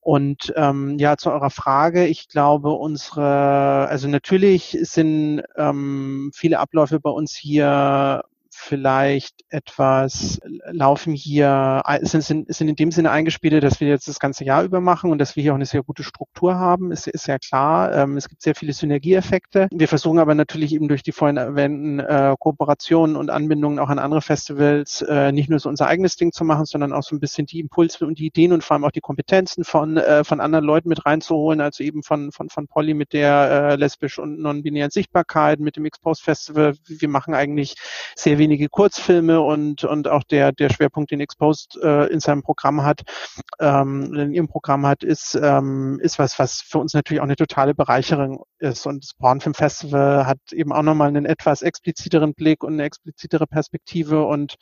Und 0.00 0.52
ähm, 0.56 0.98
ja, 0.98 1.16
zu 1.16 1.30
eurer 1.30 1.50
Frage, 1.50 2.06
ich 2.06 2.28
glaube, 2.28 2.72
unsere, 2.82 3.86
also 3.88 4.08
natürlich 4.08 4.76
sind 4.82 5.42
ähm, 5.56 6.32
viele 6.34 6.58
Abläufe 6.58 6.98
bei 6.98 7.10
uns 7.10 7.32
hier 7.34 8.24
vielleicht 8.62 9.44
etwas 9.48 10.40
laufen 10.70 11.12
hier, 11.12 11.82
sind, 12.02 12.22
sind, 12.22 12.54
sind 12.54 12.68
in 12.68 12.76
dem 12.76 12.90
Sinne 12.90 13.10
eingespielt, 13.10 13.62
dass 13.62 13.80
wir 13.80 13.88
jetzt 13.88 14.08
das 14.08 14.18
ganze 14.18 14.44
Jahr 14.44 14.62
über 14.62 14.80
machen 14.80 15.10
und 15.10 15.18
dass 15.18 15.36
wir 15.36 15.42
hier 15.42 15.52
auch 15.52 15.56
eine 15.56 15.66
sehr 15.66 15.82
gute 15.82 16.04
Struktur 16.04 16.54
haben, 16.54 16.92
ist, 16.92 17.06
ist 17.06 17.26
ja 17.26 17.38
klar. 17.38 17.92
Ähm, 17.94 18.16
es 18.16 18.28
gibt 18.28 18.42
sehr 18.42 18.54
viele 18.54 18.72
Synergieeffekte. 18.72 19.68
Wir 19.72 19.88
versuchen 19.88 20.18
aber 20.18 20.34
natürlich 20.34 20.74
eben 20.74 20.88
durch 20.88 21.02
die 21.02 21.12
vorhin 21.12 21.36
erwähnten 21.36 21.98
äh, 21.98 22.34
Kooperationen 22.38 23.16
und 23.16 23.30
Anbindungen 23.30 23.78
auch 23.78 23.88
an 23.88 23.98
andere 23.98 24.22
Festivals 24.22 25.02
äh, 25.02 25.32
nicht 25.32 25.50
nur 25.50 25.58
so 25.58 25.68
unser 25.68 25.86
eigenes 25.86 26.16
Ding 26.16 26.32
zu 26.32 26.44
machen, 26.44 26.64
sondern 26.64 26.92
auch 26.92 27.02
so 27.02 27.14
ein 27.16 27.20
bisschen 27.20 27.46
die 27.46 27.60
Impulse 27.60 28.06
und 28.06 28.18
die 28.18 28.26
Ideen 28.26 28.52
und 28.52 28.64
vor 28.64 28.74
allem 28.74 28.84
auch 28.84 28.92
die 28.92 29.00
Kompetenzen 29.00 29.64
von, 29.64 29.96
äh, 29.96 30.24
von 30.24 30.40
anderen 30.40 30.64
Leuten 30.64 30.88
mit 30.88 31.04
reinzuholen, 31.04 31.60
also 31.60 31.82
eben 31.82 32.02
von, 32.02 32.32
von, 32.32 32.48
von 32.48 32.68
Polly 32.68 32.94
mit 32.94 33.12
der 33.12 33.70
äh, 33.72 33.76
lesbisch 33.76 34.18
und 34.18 34.38
non-binären 34.38 34.90
Sichtbarkeit, 34.90 35.60
mit 35.60 35.76
dem 35.76 35.84
Exposed 35.84 36.22
Festival. 36.24 36.74
Wir 36.86 37.08
machen 37.08 37.34
eigentlich 37.34 37.74
sehr 38.14 38.38
wenige 38.52 38.68
Kurzfilme 38.68 39.40
und, 39.40 39.84
und 39.84 40.08
auch 40.08 40.24
der, 40.24 40.52
der 40.52 40.68
Schwerpunkt, 40.68 41.10
den 41.10 41.20
Exposed 41.20 41.78
äh, 41.82 42.06
in 42.08 42.20
seinem 42.20 42.42
Programm 42.42 42.82
hat, 42.82 43.00
ähm, 43.60 44.12
in 44.14 44.32
ihrem 44.32 44.48
Programm 44.48 44.86
hat, 44.86 45.02
ist, 45.02 45.38
ähm, 45.42 45.98
ist 46.02 46.18
was, 46.18 46.38
was 46.38 46.60
für 46.60 46.78
uns 46.78 46.92
natürlich 46.92 47.20
auch 47.20 47.24
eine 47.24 47.36
totale 47.36 47.74
Bereicherung 47.74 48.44
ist. 48.58 48.86
Und 48.86 49.04
das 49.04 49.14
Pornfilm 49.14 49.54
Festival 49.54 50.26
hat 50.26 50.38
eben 50.50 50.70
auch 50.70 50.82
nochmal 50.82 51.08
einen 51.08 51.24
etwas 51.24 51.62
expliziteren 51.62 52.34
Blick 52.34 52.62
und 52.62 52.74
eine 52.74 52.84
explizitere 52.84 53.46
Perspektive. 53.46 54.26
Und 54.26 54.56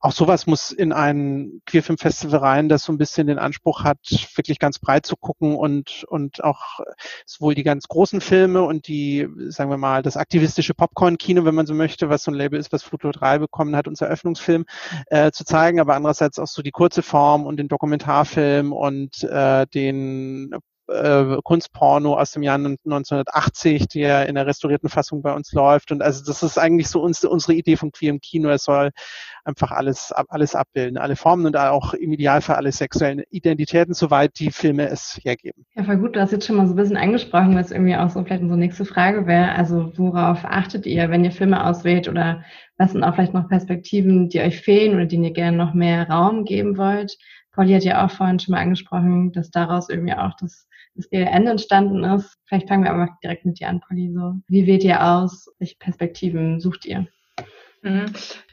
auch 0.00 0.12
sowas 0.12 0.48
muss 0.48 0.72
in 0.72 0.92
ein 0.92 1.60
Queerfilm 1.66 1.98
Festival 1.98 2.40
rein, 2.40 2.68
das 2.68 2.82
so 2.82 2.92
ein 2.92 2.98
bisschen 2.98 3.28
den 3.28 3.38
Anspruch 3.38 3.84
hat, 3.84 3.98
wirklich 4.34 4.58
ganz 4.58 4.80
breit 4.80 5.06
zu 5.06 5.16
gucken 5.16 5.54
und, 5.54 6.04
und 6.08 6.42
auch 6.42 6.80
sowohl 7.24 7.54
die 7.54 7.62
ganz 7.62 7.86
großen 7.86 8.20
Filme 8.20 8.62
und 8.62 8.88
die, 8.88 9.28
sagen 9.46 9.70
wir 9.70 9.76
mal, 9.76 10.02
das 10.02 10.16
aktivistische 10.16 10.74
Popcorn-Kino, 10.74 11.44
wenn 11.44 11.54
man 11.54 11.66
so 11.66 11.74
möchte, 11.74 12.08
was 12.08 12.24
so 12.24 12.32
ein 12.32 12.34
Label 12.34 12.58
ist, 12.58 12.72
was 12.72 12.82
Fluto 12.82 13.10
3 13.28 13.38
bekommen 13.38 13.76
hat, 13.76 13.88
unser 13.88 14.06
Eröffnungsfilm 14.06 14.64
äh, 15.06 15.30
zu 15.30 15.44
zeigen, 15.44 15.80
aber 15.80 15.94
andererseits 15.94 16.38
auch 16.38 16.46
so 16.46 16.62
die 16.62 16.70
kurze 16.70 17.02
Form 17.02 17.46
und 17.46 17.58
den 17.58 17.68
Dokumentarfilm 17.68 18.72
und 18.72 19.22
äh, 19.24 19.66
den 19.66 20.54
äh, 20.88 21.36
Kunstporno 21.44 22.18
aus 22.18 22.32
dem 22.32 22.42
Jahr 22.42 22.56
1980, 22.56 23.88
der 23.88 24.28
in 24.28 24.34
der 24.34 24.46
restaurierten 24.46 24.88
Fassung 24.88 25.22
bei 25.22 25.32
uns 25.34 25.52
läuft. 25.52 25.92
Und 25.92 26.02
also 26.02 26.24
das 26.24 26.42
ist 26.42 26.58
eigentlich 26.58 26.88
so 26.88 27.00
uns, 27.02 27.24
unsere 27.24 27.54
Idee 27.54 27.76
von 27.76 27.92
queerem 27.92 28.20
Kino. 28.20 28.48
Es 28.48 28.64
soll 28.64 28.90
einfach 29.44 29.70
alles, 29.70 30.12
alles 30.28 30.54
abbilden, 30.54 30.98
alle 30.98 31.16
Formen 31.16 31.46
und 31.46 31.56
auch 31.56 31.94
im 31.94 32.12
Idealfall 32.12 32.56
alle 32.56 32.72
sexuellen 32.72 33.22
Identitäten, 33.30 33.94
soweit 33.94 34.38
die 34.38 34.50
Filme 34.50 34.88
es 34.88 35.18
hergeben. 35.22 35.64
Ja, 35.74 35.84
voll 35.84 35.98
gut. 35.98 36.16
Du 36.16 36.20
hast 36.20 36.32
jetzt 36.32 36.46
schon 36.46 36.56
mal 36.56 36.66
so 36.66 36.74
ein 36.74 36.76
bisschen 36.76 36.96
angesprochen, 36.96 37.54
was 37.54 37.70
irgendwie 37.70 37.96
auch 37.96 38.10
so 38.10 38.22
vielleicht 38.24 38.42
unsere 38.42 38.58
nächste 38.58 38.84
Frage 38.84 39.26
wäre. 39.26 39.52
Also 39.52 39.92
worauf 39.96 40.44
achtet 40.44 40.86
ihr, 40.86 41.10
wenn 41.10 41.24
ihr 41.24 41.32
Filme 41.32 41.64
auswählt 41.64 42.08
oder 42.08 42.44
was 42.76 42.92
sind 42.92 43.04
auch 43.04 43.14
vielleicht 43.14 43.34
noch 43.34 43.48
Perspektiven, 43.48 44.28
die 44.28 44.40
euch 44.40 44.60
fehlen 44.60 44.94
oder 44.94 45.06
denen 45.06 45.24
ihr 45.24 45.32
gerne 45.32 45.56
noch 45.56 45.74
mehr 45.74 46.08
Raum 46.08 46.44
geben 46.44 46.76
wollt? 46.76 47.16
Pauli 47.52 47.74
hat 47.74 47.82
ja 47.82 48.06
auch 48.06 48.10
vorhin 48.10 48.38
schon 48.38 48.52
mal 48.52 48.60
angesprochen, 48.60 49.32
dass 49.32 49.50
daraus 49.50 49.88
irgendwie 49.88 50.14
auch 50.14 50.34
das 50.40 50.68
das 50.98 51.06
Ende 51.10 51.52
entstanden 51.52 52.04
ist. 52.04 52.36
Vielleicht 52.46 52.68
fangen 52.68 52.84
wir 52.84 52.90
aber 52.90 53.08
direkt 53.22 53.46
mit 53.46 53.60
dir 53.60 53.68
an, 53.68 53.80
Polly. 53.80 54.12
So. 54.12 54.34
Wie 54.48 54.66
wählt 54.66 54.84
ihr 54.84 55.02
aus? 55.02 55.48
Welche 55.58 55.76
Perspektiven 55.76 56.60
sucht 56.60 56.84
ihr? 56.84 57.06
Mhm. 57.82 58.06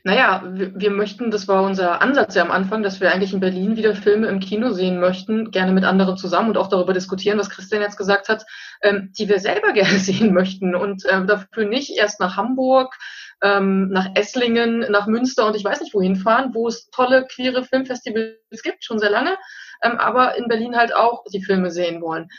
Naja, 0.04 0.44
wir, 0.54 0.80
wir, 0.80 0.92
möchten, 0.92 1.32
das 1.32 1.48
war 1.48 1.64
unser 1.64 2.00
Ansatz 2.02 2.36
ja 2.36 2.44
am 2.44 2.52
Anfang, 2.52 2.84
dass 2.84 3.02
wir 3.02 3.12
eigentlich 3.12 3.34
in 3.34 3.40
Berlin 3.40 3.76
wieder 3.76 3.96
Filme 3.96 4.28
im 4.28 4.40
Kino 4.40 4.72
sehen 4.72 5.00
möchten, 5.00 5.50
gerne 5.50 5.72
mit 5.72 5.84
anderen 5.84 6.16
zusammen 6.16 6.50
und 6.50 6.58
auch 6.58 6.68
darüber 6.68 6.94
diskutieren, 6.94 7.40
was 7.40 7.50
Christian 7.50 7.82
jetzt 7.82 7.98
gesagt 7.98 8.30
hat, 8.30 8.46
ähm, 8.84 9.12
die 9.18 9.28
wir 9.28 9.40
selber 9.40 9.72
gerne 9.74 9.98
sehen 9.98 10.34
möchten 10.34 10.76
und 10.76 11.06
äh, 11.06 11.26
dafür 11.26 11.66
nicht 11.66 11.98
erst 11.98 12.20
nach 12.20 12.38
Hamburg, 12.38 12.94
ähm, 13.42 13.90
nach 13.90 14.10
Esslingen, 14.14 14.86
nach 14.92 15.08
Münster 15.08 15.48
und 15.48 15.56
ich 15.56 15.66
weiß 15.66 15.82
nicht 15.82 15.96
wohin 15.96 16.16
fahren, 16.16 16.52
wo 16.54 16.68
es 16.68 16.90
tolle 16.92 17.26
queere 17.26 17.64
Filmfestivals 17.64 18.62
gibt, 18.62 18.84
schon 18.84 19.00
sehr 19.00 19.10
lange, 19.10 19.36
ähm, 19.84 19.98
aber 19.98 20.36
in 20.38 20.48
Berlin 20.48 20.76
halt 20.76 20.94
auch 20.96 21.24
die 21.32 21.44
Filme 21.44 21.72
sehen 21.72 22.02
wollen. 22.02 22.30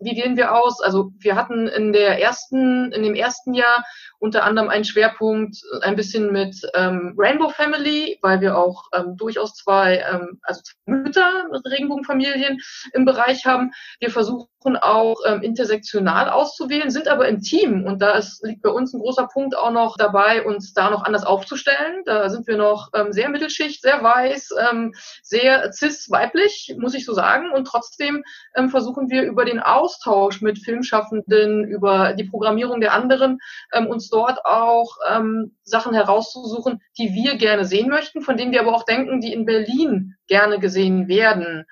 Wie 0.00 0.16
wählen 0.16 0.36
wir 0.36 0.54
aus? 0.54 0.80
Also 0.80 1.12
wir 1.18 1.36
hatten 1.36 1.68
in 1.68 1.92
der 1.92 2.20
ersten, 2.20 2.92
in 2.92 3.02
dem 3.02 3.14
ersten 3.14 3.54
Jahr 3.54 3.84
unter 4.18 4.44
anderem 4.44 4.68
einen 4.68 4.84
Schwerpunkt 4.84 5.56
ein 5.82 5.96
bisschen 5.96 6.32
mit 6.32 6.56
ähm, 6.74 7.14
Rainbow 7.16 7.50
Family, 7.50 8.18
weil 8.22 8.40
wir 8.40 8.56
auch 8.58 8.84
ähm, 8.94 9.16
durchaus 9.16 9.54
zwei, 9.54 10.04
ähm, 10.10 10.38
also 10.42 10.60
Mütter 10.86 11.48
mit 11.50 11.64
Regenbogenfamilien 11.66 12.58
im 12.92 13.04
Bereich 13.04 13.46
haben. 13.46 13.72
Wir 14.00 14.10
versuchen 14.10 14.76
auch 14.80 15.16
ähm, 15.26 15.42
intersektional 15.42 16.28
auszuwählen, 16.28 16.90
sind 16.90 17.08
aber 17.08 17.28
im 17.28 17.40
Team 17.40 17.84
und 17.84 18.02
da 18.02 18.12
ist, 18.12 18.42
liegt 18.44 18.62
bei 18.62 18.70
uns 18.70 18.92
ein 18.92 19.00
großer 19.00 19.28
Punkt 19.32 19.56
auch 19.56 19.70
noch 19.70 19.96
dabei, 19.96 20.44
uns 20.44 20.72
da 20.72 20.90
noch 20.90 21.04
anders 21.04 21.24
aufzustellen. 21.24 22.02
Da 22.04 22.28
sind 22.30 22.46
wir 22.46 22.56
noch 22.56 22.88
ähm, 22.94 23.12
sehr 23.12 23.28
Mittelschicht, 23.28 23.82
sehr 23.82 24.02
weiß, 24.02 24.50
ähm, 24.70 24.92
sehr 25.22 25.46
sehr 25.46 25.72
cis-weiblich, 25.72 26.74
muss 26.78 26.94
ich 26.94 27.04
so 27.04 27.12
sagen. 27.12 27.50
Und 27.52 27.66
trotzdem 27.66 28.24
ähm, 28.54 28.70
versuchen 28.70 29.10
wir 29.10 29.22
über 29.22 29.44
den 29.44 29.60
Austausch 29.66 30.40
mit 30.40 30.58
Filmschaffenden, 30.58 31.64
über 31.64 32.14
die 32.14 32.24
Programmierung 32.24 32.80
der 32.80 32.92
anderen, 32.92 33.38
ähm, 33.72 33.86
uns 33.86 34.08
dort 34.08 34.44
auch 34.44 34.96
ähm, 35.08 35.56
Sachen 35.64 35.94
herauszusuchen, 35.94 36.80
die 36.98 37.12
wir 37.14 37.36
gerne 37.36 37.64
sehen 37.64 37.88
möchten, 37.88 38.22
von 38.22 38.36
denen 38.36 38.52
wir 38.52 38.60
aber 38.60 38.74
auch 38.74 38.84
denken, 38.84 39.20
die 39.20 39.32
in 39.32 39.46
Berlin 39.46 40.14
gerne 40.26 40.58
gesehen 40.58 41.08
werden. 41.08 41.64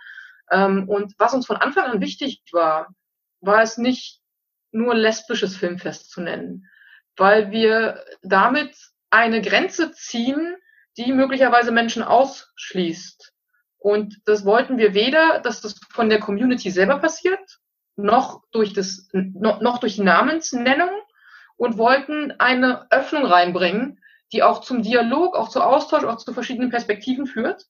Ähm, 0.51 0.89
und 0.89 1.15
was 1.19 1.35
uns 1.35 1.47
von 1.47 1.57
Anfang 1.57 1.85
an 1.85 2.01
wichtig 2.01 2.43
war, 2.53 2.89
war 3.41 3.63
es 3.63 3.79
nicht 3.79 4.21
nur 4.73 4.95
lesbisches 4.95 5.57
Filmfest 5.57 6.11
zu 6.11 6.21
nennen, 6.21 6.69
weil 7.17 7.51
wir 7.51 8.05
damit 8.23 8.77
eine 9.11 9.41
Grenze 9.41 9.93
ziehen, 9.93 10.57
die 10.97 11.13
möglicherweise 11.13 11.71
Menschen 11.71 12.03
ausschließt. 12.03 13.33
Und 13.79 14.21
das 14.25 14.45
wollten 14.45 14.79
wir 14.79 14.95
weder, 14.95 15.41
dass 15.41 15.61
das 15.61 15.79
von 15.91 16.09
der 16.09 16.19
Community 16.19 16.71
selber 16.71 16.99
passiert, 16.99 17.61
noch 17.97 18.43
durch, 18.51 18.73
das, 18.73 19.09
noch, 19.13 19.79
durch 19.79 19.99
Namensnennung 19.99 20.91
und 21.57 21.79
wollten 21.79 22.33
eine 22.39 22.91
Öffnung 22.91 23.25
reinbringen, 23.25 24.01
die 24.33 24.43
auch 24.43 24.61
zum 24.61 24.83
Dialog, 24.83 25.37
auch 25.37 25.49
zu 25.49 25.63
Austausch, 25.63 26.05
auch 26.05 26.17
zu 26.17 26.33
verschiedenen 26.33 26.71
Perspektiven 26.71 27.27
führt. 27.27 27.67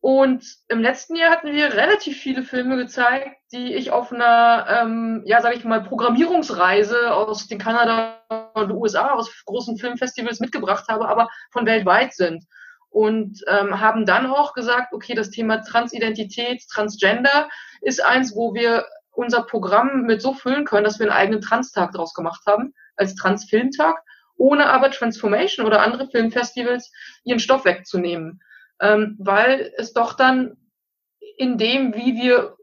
Und 0.00 0.44
im 0.68 0.80
letzten 0.80 1.16
Jahr 1.16 1.32
hatten 1.32 1.52
wir 1.52 1.74
relativ 1.74 2.18
viele 2.18 2.42
Filme 2.42 2.76
gezeigt, 2.76 3.36
die 3.52 3.74
ich 3.74 3.90
auf 3.90 4.12
einer, 4.12 4.66
ähm, 4.68 5.22
ja, 5.26 5.40
sage 5.40 5.56
ich 5.56 5.64
mal, 5.64 5.82
Programmierungsreise 5.82 7.12
aus 7.12 7.48
den 7.48 7.58
Kanada 7.58 8.20
und 8.54 8.68
den 8.68 8.76
USA, 8.76 9.14
aus 9.14 9.44
großen 9.44 9.76
Filmfestivals 9.76 10.38
mitgebracht 10.38 10.86
habe, 10.88 11.08
aber 11.08 11.28
von 11.50 11.66
weltweit 11.66 12.14
sind. 12.14 12.44
Und 12.90 13.42
ähm, 13.48 13.80
haben 13.80 14.06
dann 14.06 14.26
auch 14.26 14.54
gesagt, 14.54 14.92
okay, 14.92 15.14
das 15.14 15.30
Thema 15.30 15.58
Transidentität, 15.62 16.62
Transgender 16.72 17.48
ist 17.82 18.02
eins, 18.02 18.34
wo 18.34 18.54
wir 18.54 18.86
unser 19.18 19.42
Programm 19.42 20.02
mit 20.02 20.22
so 20.22 20.32
füllen 20.32 20.64
können, 20.64 20.84
dass 20.84 20.98
wir 20.98 21.06
einen 21.06 21.16
eigenen 21.16 21.40
Trans-Tag 21.40 21.92
draus 21.92 22.14
gemacht 22.14 22.42
haben, 22.46 22.72
als 22.96 23.14
Trans-Filmtag, 23.14 23.96
ohne 24.36 24.70
aber 24.70 24.90
Transformation 24.90 25.66
oder 25.66 25.82
andere 25.82 26.08
Filmfestivals 26.08 26.92
ihren 27.24 27.40
Stoff 27.40 27.64
wegzunehmen 27.64 28.40
ähm, 28.80 29.16
weil 29.18 29.72
es 29.76 29.92
doch 29.92 30.14
dann 30.14 30.56
in 31.36 31.58
dem, 31.58 31.94
wie 31.94 32.16
wir 32.16 32.56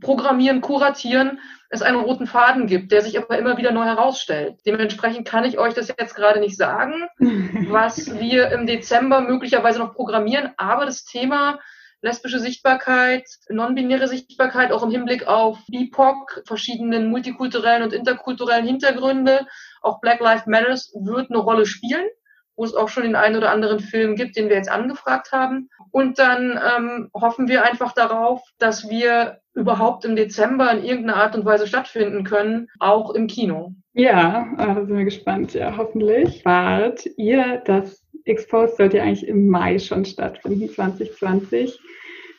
programmieren, 0.00 0.60
kuratieren, 0.60 1.40
es 1.70 1.82
einen 1.82 2.00
roten 2.00 2.26
Faden 2.26 2.66
gibt, 2.66 2.92
der 2.92 3.02
sich 3.02 3.18
aber 3.18 3.38
immer 3.38 3.58
wieder 3.58 3.72
neu 3.72 3.84
herausstellt. 3.84 4.60
Dementsprechend 4.66 5.26
kann 5.26 5.44
ich 5.44 5.58
euch 5.58 5.74
das 5.74 5.88
jetzt 5.88 6.14
gerade 6.14 6.40
nicht 6.40 6.56
sagen, 6.56 7.08
was 7.70 8.18
wir 8.18 8.50
im 8.50 8.66
Dezember 8.66 9.20
möglicherweise 9.20 9.78
noch 9.78 9.94
programmieren, 9.94 10.52
aber 10.56 10.86
das 10.86 11.04
Thema 11.04 11.60
lesbische 12.00 12.38
Sichtbarkeit, 12.38 13.24
non-binäre 13.48 14.08
Sichtbarkeit, 14.08 14.72
auch 14.72 14.82
im 14.82 14.90
Hinblick 14.90 15.26
auf 15.26 15.58
BIPOC, 15.68 16.42
verschiedenen 16.46 17.10
multikulturellen 17.10 17.82
und 17.82 17.92
interkulturellen 17.92 18.66
Hintergründe, 18.66 19.46
auch 19.82 20.00
Black 20.00 20.20
Lives 20.20 20.46
Matters 20.46 20.92
wird 20.94 21.30
eine 21.30 21.38
Rolle 21.38 21.66
spielen 21.66 22.06
wo 22.58 22.64
es 22.64 22.74
auch 22.74 22.88
schon 22.88 23.04
den 23.04 23.14
einen 23.14 23.36
oder 23.36 23.52
anderen 23.52 23.78
Film 23.78 24.16
gibt, 24.16 24.36
den 24.36 24.48
wir 24.48 24.56
jetzt 24.56 24.70
angefragt 24.70 25.30
haben. 25.30 25.70
Und 25.92 26.18
dann 26.18 26.58
ähm, 26.76 27.08
hoffen 27.14 27.46
wir 27.46 27.64
einfach 27.64 27.92
darauf, 27.92 28.42
dass 28.58 28.90
wir 28.90 29.38
überhaupt 29.54 30.04
im 30.04 30.16
Dezember 30.16 30.70
in 30.72 30.84
irgendeiner 30.84 31.22
Art 31.22 31.36
und 31.36 31.44
Weise 31.44 31.68
stattfinden 31.68 32.24
können, 32.24 32.66
auch 32.80 33.14
im 33.14 33.28
Kino. 33.28 33.74
Ja, 33.92 34.48
äh, 34.58 34.74
da 34.74 34.84
sind 34.84 34.96
wir 34.96 35.04
gespannt. 35.04 35.54
Ja, 35.54 35.76
hoffentlich. 35.76 36.44
Wart 36.44 37.06
ihr, 37.16 37.62
das 37.64 38.04
Exposed 38.28 38.76
sollte 38.76 39.02
eigentlich 39.02 39.26
im 39.26 39.48
Mai 39.48 39.78
schon 39.78 40.04
stattfinden, 40.04 40.68
2020. 40.68 41.78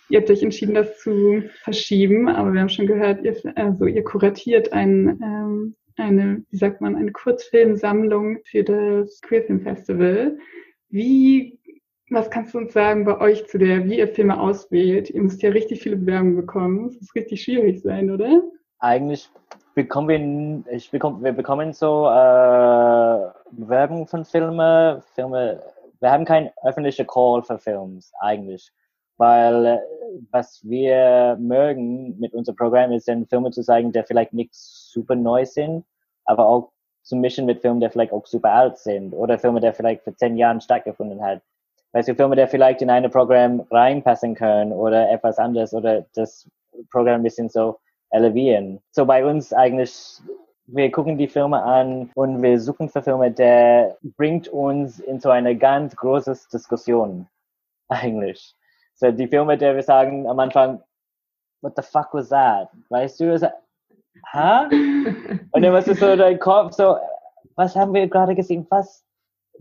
Ihr 0.09 0.19
habt 0.19 0.29
euch 0.31 0.41
entschieden, 0.41 0.73
das 0.73 0.99
zu 0.99 1.43
verschieben, 1.63 2.29
aber 2.29 2.53
wir 2.53 2.61
haben 2.61 2.69
schon 2.69 2.87
gehört, 2.87 3.23
ihr, 3.23 3.35
also 3.55 3.85
ihr 3.85 4.03
kuratiert 4.03 4.73
ein 4.73 5.19
ähm, 5.21 5.75
eine, 5.99 6.43
wie 6.49 6.57
sagt 6.57 6.81
man, 6.81 6.95
eine 6.95 7.11
Kurzfilmsammlung 7.11 8.39
für 8.45 8.63
das 8.63 9.21
Queerfilm 9.21 9.61
Festival. 9.61 10.37
Wie, 10.89 11.59
was 12.09 12.29
kannst 12.29 12.53
du 12.53 12.59
uns 12.59 12.73
sagen 12.73 13.05
bei 13.05 13.19
euch 13.19 13.45
zu 13.47 13.57
der, 13.57 13.85
wie 13.85 13.99
ihr 13.99 14.07
Filme 14.07 14.39
auswählt? 14.39 15.09
Ihr 15.09 15.21
müsst 15.21 15.41
ja 15.41 15.51
richtig 15.51 15.81
viele 15.81 15.97
Bewerbungen 15.97 16.35
bekommen. 16.35 16.87
Das 16.87 16.95
muss 16.99 17.15
richtig 17.15 17.43
schwierig 17.43 17.81
sein, 17.81 18.09
oder? 18.09 18.41
Eigentlich 18.79 19.29
bekommen 19.75 20.63
wir, 20.65 20.75
ich 20.75 20.89
bekomme, 20.89 21.23
wir 21.23 21.33
bekommen 21.33 21.73
so 21.73 22.07
äh, 22.07 23.29
Bewerbungen 23.51 24.07
von 24.07 24.25
Filmen, 24.25 25.01
Filme. 25.13 25.61
Wir 25.99 26.11
haben 26.11 26.25
keinen 26.25 26.51
öffentlichen 26.63 27.07
Call 27.07 27.43
für 27.43 27.59
Films 27.59 28.11
eigentlich, 28.19 28.71
weil 29.17 29.81
was 30.31 30.61
wir 30.63 31.37
mögen 31.39 32.17
mit 32.19 32.33
unserem 32.33 32.55
Programm 32.55 32.91
ist, 32.91 33.07
dann 33.07 33.27
Filme 33.27 33.51
zu 33.51 33.61
zeigen, 33.61 33.91
die 33.91 34.03
vielleicht 34.03 34.33
nicht 34.33 34.53
super 34.53 35.15
neu 35.15 35.45
sind, 35.45 35.85
aber 36.25 36.47
auch 36.47 36.71
zu 37.03 37.15
mischen 37.15 37.45
mit 37.45 37.61
Filmen, 37.61 37.79
die 37.79 37.89
vielleicht 37.89 38.13
auch 38.13 38.25
super 38.25 38.51
alt 38.51 38.77
sind 38.77 39.13
oder 39.13 39.39
Filme, 39.39 39.59
die 39.59 39.71
vielleicht 39.73 40.03
vor 40.03 40.15
zehn 40.15 40.37
Jahren 40.37 40.61
stattgefunden 40.61 41.21
hat. 41.21 41.41
Weißt 41.91 42.07
du, 42.07 42.15
Filme, 42.15 42.35
die 42.35 42.45
vielleicht 42.47 42.81
in 42.81 42.89
ein 42.89 43.09
Programm 43.09 43.65
reinpassen 43.71 44.35
können 44.35 44.71
oder 44.71 45.09
etwas 45.09 45.39
anderes 45.39 45.73
oder 45.73 46.05
das 46.13 46.47
Programm 46.91 47.15
ein 47.15 47.23
bisschen 47.23 47.49
so 47.49 47.79
elevieren. 48.11 48.79
So 48.91 49.05
bei 49.05 49.25
uns 49.25 49.53
eigentlich, 49.53 50.21
wir 50.71 50.91
gucken 50.91 51.17
die 51.17 51.27
Filme 51.27 51.61
an 51.61 52.11
und 52.15 52.41
wir 52.41 52.59
suchen 52.59 52.89
für 52.89 53.01
Filme, 53.01 53.31
der 53.31 53.97
bringt 54.17 54.47
uns 54.49 54.99
in 54.99 55.19
so 55.19 55.29
eine 55.29 55.55
ganz 55.55 55.95
große 55.95 56.37
Diskussion 56.51 57.27
eigentlich. 57.87 58.55
So 58.95 59.11
die 59.11 59.27
Filme, 59.27 59.57
die 59.57 59.65
wir 59.65 59.83
sagen 59.83 60.27
am 60.27 60.39
Anfang, 60.39 60.81
what 61.61 61.73
the 61.75 61.81
fuck 61.81 62.13
was 62.13 62.29
that? 62.29 62.69
Weißt 62.89 63.19
du, 63.19 63.51
ha? 64.27 64.69
Und 65.51 65.61
dann 65.61 65.73
was 65.73 65.87
ist 65.87 65.99
so 65.99 66.15
dein 66.15 66.39
Kopf 66.39 66.73
so, 66.73 66.97
was 67.55 67.75
haben 67.75 67.93
wir 67.93 68.07
gerade 68.07 68.35
gesehen? 68.35 68.65
Was? 68.69 69.03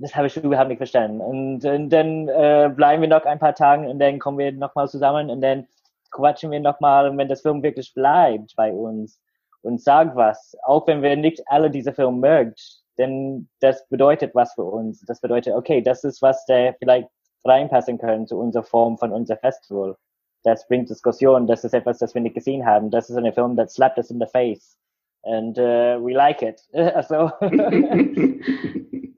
Das 0.00 0.14
habe 0.14 0.28
ich 0.28 0.36
überhaupt 0.36 0.68
nicht 0.68 0.78
verstanden. 0.78 1.20
Und, 1.20 1.64
und 1.64 1.90
dann 1.90 2.28
äh, 2.28 2.70
bleiben 2.72 3.02
wir 3.02 3.08
noch 3.08 3.24
ein 3.24 3.40
paar 3.40 3.54
Tage 3.54 3.88
und 3.88 3.98
dann 3.98 4.20
kommen 4.20 4.38
wir 4.38 4.52
nochmal 4.52 4.88
zusammen 4.88 5.28
und 5.28 5.40
dann 5.40 5.66
quatschen 6.12 6.52
wir 6.52 6.60
nochmal, 6.60 7.16
wenn 7.16 7.28
das 7.28 7.40
Film 7.40 7.64
wirklich 7.64 7.92
bleibt 7.94 8.54
bei 8.54 8.72
uns 8.72 9.18
und 9.62 9.80
sagt 9.82 10.16
was, 10.16 10.56
auch 10.64 10.86
wenn 10.86 11.02
wir 11.02 11.16
nicht 11.16 11.42
alle 11.46 11.70
diese 11.70 11.92
Filme 11.92 12.18
mögen, 12.18 12.54
denn 12.98 13.48
das 13.60 13.86
bedeutet 13.88 14.34
was 14.34 14.54
für 14.54 14.64
uns. 14.64 15.04
Das 15.06 15.20
bedeutet, 15.20 15.54
okay, 15.54 15.82
das 15.82 16.04
ist 16.04 16.22
was, 16.22 16.44
der 16.46 16.74
vielleicht 16.74 17.08
reinpassen 17.44 17.98
können 17.98 18.26
zu 18.26 18.38
unserer 18.38 18.64
Form 18.64 18.98
von 18.98 19.12
unser 19.12 19.36
Festival 19.36 19.96
das 20.44 20.66
bringt 20.66 20.88
Diskussion, 20.88 21.46
das 21.46 21.64
ist 21.64 21.74
etwas, 21.74 21.98
das 21.98 22.14
wir 22.14 22.22
nicht 22.22 22.34
gesehen 22.34 22.64
haben. 22.64 22.90
Das 22.90 23.10
ist 23.10 23.16
ein 23.16 23.32
Film, 23.32 23.56
that 23.56 23.70
slapped 23.70 23.98
us 23.98 24.10
in 24.10 24.18
the 24.18 24.26
face. 24.26 24.76
And 25.24 25.58
uh, 25.58 25.98
we 26.00 26.14
like 26.14 26.42
it. 26.42 26.62
also, 26.72 27.30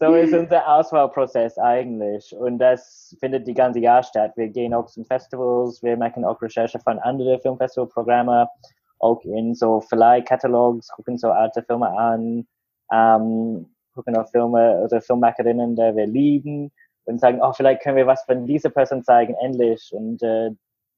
so 0.01 0.15
ist 0.15 0.33
unser 0.33 0.67
Auswahlprozess 0.67 1.59
eigentlich. 1.59 2.35
Und 2.35 2.59
das 2.59 3.17
findet 3.21 3.47
die 3.47 3.55
ganze 3.55 3.81
Jahr 3.81 4.03
statt. 4.03 4.33
Wir 4.37 4.49
gehen 4.49 4.73
auch 4.75 4.87
zum 4.87 5.05
Festivals, 5.05 5.83
wir 5.83 5.97
machen 5.97 6.25
auch 6.25 6.41
Recherche 6.41 6.79
von 6.81 6.99
anderen 6.99 7.39
Filmfestivalprogrammen, 7.41 8.47
auch 9.01 9.23
in 9.25 9.55
so 9.55 9.81
Verleihkatalogs, 9.81 10.89
gucken 10.89 11.19
so 11.19 11.31
alte 11.31 11.63
Filme 11.63 11.91
an, 11.91 12.47
ähm, 12.93 13.75
gucken 13.95 14.17
auf 14.17 14.31
Filme 14.31 14.81
oder 14.83 15.01
Filmmakerinnen, 15.01 15.75
die 15.75 15.97
wir 15.97 16.07
lieben 16.07 16.71
und 17.05 17.21
sagen, 17.21 17.41
oh, 17.43 17.53
vielleicht 17.53 17.83
können 17.83 17.97
wir 17.97 18.07
was 18.07 18.23
von 18.25 18.47
dieser 18.47 18.71
Person 18.71 19.03
zeigen, 19.03 19.35
endlich. 19.41 19.91
Und 19.93 20.23
äh, 20.23 20.51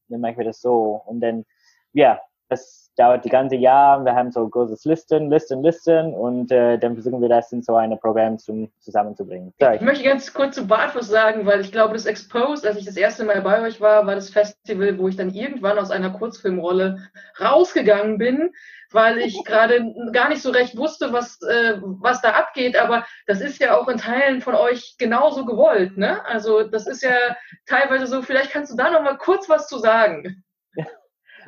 dann 0.08 0.20
machen 0.20 0.36
wir 0.38 0.44
das 0.44 0.60
so. 0.60 1.02
Und 1.06 1.20
dann, 1.20 1.44
ja, 1.92 2.20
das 2.52 2.82
dauert 2.96 3.24
die 3.24 3.30
ganze 3.30 3.56
Jahr. 3.56 4.04
Wir 4.04 4.14
haben 4.14 4.30
so 4.30 4.46
großes 4.46 4.84
Listen, 4.84 5.30
Listen, 5.30 5.62
Listen 5.62 6.12
und 6.12 6.52
äh, 6.52 6.78
dann 6.78 6.94
versuchen 6.94 7.22
wir 7.22 7.28
das 7.28 7.50
in 7.52 7.62
so 7.62 7.74
ein 7.76 7.98
Programm 7.98 8.38
zum, 8.38 8.70
zusammenzubringen. 8.80 9.54
Sorry. 9.58 9.76
Ich 9.76 9.80
möchte 9.80 10.04
ganz 10.04 10.32
kurz 10.32 10.56
zu 10.56 10.66
Bartfuß 10.66 11.08
sagen, 11.08 11.46
weil 11.46 11.62
ich 11.62 11.72
glaube, 11.72 11.94
das 11.94 12.06
Exposed, 12.06 12.66
als 12.66 12.76
ich 12.76 12.84
das 12.84 12.96
erste 12.96 13.24
Mal 13.24 13.40
bei 13.40 13.62
euch 13.62 13.80
war, 13.80 14.06
war 14.06 14.14
das 14.14 14.30
Festival, 14.30 14.98
wo 14.98 15.08
ich 15.08 15.16
dann 15.16 15.30
irgendwann 15.30 15.78
aus 15.78 15.90
einer 15.90 16.10
Kurzfilmrolle 16.10 16.98
rausgegangen 17.40 18.18
bin, 18.18 18.52
weil 18.90 19.18
ich 19.18 19.42
gerade 19.44 19.94
gar 20.12 20.28
nicht 20.28 20.42
so 20.42 20.50
recht 20.50 20.76
wusste, 20.76 21.14
was, 21.14 21.40
äh, 21.42 21.78
was 21.80 22.20
da 22.20 22.32
abgeht. 22.32 22.76
Aber 22.76 23.06
das 23.26 23.40
ist 23.40 23.58
ja 23.58 23.78
auch 23.78 23.88
in 23.88 23.96
Teilen 23.96 24.42
von 24.42 24.54
euch 24.54 24.96
genauso 24.98 25.46
gewollt. 25.46 25.96
Ne? 25.96 26.22
Also 26.26 26.64
das 26.64 26.86
ist 26.86 27.02
ja 27.02 27.16
teilweise 27.64 28.06
so, 28.06 28.20
vielleicht 28.20 28.50
kannst 28.50 28.70
du 28.70 28.76
da 28.76 28.90
noch 28.90 29.02
mal 29.02 29.16
kurz 29.16 29.48
was 29.48 29.66
zu 29.66 29.78
sagen. 29.78 30.44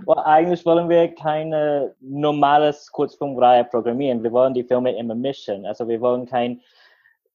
Well, 0.06 0.18
eigentlich 0.24 0.64
wollen 0.66 0.88
wir 0.88 1.14
keine 1.14 1.94
normales 2.00 2.90
Kurzfilmreihe 2.90 3.64
programmieren. 3.64 4.22
Wir 4.22 4.32
wollen 4.32 4.54
die 4.54 4.64
Filme 4.64 4.96
immer 4.96 5.14
mischen. 5.14 5.64
Also 5.66 5.86
wir 5.88 6.00
wollen 6.00 6.26
kein, 6.26 6.60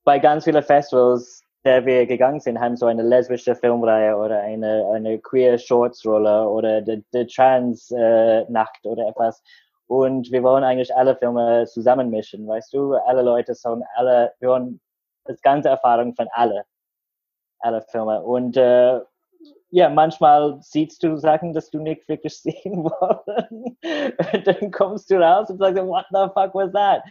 bei 0.04 0.19
ganz 0.19 0.43
vielen 0.43 0.63
Festivals, 0.63 1.43
der 1.63 1.86
wir 1.86 2.06
gegangen 2.06 2.39
sind, 2.39 2.60
haben 2.60 2.76
so 2.76 2.86
eine 2.86 3.04
lesbische 3.04 3.56
Filmreihe 3.56 4.15
oder 4.15 4.39
eine, 4.41 4.86
eine 4.93 5.19
queer 5.19 5.58
Shorts 5.58 6.06
Rolle 6.06 6.48
oder 6.48 6.82
die, 6.82 7.04
die 7.13 7.26
Trans 7.28 7.91
äh, 7.91 8.43
Nacht 8.50 8.86
oder 8.86 9.08
etwas. 9.08 9.41
Und 9.88 10.32
wir 10.32 10.43
wollen 10.43 10.63
eigentlich 10.63 10.95
alle 10.95 11.15
Filme 11.15 11.65
zusammenmischen, 11.65 12.48
weißt 12.48 12.74
du? 12.74 12.93
Alle 12.93 13.22
Leute 13.22 13.56
sollen 13.56 13.84
alle, 13.95 14.34
wir 14.39 14.50
wollen 14.50 14.79
das 15.25 15.42
ganze 15.42 15.69
Erfahrung 15.69 16.13
von 16.13 16.27
alle, 16.31 16.63
alle 17.60 17.81
Filme. 17.81 18.21
Und 18.21 18.56
äh, 18.56 19.00
ja, 19.71 19.90
manchmal 19.90 20.58
siehst 20.62 21.04
du 21.04 21.17
Sachen, 21.17 21.54
dass 21.54 21.69
du 21.69 21.79
nicht 21.79 22.08
wirklich 22.08 22.37
sehen 22.42 22.83
wollen. 22.83 23.77
dann 24.46 24.71
kommst 24.71 25.10
du 25.12 25.15
raus 25.15 25.50
und 25.50 25.58
sagst, 25.60 25.81
what 25.83 26.06
the 26.10 26.27
fuck 26.33 26.54
was 26.56 26.71
that? 26.73 27.04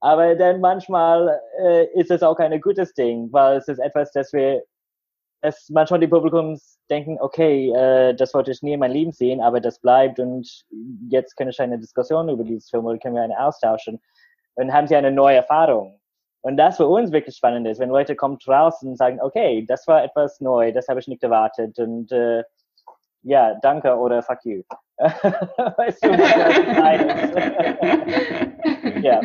Aber 0.00 0.34
dann 0.34 0.60
manchmal 0.60 1.40
äh, 1.60 1.86
ist 1.94 2.10
es 2.10 2.22
auch 2.22 2.38
ein 2.38 2.60
gutes 2.60 2.94
Ding, 2.94 3.28
weil 3.32 3.58
es 3.58 3.68
ist 3.68 3.78
etwas, 3.78 4.12
das 4.12 4.32
wir, 4.32 4.62
dass 5.42 5.68
manchmal 5.70 6.00
die 6.00 6.08
Publikums 6.08 6.78
denken, 6.90 7.18
okay, 7.20 7.72
äh, 7.72 8.14
das 8.14 8.32
wollte 8.34 8.50
ich 8.50 8.62
nie 8.62 8.72
in 8.72 8.80
meinem 8.80 8.92
Leben 8.92 9.12
sehen, 9.12 9.40
aber 9.40 9.60
das 9.60 9.78
bleibt 9.78 10.18
und 10.18 10.64
jetzt 11.10 11.36
kann 11.36 11.48
ich 11.48 11.60
eine 11.60 11.78
Diskussion 11.78 12.28
über 12.28 12.44
dieses 12.44 12.70
Film 12.70 12.86
oder 12.86 12.98
können 12.98 13.16
wir 13.16 13.22
eine 13.22 13.38
austauschen. 13.38 14.00
Dann 14.56 14.72
haben 14.72 14.88
sie 14.88 14.96
eine 14.96 15.12
neue 15.12 15.36
Erfahrung. 15.36 15.97
Und 16.42 16.56
das 16.56 16.76
für 16.76 16.86
uns 16.86 17.12
wirklich 17.12 17.36
spannend 17.36 17.66
ist, 17.66 17.80
wenn 17.80 17.88
Leute 17.90 18.14
kommen 18.16 18.38
raus 18.46 18.82
und 18.82 18.96
sagen, 18.96 19.20
okay, 19.20 19.64
das 19.66 19.86
war 19.86 20.04
etwas 20.04 20.40
neu, 20.40 20.72
das 20.72 20.88
habe 20.88 21.00
ich 21.00 21.08
nicht 21.08 21.22
erwartet 21.22 21.78
und 21.78 22.12
äh, 22.12 22.44
ja, 23.22 23.54
danke 23.60 23.96
oder 23.96 24.22
fuck 24.22 24.38
you. 24.44 24.62
weißt 24.98 26.04
du, 26.04 26.10
was 26.10 26.18
ja. 29.02 29.20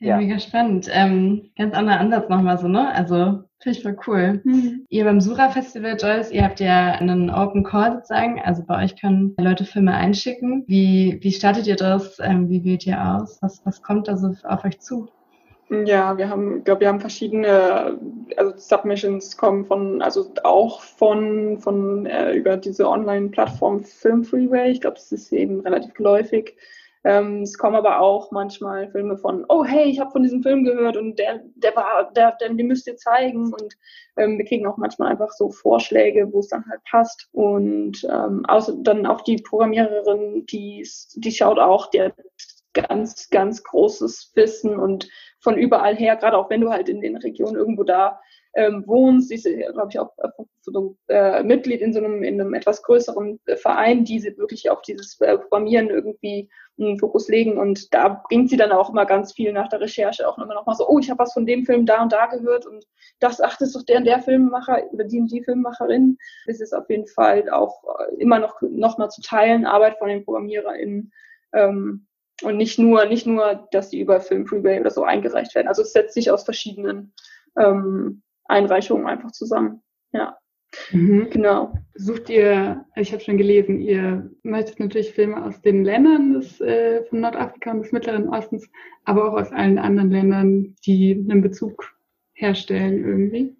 Ja, 0.00 0.16
mega 0.16 0.38
spannend. 0.38 0.88
Ähm, 0.92 1.50
ganz 1.56 1.74
anderer 1.74 1.98
Ansatz 1.98 2.28
nochmal 2.28 2.56
so, 2.58 2.68
ne? 2.68 2.94
Also, 2.94 3.42
finde 3.58 3.78
ich 3.78 3.82
voll 3.82 3.96
cool. 4.06 4.40
Mhm. 4.44 4.86
Ihr 4.88 5.04
beim 5.04 5.20
Sura 5.20 5.48
Festival, 5.48 5.96
Joyce, 5.98 6.30
ihr 6.30 6.44
habt 6.44 6.60
ja 6.60 6.92
einen 6.92 7.30
Open 7.30 7.64
Call 7.64 7.94
sozusagen. 7.94 8.40
Also 8.40 8.62
bei 8.64 8.84
euch 8.84 8.94
können 9.00 9.34
Leute 9.38 9.64
Filme 9.64 9.94
einschicken. 9.94 10.64
Wie, 10.68 11.18
wie 11.20 11.32
startet 11.32 11.66
ihr 11.66 11.74
das? 11.74 12.18
Ähm, 12.20 12.48
wie 12.48 12.62
wählt 12.62 12.86
ihr 12.86 13.00
aus? 13.02 13.38
Was, 13.42 13.60
was 13.66 13.82
kommt 13.82 14.06
da 14.06 14.16
so 14.16 14.34
auf 14.44 14.64
euch 14.64 14.78
zu? 14.80 15.08
Ja, 15.70 16.16
wir 16.16 16.30
haben, 16.30 16.64
glaube, 16.64 16.80
wir 16.80 16.88
haben 16.88 17.00
verschiedene, 17.00 17.98
also 18.36 18.56
Submissions 18.56 19.36
kommen 19.36 19.66
von, 19.66 20.00
also 20.00 20.32
auch 20.42 20.80
von, 20.80 21.58
von 21.58 22.06
äh, 22.06 22.32
über 22.32 22.56
diese 22.56 22.88
Online-Plattform 22.88 23.84
Film 23.84 24.24
Freeway. 24.24 24.70
Ich 24.70 24.80
glaube, 24.80 24.96
das 24.96 25.12
ist 25.12 25.30
eben 25.30 25.60
relativ 25.60 25.92
geläufig. 25.92 26.56
Ähm, 27.04 27.42
es 27.42 27.58
kommen 27.58 27.76
aber 27.76 28.00
auch 28.00 28.30
manchmal 28.30 28.90
Filme 28.90 29.18
von, 29.18 29.44
oh 29.48 29.62
hey, 29.62 29.84
ich 29.84 30.00
habe 30.00 30.10
von 30.10 30.22
diesem 30.22 30.42
Film 30.42 30.64
gehört 30.64 30.96
und 30.96 31.18
der, 31.18 31.42
der 31.54 31.76
war, 31.76 32.10
der, 32.12 32.32
der, 32.40 32.48
den 32.48 32.66
müsst 32.66 32.86
ihr 32.86 32.96
zeigen. 32.96 33.52
Und 33.52 33.76
ähm, 34.16 34.38
wir 34.38 34.46
kriegen 34.46 34.66
auch 34.66 34.78
manchmal 34.78 35.10
einfach 35.12 35.32
so 35.32 35.50
Vorschläge, 35.50 36.32
wo 36.32 36.40
es 36.40 36.48
dann 36.48 36.64
halt 36.68 36.80
passt. 36.90 37.28
Und 37.32 38.06
ähm, 38.10 38.44
außer 38.46 38.74
dann 38.78 39.04
auch 39.04 39.20
die 39.20 39.36
Programmiererin, 39.36 40.46
die, 40.46 40.88
die 41.14 41.32
schaut 41.32 41.58
auch, 41.58 41.90
der 41.90 42.14
ganz, 42.72 43.30
ganz 43.30 43.62
großes 43.62 44.32
Wissen 44.34 44.78
und 44.78 45.08
von 45.40 45.56
überall 45.56 45.96
her, 45.96 46.16
gerade 46.16 46.36
auch 46.36 46.50
wenn 46.50 46.60
du 46.60 46.70
halt 46.70 46.88
in 46.88 47.00
den 47.00 47.16
Regionen 47.16 47.56
irgendwo 47.56 47.84
da 47.84 48.20
ähm, 48.54 48.82
wohnst, 48.86 49.30
ist, 49.30 49.44
glaube 49.44 49.88
ich, 49.90 49.98
auch 50.00 50.12
äh, 50.18 50.28
so, 50.62 50.96
äh, 51.08 51.42
Mitglied 51.44 51.80
in 51.80 51.92
so 51.92 52.00
einem, 52.00 52.24
in 52.24 52.40
einem 52.40 52.54
etwas 52.54 52.82
größeren 52.82 53.38
äh, 53.46 53.56
Verein, 53.56 54.04
die 54.04 54.22
wirklich 54.36 54.68
auf 54.68 54.82
dieses 54.82 55.20
äh, 55.20 55.38
Programmieren 55.38 55.88
irgendwie 55.90 56.48
einen 56.78 56.98
Fokus 56.98 57.28
legen. 57.28 57.58
Und 57.58 57.94
da 57.94 58.22
bringt 58.28 58.50
sie 58.50 58.56
dann 58.56 58.72
auch 58.72 58.90
immer 58.90 59.06
ganz 59.06 59.32
viel 59.32 59.52
nach 59.52 59.68
der 59.68 59.80
Recherche 59.80 60.28
auch 60.28 60.38
immer 60.38 60.54
noch 60.54 60.66
mal 60.66 60.74
so, 60.74 60.88
oh, 60.88 60.98
ich 60.98 61.08
habe 61.08 61.20
was 61.20 61.32
von 61.32 61.46
dem 61.46 61.64
Film 61.64 61.86
da 61.86 62.02
und 62.02 62.12
da 62.12 62.26
gehört 62.26 62.66
und 62.66 62.84
das, 63.20 63.40
ach, 63.40 63.56
das 63.58 63.68
ist 63.68 63.76
doch 63.76 63.84
der 63.84 63.98
und 63.98 64.06
der 64.06 64.20
Filmemacher 64.20 64.82
oder 64.92 65.04
die 65.04 65.20
und 65.20 65.30
die 65.30 65.44
Filmemacherin. 65.44 66.18
Das 66.46 66.60
ist 66.60 66.74
auf 66.74 66.90
jeden 66.90 67.06
Fall 67.06 67.48
auch 67.50 67.84
äh, 68.00 68.14
immer 68.16 68.40
noch, 68.40 68.60
noch 68.62 68.98
mal 68.98 69.08
zu 69.08 69.22
teilen, 69.22 69.66
Arbeit 69.66 69.98
von 69.98 70.08
den 70.08 70.24
ProgrammiererInnen. 70.24 71.12
Ähm, 71.52 72.07
und 72.42 72.56
nicht 72.56 72.78
nur, 72.78 73.04
nicht 73.06 73.26
nur, 73.26 73.68
dass 73.72 73.90
die 73.90 74.00
über 74.00 74.20
Film 74.20 74.46
Freeway 74.46 74.80
oder 74.80 74.90
so 74.90 75.04
eingereicht 75.04 75.54
werden. 75.54 75.68
Also 75.68 75.82
es 75.82 75.92
setzt 75.92 76.14
sich 76.14 76.30
aus 76.30 76.44
verschiedenen 76.44 77.12
ähm, 77.58 78.22
Einreichungen 78.44 79.06
einfach 79.06 79.32
zusammen. 79.32 79.82
Ja. 80.12 80.38
Mhm. 80.92 81.28
Genau. 81.30 81.74
Sucht 81.94 82.28
ihr, 82.30 82.84
ich 82.94 83.12
habe 83.12 83.22
schon 83.22 83.38
gelesen, 83.38 83.80
ihr 83.80 84.30
möchtet 84.42 84.80
natürlich 84.80 85.12
Filme 85.12 85.42
aus 85.44 85.60
den 85.62 85.84
Ländern 85.84 86.34
des, 86.34 86.60
äh, 86.60 87.04
von 87.04 87.20
Nordafrika 87.20 87.72
und 87.72 87.82
des 87.82 87.92
Mittleren 87.92 88.28
Ostens, 88.28 88.68
aber 89.04 89.28
auch 89.28 89.40
aus 89.40 89.50
allen 89.50 89.78
anderen 89.78 90.10
Ländern, 90.10 90.76
die 90.86 91.26
einen 91.28 91.42
Bezug 91.42 91.96
herstellen 92.34 93.04
irgendwie. 93.04 93.57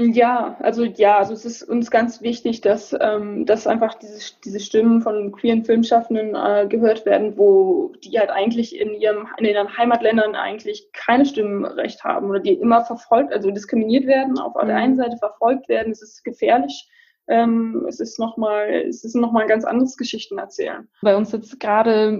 Ja, 0.00 0.56
also 0.60 0.84
ja, 0.84 1.18
also 1.18 1.32
es 1.32 1.44
ist 1.44 1.64
uns 1.64 1.90
ganz 1.90 2.22
wichtig, 2.22 2.60
dass, 2.60 2.94
ähm, 3.00 3.46
dass 3.46 3.66
einfach 3.66 3.94
diese, 3.94 4.32
diese 4.44 4.60
Stimmen 4.60 5.02
von 5.02 5.32
queeren 5.32 5.64
Filmschaffenden 5.64 6.36
äh, 6.36 6.68
gehört 6.68 7.04
werden, 7.04 7.36
wo 7.36 7.92
die 8.04 8.16
halt 8.16 8.30
eigentlich 8.30 8.78
in 8.78 8.94
ihrem 8.94 9.26
in 9.38 9.44
ihren 9.44 9.76
Heimatländern 9.76 10.36
eigentlich 10.36 10.92
keine 10.92 11.26
Stimmenrecht 11.26 12.04
haben 12.04 12.30
oder 12.30 12.38
die 12.38 12.52
immer 12.52 12.84
verfolgt, 12.84 13.32
also 13.32 13.50
diskriminiert 13.50 14.06
werden, 14.06 14.38
auf 14.38 14.52
der 14.54 14.76
einen 14.76 14.92
mhm. 14.92 14.98
Seite 14.98 15.16
verfolgt 15.16 15.68
werden, 15.68 15.90
es 15.90 16.00
ist 16.00 16.22
gefährlich. 16.22 16.88
Ähm, 17.26 17.84
es 17.88 17.98
ist 17.98 18.20
nochmal, 18.20 18.70
es 18.88 19.02
ist 19.04 19.16
nochmal 19.16 19.42
ein 19.42 19.48
ganz 19.48 19.64
anderes 19.64 19.96
Geschichten 19.96 20.38
erzählen. 20.38 20.88
Bei 21.02 21.16
uns 21.16 21.32
jetzt 21.32 21.58
gerade, 21.58 22.12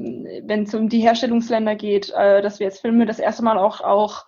wenn 0.45 0.65
es 0.65 0.75
um 0.75 0.89
die 0.89 1.01
Herstellungsländer 1.01 1.77
geht, 1.77 2.13
äh, 2.15 2.43
dass 2.43 2.59
wir 2.59 2.67
jetzt 2.67 2.81
Filme 2.81 3.07
das 3.07 3.21
erste 3.21 3.45
Mal 3.45 3.57
auch, 3.57 3.81
auch 3.81 4.27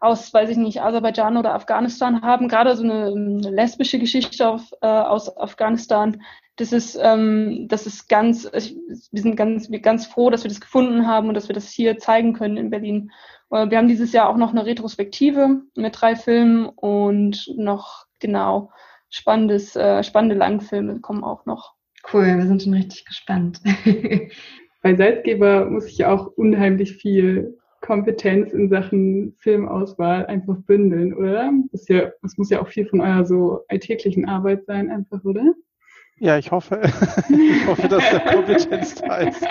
aus, 0.00 0.32
weiß 0.32 0.50
ich 0.50 0.56
nicht, 0.56 0.82
Aserbaidschan 0.82 1.36
oder 1.36 1.54
Afghanistan 1.54 2.22
haben, 2.22 2.48
gerade 2.48 2.74
so 2.74 2.82
eine, 2.82 3.10
lesbische 3.10 3.98
Geschichte 3.98 4.48
auf, 4.48 4.72
äh, 4.80 4.86
aus 4.86 5.36
Afghanistan. 5.36 6.22
Das 6.56 6.72
ist, 6.72 6.98
ähm, 7.00 7.66
das 7.68 7.86
ist 7.86 8.08
ganz, 8.08 8.48
ich, 8.54 8.76
wir 9.12 9.22
sind 9.22 9.36
ganz, 9.36 9.70
ganz 9.82 10.06
froh, 10.06 10.30
dass 10.30 10.42
wir 10.42 10.48
das 10.48 10.60
gefunden 10.60 11.06
haben 11.06 11.28
und 11.28 11.34
dass 11.34 11.48
wir 11.48 11.54
das 11.54 11.70
hier 11.70 11.98
zeigen 11.98 12.32
können 12.32 12.56
in 12.56 12.70
Berlin. 12.70 13.12
Äh, 13.50 13.70
wir 13.70 13.78
haben 13.78 13.88
dieses 13.88 14.12
Jahr 14.12 14.28
auch 14.28 14.36
noch 14.36 14.50
eine 14.50 14.64
Retrospektive 14.64 15.62
mit 15.76 16.00
drei 16.00 16.16
Filmen 16.16 16.66
und 16.66 17.52
noch 17.56 18.06
genau 18.18 18.70
spannendes, 19.10 19.76
äh, 19.76 20.02
spannende 20.02 20.36
Langfilme 20.36 21.00
kommen 21.00 21.24
auch 21.24 21.44
noch. 21.44 21.74
Cool, 22.12 22.38
wir 22.38 22.46
sind 22.46 22.62
schon 22.62 22.74
richtig 22.74 23.04
gespannt. 23.04 23.60
Bei 24.82 24.96
Salzgeber 24.96 25.66
muss 25.66 25.86
ich 25.86 26.06
auch 26.06 26.26
unheimlich 26.36 26.96
viel 26.96 27.59
Kompetenz 27.80 28.52
in 28.52 28.68
Sachen 28.68 29.34
Filmauswahl 29.38 30.26
einfach 30.26 30.56
bündeln, 30.58 31.14
oder? 31.14 31.50
Das, 31.72 31.88
ja, 31.88 32.12
das 32.22 32.36
muss 32.36 32.50
ja 32.50 32.60
auch 32.60 32.68
viel 32.68 32.86
von 32.86 33.00
eurer 33.00 33.24
so 33.24 33.64
alltäglichen 33.68 34.28
Arbeit 34.28 34.66
sein, 34.66 34.90
einfach, 34.90 35.24
oder? 35.24 35.54
Ja, 36.22 36.36
ich 36.36 36.50
hoffe. 36.50 36.82
ich 37.30 37.66
hoffe, 37.66 37.88
dass 37.88 38.10
der 38.10 38.20
Kompetenz 38.20 38.96
da 38.96 39.16
ist. 39.16 39.42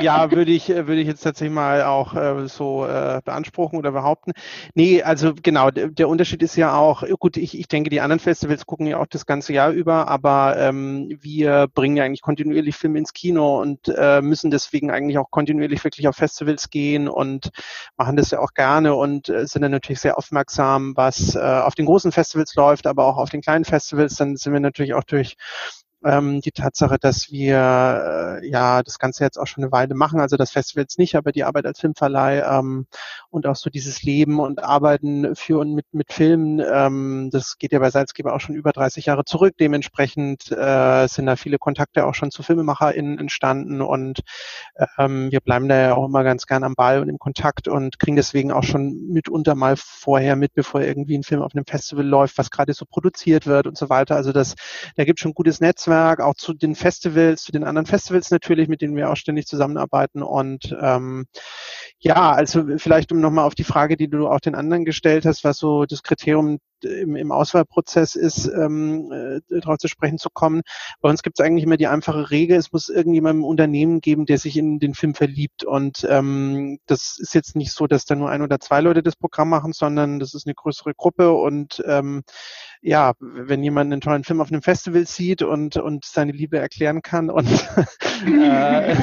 Ja, 0.00 0.30
würde 0.30 0.52
ich, 0.52 0.68
würde 0.70 0.96
ich 0.96 1.06
jetzt 1.06 1.20
tatsächlich 1.20 1.54
mal 1.54 1.82
auch 1.82 2.14
äh, 2.14 2.48
so 2.48 2.86
äh, 2.86 3.20
beanspruchen 3.22 3.78
oder 3.78 3.92
behaupten. 3.92 4.32
Nee, 4.74 5.02
also 5.02 5.34
genau, 5.42 5.70
der 5.70 6.08
Unterschied 6.08 6.42
ist 6.42 6.56
ja 6.56 6.74
auch, 6.78 7.04
gut, 7.18 7.36
ich, 7.36 7.58
ich 7.58 7.68
denke, 7.68 7.90
die 7.90 8.00
anderen 8.00 8.20
Festivals 8.20 8.64
gucken 8.64 8.86
ja 8.86 8.98
auch 9.00 9.06
das 9.06 9.26
ganze 9.26 9.52
Jahr 9.52 9.70
über, 9.70 10.08
aber 10.08 10.56
ähm, 10.56 11.14
wir 11.20 11.68
bringen 11.74 11.98
ja 11.98 12.04
eigentlich 12.04 12.22
kontinuierlich 12.22 12.74
Filme 12.76 12.98
ins 13.00 13.12
Kino 13.12 13.60
und 13.60 13.80
äh, 13.94 14.22
müssen 14.22 14.50
deswegen 14.50 14.90
eigentlich 14.90 15.18
auch 15.18 15.30
kontinuierlich 15.30 15.84
wirklich 15.84 16.08
auf 16.08 16.16
Festivals 16.16 16.70
gehen 16.70 17.06
und 17.06 17.50
machen 17.98 18.16
das 18.16 18.30
ja 18.30 18.38
auch 18.38 18.54
gerne 18.54 18.94
und 18.94 19.28
äh, 19.28 19.46
sind 19.46 19.60
dann 19.60 19.72
natürlich 19.72 20.00
sehr 20.00 20.16
aufmerksam, 20.16 20.94
was 20.96 21.34
äh, 21.34 21.38
auf 21.40 21.74
den 21.74 21.84
großen 21.84 22.12
Festivals 22.12 22.54
läuft, 22.54 22.86
aber 22.86 23.04
auch 23.04 23.18
auf 23.18 23.28
den 23.28 23.42
kleinen 23.42 23.66
Festivals. 23.66 24.14
Dann 24.14 24.36
sind 24.36 24.54
wir 24.54 24.60
natürlich 24.60 24.94
auch 24.94 25.04
durch 25.04 25.36
ähm, 26.04 26.40
die 26.40 26.52
Tatsache, 26.52 26.98
dass 27.00 27.30
wir 27.30 28.40
äh, 28.42 28.48
ja 28.48 28.82
das 28.82 28.98
Ganze 28.98 29.24
jetzt 29.24 29.38
auch 29.38 29.46
schon 29.46 29.64
eine 29.64 29.72
Weile 29.72 29.94
machen, 29.94 30.20
also 30.20 30.36
das 30.36 30.50
Festival 30.50 30.82
jetzt 30.82 30.98
nicht, 30.98 31.16
aber 31.16 31.32
die 31.32 31.44
Arbeit 31.44 31.66
als 31.66 31.80
Filmverleih 31.80 32.42
ähm, 32.58 32.86
und 33.30 33.46
auch 33.46 33.56
so 33.56 33.70
dieses 33.70 34.02
Leben 34.02 34.38
und 34.38 34.62
Arbeiten 34.62 35.34
für 35.34 35.58
und 35.58 35.72
mit, 35.74 35.86
mit 35.92 36.12
Filmen, 36.12 36.60
ähm, 36.60 37.30
das 37.32 37.58
geht 37.58 37.72
ja 37.72 37.78
bei 37.78 37.90
Salzgeber 37.90 38.34
auch 38.34 38.40
schon 38.40 38.54
über 38.54 38.72
30 38.72 39.06
Jahre 39.06 39.24
zurück. 39.24 39.54
Dementsprechend 39.58 40.52
äh, 40.52 41.06
sind 41.08 41.26
da 41.26 41.36
viele 41.36 41.58
Kontakte 41.58 42.04
auch 42.06 42.14
schon 42.14 42.30
zu 42.30 42.42
FilmemacherInnen 42.42 43.18
entstanden 43.18 43.80
und 43.80 44.20
ähm, 44.98 45.30
wir 45.30 45.40
bleiben 45.40 45.68
da 45.68 45.76
ja 45.76 45.94
auch 45.94 46.06
immer 46.06 46.24
ganz 46.24 46.46
gern 46.46 46.64
am 46.64 46.74
Ball 46.74 47.00
und 47.00 47.08
im 47.08 47.18
Kontakt 47.18 47.66
und 47.68 47.98
kriegen 47.98 48.16
deswegen 48.16 48.52
auch 48.52 48.64
schon 48.64 49.08
mitunter 49.08 49.54
mal 49.54 49.76
vorher 49.76 50.36
mit, 50.36 50.52
bevor 50.54 50.82
irgendwie 50.82 51.16
ein 51.16 51.22
Film 51.22 51.42
auf 51.42 51.54
einem 51.54 51.64
Festival 51.66 52.06
läuft, 52.06 52.36
was 52.36 52.50
gerade 52.50 52.74
so 52.74 52.84
produziert 52.84 53.46
wird 53.46 53.66
und 53.66 53.78
so 53.78 53.88
weiter. 53.88 54.16
Also 54.16 54.32
das, 54.32 54.54
da 54.96 55.04
gibt 55.04 55.20
schon 55.20 55.32
gutes 55.32 55.60
Netzwerk 55.60 55.93
Netzwerk, 55.94 56.20
auch 56.20 56.34
zu 56.34 56.54
den 56.54 56.74
Festivals, 56.74 57.42
zu 57.42 57.52
den 57.52 57.64
anderen 57.64 57.86
Festivals 57.86 58.30
natürlich, 58.30 58.68
mit 58.68 58.80
denen 58.82 58.96
wir 58.96 59.10
auch 59.10 59.16
ständig 59.16 59.46
zusammenarbeiten. 59.46 60.22
Und 60.22 60.76
ähm, 60.80 61.26
ja, 62.00 62.32
also 62.32 62.64
vielleicht 62.78 63.12
um 63.12 63.20
nochmal 63.20 63.46
auf 63.46 63.54
die 63.54 63.64
Frage, 63.64 63.96
die 63.96 64.08
du 64.08 64.28
auch 64.28 64.40
den 64.40 64.54
anderen 64.54 64.84
gestellt 64.84 65.24
hast, 65.24 65.44
was 65.44 65.58
so 65.58 65.84
das 65.84 66.02
Kriterium 66.02 66.58
im, 66.84 67.16
im 67.16 67.32
Auswahlprozess 67.32 68.14
ist, 68.14 68.46
ähm, 68.46 69.10
äh, 69.12 69.40
darauf 69.60 69.78
zu 69.78 69.88
sprechen 69.88 70.18
zu 70.18 70.28
kommen. 70.30 70.62
Bei 71.00 71.08
uns 71.08 71.22
gibt 71.22 71.38
es 71.38 71.44
eigentlich 71.44 71.64
immer 71.64 71.76
die 71.76 71.86
einfache 71.86 72.30
Regel, 72.30 72.56
es 72.56 72.72
muss 72.72 72.88
irgendjemand 72.88 73.36
im 73.36 73.44
Unternehmen 73.44 74.00
geben, 74.00 74.26
der 74.26 74.38
sich 74.38 74.56
in 74.56 74.78
den 74.78 74.94
Film 74.94 75.14
verliebt. 75.14 75.64
Und 75.64 76.06
ähm, 76.08 76.78
das 76.86 77.18
ist 77.18 77.34
jetzt 77.34 77.56
nicht 77.56 77.72
so, 77.72 77.86
dass 77.86 78.04
da 78.04 78.14
nur 78.14 78.30
ein 78.30 78.42
oder 78.42 78.60
zwei 78.60 78.80
Leute 78.80 79.02
das 79.02 79.16
Programm 79.16 79.48
machen, 79.48 79.72
sondern 79.72 80.18
das 80.18 80.34
ist 80.34 80.46
eine 80.46 80.54
größere 80.54 80.94
Gruppe 80.94 81.32
und 81.32 81.82
ähm, 81.86 82.22
ja, 82.86 83.14
wenn 83.18 83.62
jemand 83.62 83.90
einen 83.90 84.02
tollen 84.02 84.24
Film 84.24 84.42
auf 84.42 84.52
einem 84.52 84.60
Festival 84.60 85.06
sieht 85.06 85.40
und, 85.40 85.78
und 85.78 86.04
seine 86.04 86.32
Liebe 86.32 86.58
erklären 86.58 87.00
kann 87.00 87.30
und 87.30 87.48
äh, 88.26 88.94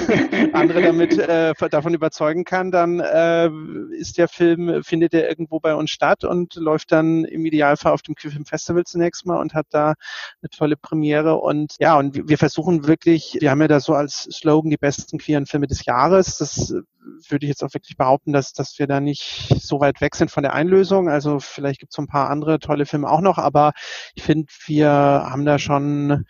andere 0.54 0.84
damit 0.84 1.18
äh, 1.18 1.54
davon 1.70 1.96
überzeugen 1.96 2.44
kann, 2.44 2.70
dann 2.70 3.00
äh, 3.00 3.50
ist 3.98 4.20
der 4.20 4.28
Film, 4.28 4.84
findet 4.84 5.16
er 5.16 5.28
irgendwo 5.28 5.60
bei 5.60 5.74
uns 5.74 5.90
statt 5.90 6.24
und 6.24 6.54
läuft 6.56 6.92
dann 6.92 7.26
im 7.26 7.44
Ideal 7.44 7.71
Alpha 7.72 7.92
auf 7.92 8.02
dem 8.02 8.16
Q-Film 8.16 8.46
Festival 8.46 8.84
zunächst 8.84 9.26
mal 9.26 9.40
und 9.40 9.54
hat 9.54 9.68
da 9.72 9.94
eine 10.42 10.50
tolle 10.50 10.78
Premiere. 10.78 11.38
Und 11.38 11.76
ja, 11.80 11.98
und 11.98 12.28
wir 12.28 12.38
versuchen 12.38 12.88
wirklich, 12.88 13.38
wir 13.40 13.52
haben 13.52 13.62
ja 13.62 13.68
da 13.68 13.80
so 13.80 13.94
als 13.94 14.24
Slogan 14.24 14.70
die 14.70 14.78
besten 14.78 15.18
queeren 15.18 15.46
Filme 15.46 15.68
des 15.68 15.86
Jahres. 15.86 16.38
Das 16.38 16.74
würde 17.30 17.46
ich 17.46 17.50
jetzt 17.50 17.64
auch 17.64 17.74
wirklich 17.74 17.98
behaupten, 17.98 18.34
dass, 18.34 18.54
dass 18.54 18.78
wir 18.78 18.88
da 18.88 19.00
nicht 19.00 19.48
so 19.60 19.80
weit 19.80 20.02
weg 20.02 20.16
sind 20.16 20.32
von 20.32 20.44
der 20.44 20.54
Einlösung. 20.54 21.10
Also 21.10 21.40
vielleicht 21.40 21.80
gibt 21.80 21.92
es 21.94 21.96
so 21.96 22.02
ein 22.02 22.08
paar 22.08 22.30
andere 22.30 22.60
tolle 22.60 22.86
Filme 22.86 23.10
auch 23.10 23.22
noch, 23.22 23.38
aber 23.38 23.72
ich 24.16 24.24
finde, 24.24 24.52
wir 24.68 24.90
haben 24.90 25.46
da 25.46 25.58
schon 25.58 26.26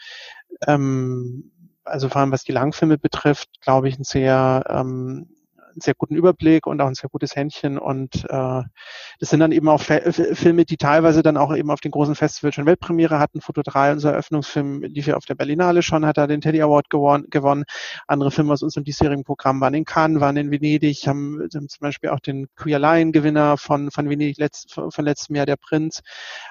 ähm, 0.67 1.51
also 1.83 2.09
vor 2.09 2.21
allem 2.21 2.31
was 2.31 2.43
die 2.43 2.51
Langfilme 2.51 2.97
betrifft, 2.97 3.49
glaube 3.61 3.89
ich, 3.89 3.97
ein 3.97 4.03
sehr 4.03 4.63
ähm, 4.69 5.29
einen 5.71 5.81
sehr 5.81 5.93
guten 5.95 6.15
Überblick 6.15 6.67
und 6.67 6.81
auch 6.81 6.87
ein 6.87 6.95
sehr 6.95 7.09
gutes 7.09 7.35
Händchen. 7.35 7.77
Und 7.77 8.25
äh, 8.25 8.61
das 9.19 9.29
sind 9.29 9.39
dann 9.39 9.51
eben 9.51 9.69
auch 9.69 9.81
Filme, 9.81 10.65
die 10.65 10.77
teilweise 10.77 11.23
dann 11.23 11.37
auch 11.37 11.55
eben 11.55 11.71
auf 11.71 11.81
den 11.81 11.91
großen 11.91 12.15
Festivals 12.15 12.55
schon 12.55 12.65
Weltpremiere 12.65 13.19
hatten. 13.19 13.41
Foto 13.41 13.61
3, 13.63 13.93
unser 13.93 14.11
Eröffnungsfilm, 14.11 14.81
lief 14.83 15.07
ja 15.07 15.15
auf 15.15 15.25
der 15.25 15.35
Berlinale 15.35 15.81
schon, 15.81 16.05
hat 16.05 16.17
da 16.17 16.27
den 16.27 16.41
Teddy 16.41 16.61
Award 16.61 16.89
gewon 16.89 17.25
gewonnen. 17.29 17.63
Andere 18.07 18.31
Filme 18.31 18.53
aus 18.53 18.63
unserem 18.63 18.83
diesjährigen 18.83 19.23
Programm 19.23 19.61
waren 19.61 19.73
in 19.73 19.85
Cannes, 19.85 20.21
waren 20.21 20.37
in 20.37 20.51
Venedig, 20.51 21.07
haben, 21.07 21.39
haben 21.53 21.69
zum 21.69 21.79
Beispiel 21.79 22.09
auch 22.09 22.19
den 22.19 22.47
Queer 22.55 22.79
Lion 22.79 23.11
Gewinner 23.11 23.57
von, 23.57 23.91
von 23.91 24.09
Venedig 24.09 24.37
letzt, 24.37 24.73
von 24.73 25.05
letztem 25.05 25.35
Jahr, 25.35 25.45
der 25.45 25.57
Prinz. 25.57 26.01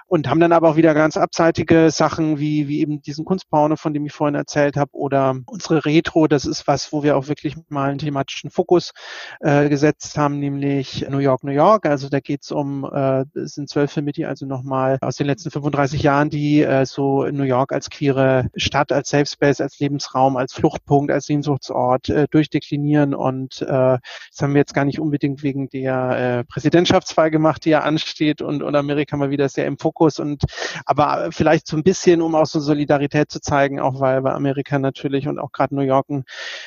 Und 0.07 0.29
haben 0.29 0.41
dann 0.41 0.53
aber 0.53 0.71
auch 0.71 0.77
wieder 0.77 0.95
ganz 0.95 1.17
abseitige 1.17 1.91
Sachen 1.91 2.39
wie, 2.39 2.69
wie 2.69 2.81
eben 2.81 3.03
diesen 3.03 3.25
Kunstporno, 3.25 3.77
von 3.77 3.95
dem 3.95 4.07
ich 4.07 4.13
vorhin 4.13 4.35
erzählt 4.35 4.77
habe, 4.77 4.91
oder 4.93 5.37
unsere 5.47 5.85
Retro, 5.85 6.27
das 6.27 6.45
ist 6.45 6.67
was, 6.67 6.93
wo 6.93 7.03
wir 7.03 7.17
auch 7.17 7.29
wirklich 7.29 7.57
mal 7.69 7.91
einen 7.91 7.99
thematischen 7.99 8.51
Fokus 8.51 8.93
äh, 9.41 9.69
gesetzt 9.69 10.17
haben, 10.19 10.39
nämlich 10.39 11.07
New 11.09 11.19
York, 11.19 11.45
New 11.45 11.53
York. 11.53 11.87
Also 11.87 12.09
da 12.09 12.21
geht 12.21 12.43
es 12.43 12.51
um, 12.51 12.85
äh, 12.85 13.25
es 13.35 13.55
sind 13.55 13.69
zwölf 13.69 13.93
Filme, 13.93 14.13
die 14.13 14.27
also 14.27 14.47
nochmal 14.47 14.99
aus 15.01 15.17
den 15.17 15.27
letzten 15.27 15.51
35 15.51 16.03
Jahren, 16.03 16.31
die 16.31 16.63
äh, 16.63 16.85
so 16.87 17.25
New 17.27 17.45
York 17.45 17.73
als 17.73 17.91
queere 17.91 18.49
Stadt, 18.57 18.93
als 18.93 19.11
Safe 19.11 19.27
Space, 19.27 19.61
als 19.61 19.79
Lebensraum, 19.79 20.37
als 20.37 20.53
Fluchtpunkt, 20.53 21.11
als 21.11 21.27
Sehnsuchtsort 21.27 22.09
äh, 22.09 22.27
durchdeklinieren. 22.31 23.15
Und 23.15 23.63
äh, 23.63 23.67
das 23.67 24.41
haben 24.41 24.55
wir 24.55 24.61
jetzt 24.61 24.75
gar 24.75 24.85
nicht 24.85 25.01
unbedingt 25.01 25.43
wegen 25.43 25.69
der 25.69 26.39
äh, 26.41 26.45
Präsidentschaftswahl 26.45 27.31
gemacht, 27.31 27.65
die 27.65 27.71
ja 27.71 27.81
ansteht 27.81 28.43
und, 28.43 28.63
und 28.63 28.75
Amerika 28.75 29.17
mal 29.17 29.31
wieder 29.31 29.49
sehr 29.49 29.67
im 29.67 29.79
Fokus. 29.79 30.19
Und 30.19 30.45
aber 30.85 31.31
vielleicht 31.33 31.67
so 31.67 31.77
ein 31.77 31.83
bisschen, 31.83 32.23
um 32.23 32.35
auch 32.35 32.47
so 32.47 32.61
Solidarität 32.61 33.31
zu 33.31 33.41
zeigen, 33.41 33.81
auch 33.81 34.01
weil, 34.01 34.23
weil 34.25 34.33
Amerika 34.33 34.79
natürlich 34.79 35.29
und 35.29 35.39
auch 35.39 35.53
gerade 35.53 35.75
New 35.75 35.83
York 35.83 36.09
ein 36.11 36.25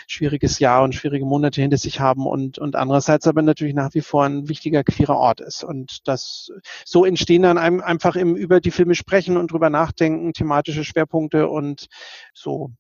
schwieriges 0.08 0.60
Jahr 0.60 0.84
und 0.84 0.96
schwierige 0.96 1.26
Monate 1.26 1.62
hinter 1.62 1.78
sich 1.78 2.00
haben 2.00 2.26
und, 2.34 2.58
und 2.58 2.76
andererseits 2.76 3.28
aber 3.28 3.44
natürlich 3.44 3.76
nach 3.76 3.94
wie 3.94 4.02
vor 4.02 4.26
ein 4.26 4.50
wichtiger 4.50 4.84
queerer 4.84 5.18
Ort 5.18 5.40
ist. 5.40 5.64
Und 5.64 6.08
das 6.08 6.52
so 6.84 7.06
entstehen 7.06 7.44
dann 7.44 7.60
einem 7.60 7.80
einfach 7.80 8.16
im 8.16 8.36
über 8.36 8.60
die 8.60 8.72
Filme 8.72 8.96
sprechen 8.96 9.38
und 9.38 9.52
drüber 9.52 9.70
nachdenken, 9.70 10.34
thematische 10.34 10.84
Schwerpunkte 10.84 11.48
und 11.48 11.86
so 12.34 12.72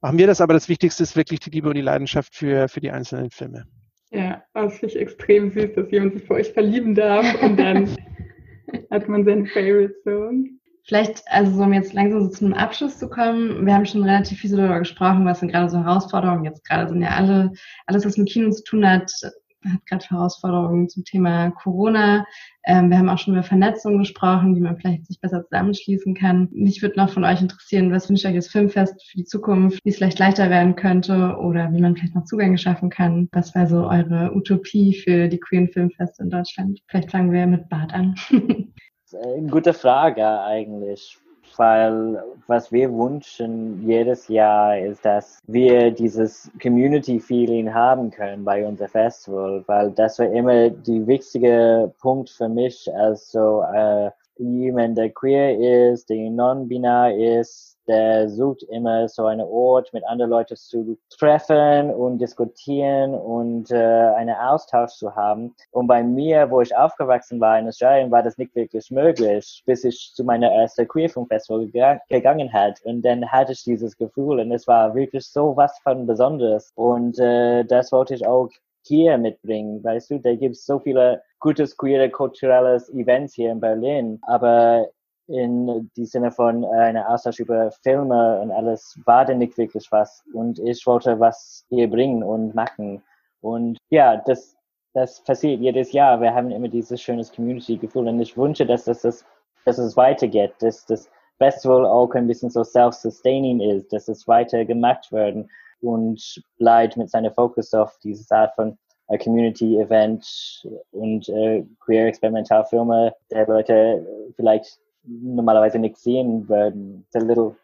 machen 0.00 0.16
wir 0.16 0.26
das. 0.26 0.40
Aber 0.40 0.54
das 0.54 0.70
Wichtigste 0.70 1.02
ist 1.02 1.16
wirklich 1.16 1.40
die 1.40 1.50
Liebe 1.50 1.68
und 1.68 1.74
die 1.74 1.82
Leidenschaft 1.82 2.34
für, 2.34 2.68
für 2.68 2.80
die 2.80 2.90
einzelnen 2.90 3.30
Filme. 3.30 3.66
Ja, 4.10 4.42
das 4.54 4.78
finde 4.78 4.94
ich 4.94 5.00
extrem 5.02 5.50
süß, 5.50 5.74
dass 5.74 5.90
jemand 5.90 6.14
sich 6.14 6.24
für 6.24 6.34
euch 6.34 6.50
verlieben 6.54 6.94
darf 6.94 7.42
und 7.42 7.58
dann 7.58 7.94
hat 8.90 9.06
man 9.06 9.26
seinen 9.26 9.46
Favorite 9.48 9.96
Song. 10.02 10.57
Vielleicht, 10.88 11.22
also 11.26 11.54
so, 11.54 11.64
um 11.64 11.74
jetzt 11.74 11.92
langsam 11.92 12.22
so 12.22 12.30
zu 12.30 12.46
einem 12.46 12.54
Abschluss 12.54 12.98
zu 12.98 13.10
kommen, 13.10 13.66
wir 13.66 13.74
haben 13.74 13.84
schon 13.84 14.02
relativ 14.04 14.40
viel 14.40 14.56
darüber 14.56 14.78
gesprochen, 14.78 15.26
was 15.26 15.40
sind 15.40 15.52
gerade 15.52 15.68
so 15.68 15.76
Herausforderungen. 15.76 16.44
Jetzt 16.44 16.64
gerade 16.64 16.88
sind 16.88 17.02
ja 17.02 17.10
alle, 17.10 17.52
alles, 17.84 18.06
was 18.06 18.16
mit 18.16 18.30
Kino 18.30 18.50
zu 18.50 18.64
tun 18.64 18.88
hat, 18.88 19.12
hat 19.22 19.84
gerade 19.84 20.06
Herausforderungen 20.06 20.88
zum 20.88 21.04
Thema 21.04 21.50
Corona. 21.50 22.24
Ähm, 22.64 22.88
wir 22.88 22.96
haben 22.96 23.10
auch 23.10 23.18
schon 23.18 23.34
über 23.34 23.42
Vernetzung 23.42 23.98
gesprochen, 23.98 24.56
wie 24.56 24.60
man 24.60 24.78
vielleicht 24.78 25.04
sich 25.06 25.20
besser 25.20 25.44
zusammenschließen 25.44 26.14
kann. 26.14 26.48
Mich 26.52 26.80
würde 26.80 26.96
noch 26.96 27.10
von 27.10 27.24
euch 27.24 27.42
interessieren, 27.42 27.92
was 27.92 28.08
wünscht 28.08 28.24
euch 28.24 28.36
das 28.36 28.48
Filmfest 28.48 28.94
für 29.10 29.18
die 29.18 29.26
Zukunft, 29.26 29.84
wie 29.84 29.90
es 29.90 29.96
vielleicht 29.96 30.18
leichter 30.18 30.48
werden 30.48 30.74
könnte 30.74 31.36
oder 31.38 31.70
wie 31.70 31.82
man 31.82 31.96
vielleicht 31.96 32.14
noch 32.14 32.24
Zugänge 32.24 32.56
schaffen 32.56 32.88
kann. 32.88 33.28
Was 33.32 33.54
wäre 33.54 33.66
so 33.66 33.86
eure 33.86 34.34
Utopie 34.34 34.94
für 34.94 35.28
die 35.28 35.38
queeren 35.38 35.68
Filmfeste 35.68 36.22
in 36.22 36.30
Deutschland? 36.30 36.80
Vielleicht 36.86 37.10
fangen 37.10 37.30
wir 37.30 37.46
mit 37.46 37.68
Bart 37.68 37.92
an. 37.92 38.14
Eine 39.14 39.48
gute 39.48 39.72
Frage 39.72 40.26
eigentlich, 40.26 41.16
weil 41.56 42.22
was 42.46 42.70
wir 42.70 42.92
wünschen 42.92 43.86
jedes 43.86 44.28
Jahr 44.28 44.78
ist, 44.78 45.02
dass 45.04 45.40
wir 45.46 45.90
dieses 45.90 46.50
Community-Feeling 46.60 47.72
haben 47.72 48.10
können 48.10 48.44
bei 48.44 48.66
unserem 48.66 48.90
Festival, 48.90 49.64
weil 49.66 49.92
das 49.92 50.18
war 50.18 50.30
immer 50.30 50.68
die 50.68 51.06
wichtige 51.06 51.92
Punkt 52.00 52.28
für 52.28 52.50
mich 52.50 52.94
als 52.94 53.30
so 53.32 53.62
äh, 53.62 54.10
jemand, 54.38 54.98
der 54.98 55.10
queer 55.10 55.92
ist, 55.92 56.08
der 56.08 56.30
non-binar 56.30 57.12
ist, 57.12 57.78
der 57.88 58.28
sucht 58.28 58.62
immer 58.64 59.08
so 59.08 59.24
einen 59.24 59.46
Ort, 59.46 59.92
mit 59.92 60.06
anderen 60.06 60.30
Leuten 60.30 60.56
zu 60.56 60.98
treffen 61.08 61.90
und 61.90 62.18
diskutieren 62.18 63.14
und 63.14 63.70
äh, 63.70 63.76
einen 63.76 64.36
Austausch 64.36 64.92
zu 64.92 65.16
haben. 65.16 65.54
Und 65.70 65.86
bei 65.86 66.02
mir, 66.02 66.50
wo 66.50 66.60
ich 66.60 66.76
aufgewachsen 66.76 67.40
war 67.40 67.58
in 67.58 67.66
Australien, 67.66 68.10
war 68.10 68.22
das 68.22 68.36
nicht 68.36 68.54
wirklich 68.54 68.90
möglich, 68.90 69.62
bis 69.66 69.84
ich 69.84 70.12
zu 70.14 70.22
meiner 70.22 70.52
ersten 70.52 70.86
Queerfunk 70.86 71.28
Festival 71.28 71.66
gegangen 72.08 72.52
hat. 72.52 72.80
Und 72.84 73.02
dann 73.02 73.26
hatte 73.32 73.52
ich 73.52 73.64
dieses 73.64 73.96
Gefühl 73.96 74.38
und 74.40 74.52
es 74.52 74.66
war 74.68 74.94
wirklich 74.94 75.26
so 75.26 75.56
was 75.56 75.78
von 75.78 76.06
Besonderes. 76.06 76.70
Und 76.74 77.18
äh, 77.18 77.64
das 77.64 77.90
wollte 77.90 78.14
ich 78.14 78.26
auch 78.26 78.50
hier 78.86 79.18
mitbringen. 79.18 79.82
Weißt 79.82 80.10
du, 80.10 80.18
da 80.18 80.34
gibt 80.34 80.56
es 80.56 80.66
so 80.66 80.78
viele 80.78 81.22
gutes 81.40 81.76
queere 81.76 82.10
kulturelles 82.10 82.88
Events 82.90 83.34
hier 83.34 83.52
in 83.52 83.60
Berlin, 83.60 84.18
aber 84.22 84.88
in 85.28 85.90
die 85.96 86.06
Sinne 86.06 86.30
von 86.32 86.64
äh, 86.64 86.68
einer 86.68 87.08
Austausch 87.08 87.38
über 87.38 87.70
Filme 87.82 88.40
und 88.40 88.50
alles 88.50 88.98
war 89.04 89.26
denn 89.26 89.38
nicht 89.38 89.58
wirklich 89.58 89.86
was. 89.90 90.24
Und 90.32 90.58
ich 90.58 90.86
wollte 90.86 91.20
was 91.20 91.66
hier 91.68 91.88
bringen 91.88 92.22
und 92.22 92.54
machen. 92.54 93.02
Und 93.42 93.78
ja, 93.90 94.16
das, 94.16 94.56
das 94.94 95.22
passiert 95.22 95.60
jedes 95.60 95.92
Jahr. 95.92 96.20
Wir 96.20 96.34
haben 96.34 96.50
immer 96.50 96.68
dieses 96.68 97.00
schönes 97.00 97.30
Community-Gefühl 97.30 98.08
und 98.08 98.20
ich 98.20 98.36
wünsche, 98.36 98.64
dass 98.64 98.84
das, 98.84 99.02
das, 99.02 99.24
dass 99.66 99.76
es 99.76 99.96
weitergeht, 99.96 100.54
dass 100.60 100.86
das 100.86 101.10
Festival 101.36 101.84
auch 101.86 102.12
ein 102.14 102.26
bisschen 102.26 102.50
so 102.50 102.64
self-sustaining 102.64 103.60
ist, 103.60 103.92
dass 103.92 104.08
es 104.08 104.26
weiter 104.26 104.64
gemacht 104.64 105.12
werden 105.12 105.50
und 105.80 106.42
bleibt 106.58 106.96
mit 106.96 107.10
seinem 107.10 107.32
Fokus 107.32 107.72
auf 107.74 107.98
diese 108.02 108.34
Art 108.34 108.54
von 108.54 108.78
äh, 109.08 109.18
Community-Event 109.18 110.66
und 110.90 111.28
äh, 111.28 111.64
queer-Experimentalfilme, 111.80 113.14
der 113.30 113.46
Leute 113.46 114.06
vielleicht 114.36 114.78
normalerweise 115.02 115.78
nicht 115.78 115.96
sehen 115.96 116.48
würden. 116.48 117.06
A 117.14 117.18
little, 117.18 117.56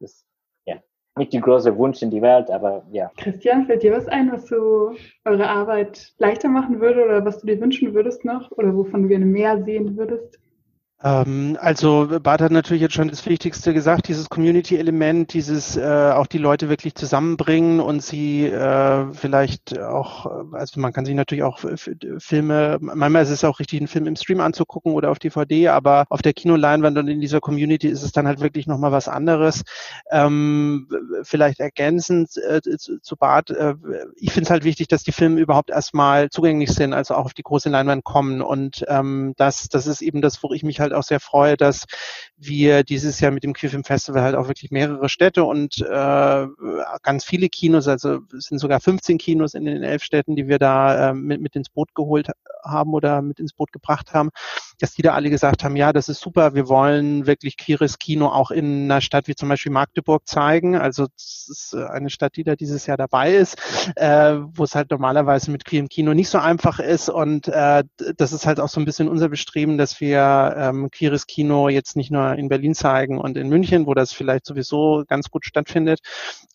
das, 0.00 0.24
ja, 0.66 0.76
nicht 1.16 1.32
die 1.32 1.40
große 1.40 1.76
Wunsch 1.76 2.02
in 2.02 2.10
die 2.10 2.22
Welt, 2.22 2.50
aber 2.50 2.84
ja. 2.90 3.10
Christian, 3.16 3.66
fällt 3.66 3.82
dir 3.82 3.92
was 3.92 4.08
ein, 4.08 4.30
was 4.30 4.48
so 4.48 4.92
eure 5.24 5.48
Arbeit 5.48 6.12
leichter 6.18 6.48
machen 6.48 6.80
würde 6.80 7.04
oder 7.04 7.24
was 7.24 7.38
du 7.38 7.46
dir 7.46 7.60
wünschen 7.60 7.94
würdest 7.94 8.24
noch 8.24 8.50
oder 8.52 8.74
wovon 8.74 9.02
du 9.02 9.08
gerne 9.08 9.26
mehr 9.26 9.62
sehen 9.64 9.96
würdest? 9.96 10.38
Ähm, 11.04 11.58
also 11.60 12.08
Bart 12.22 12.40
hat 12.40 12.52
natürlich 12.52 12.82
jetzt 12.82 12.94
schon 12.94 13.08
das 13.08 13.26
Wichtigste 13.26 13.74
gesagt, 13.74 14.08
dieses 14.08 14.28
Community-Element, 14.28 15.32
dieses 15.32 15.76
äh, 15.76 16.12
auch 16.14 16.26
die 16.26 16.38
Leute 16.38 16.68
wirklich 16.68 16.94
zusammenbringen 16.94 17.80
und 17.80 18.02
sie 18.02 18.46
äh, 18.46 19.12
vielleicht 19.12 19.78
auch, 19.80 20.26
also 20.52 20.80
man 20.80 20.92
kann 20.92 21.04
sich 21.04 21.14
natürlich 21.14 21.42
auch 21.42 21.58
Filme, 22.18 22.78
manchmal 22.80 23.22
ist 23.22 23.30
es 23.30 23.44
auch 23.44 23.58
richtig, 23.58 23.80
einen 23.80 23.88
Film 23.88 24.06
im 24.06 24.16
Stream 24.16 24.40
anzugucken 24.40 24.92
oder 24.92 25.10
auf 25.10 25.18
DVD, 25.18 25.68
aber 25.68 26.04
auf 26.08 26.22
der 26.22 26.34
Kinoleinwand 26.34 26.96
und 26.98 27.08
in 27.08 27.20
dieser 27.20 27.40
Community 27.40 27.88
ist 27.88 28.02
es 28.02 28.12
dann 28.12 28.28
halt 28.28 28.40
wirklich 28.40 28.66
nochmal 28.66 28.92
was 28.92 29.08
anderes. 29.08 29.62
Ähm, 30.10 30.88
vielleicht 31.24 31.58
ergänzend 31.58 32.30
äh, 32.36 32.60
zu, 32.78 33.16
Bart, 33.16 33.50
äh, 33.50 33.74
ich 34.16 34.32
finde 34.32 34.44
es 34.44 34.50
halt 34.50 34.64
wichtig, 34.64 34.88
dass 34.88 35.02
die 35.02 35.12
Filme 35.12 35.40
überhaupt 35.40 35.70
erstmal 35.70 36.30
zugänglich 36.30 36.70
sind, 36.70 36.92
also 36.92 37.14
auch 37.14 37.24
auf 37.24 37.34
die 37.34 37.42
große 37.42 37.70
Leinwand 37.70 38.04
kommen 38.04 38.40
und 38.40 38.84
ähm, 38.88 39.34
das, 39.36 39.68
das 39.68 39.86
ist 39.86 40.00
eben 40.00 40.20
das, 40.20 40.42
wo 40.42 40.52
ich 40.52 40.62
mich 40.62 40.80
halt 40.80 40.91
halt 40.92 40.98
auch 40.98 41.06
sehr 41.06 41.20
freue, 41.20 41.56
dass 41.56 41.84
wir 42.36 42.82
dieses 42.82 43.20
Jahr 43.20 43.30
mit 43.30 43.44
dem 43.44 43.52
Queerfilm 43.52 43.84
Festival 43.84 44.22
halt 44.22 44.34
auch 44.34 44.48
wirklich 44.48 44.70
mehrere 44.70 45.08
Städte 45.08 45.44
und 45.44 45.78
äh, 45.78 46.46
ganz 47.02 47.24
viele 47.24 47.48
Kinos, 47.48 47.88
also 47.88 48.20
es 48.36 48.46
sind 48.46 48.58
sogar 48.58 48.80
15 48.80 49.18
Kinos 49.18 49.54
in 49.54 49.64
den 49.64 49.82
elf 49.82 50.02
Städten, 50.02 50.36
die 50.36 50.48
wir 50.48 50.58
da 50.58 51.10
äh, 51.10 51.14
mit, 51.14 51.40
mit 51.40 51.56
ins 51.56 51.70
Boot 51.70 51.94
geholt 51.94 52.28
haben 52.64 52.94
oder 52.94 53.22
mit 53.22 53.40
ins 53.40 53.52
Boot 53.52 53.72
gebracht 53.72 54.12
haben, 54.12 54.30
dass 54.82 54.94
die 54.94 55.02
da 55.02 55.14
alle 55.14 55.30
gesagt 55.30 55.64
haben, 55.64 55.76
ja, 55.76 55.92
das 55.92 56.08
ist 56.08 56.20
super, 56.20 56.54
wir 56.54 56.68
wollen 56.68 57.26
wirklich 57.26 57.56
queeres 57.56 57.98
Kino 57.98 58.28
auch 58.28 58.50
in 58.50 58.84
einer 58.84 59.00
Stadt 59.00 59.28
wie 59.28 59.34
zum 59.34 59.48
Beispiel 59.48 59.72
Magdeburg 59.72 60.22
zeigen. 60.26 60.76
Also 60.76 61.06
das 61.06 61.48
ist 61.50 61.74
eine 61.74 62.10
Stadt, 62.10 62.36
die 62.36 62.44
da 62.44 62.56
dieses 62.56 62.86
Jahr 62.86 62.96
dabei 62.96 63.34
ist, 63.34 63.56
äh, 63.96 64.36
wo 64.38 64.64
es 64.64 64.74
halt 64.74 64.90
normalerweise 64.90 65.50
mit 65.50 65.64
queerem 65.64 65.88
Kino 65.88 66.14
nicht 66.14 66.28
so 66.28 66.38
einfach 66.38 66.78
ist 66.78 67.08
und 67.08 67.48
äh, 67.48 67.84
das 68.16 68.32
ist 68.32 68.46
halt 68.46 68.60
auch 68.60 68.68
so 68.68 68.80
ein 68.80 68.84
bisschen 68.84 69.08
unser 69.08 69.28
Bestreben, 69.28 69.76
dass 69.76 70.00
wir 70.00 70.54
ähm, 70.56 70.90
queeres 70.90 71.26
Kino 71.26 71.68
jetzt 71.68 71.96
nicht 71.96 72.10
nur 72.10 72.34
in 72.34 72.48
Berlin 72.48 72.74
zeigen 72.74 73.18
und 73.18 73.36
in 73.36 73.48
München, 73.48 73.86
wo 73.86 73.94
das 73.94 74.12
vielleicht 74.12 74.46
sowieso 74.46 75.04
ganz 75.08 75.30
gut 75.30 75.44
stattfindet, 75.44 76.00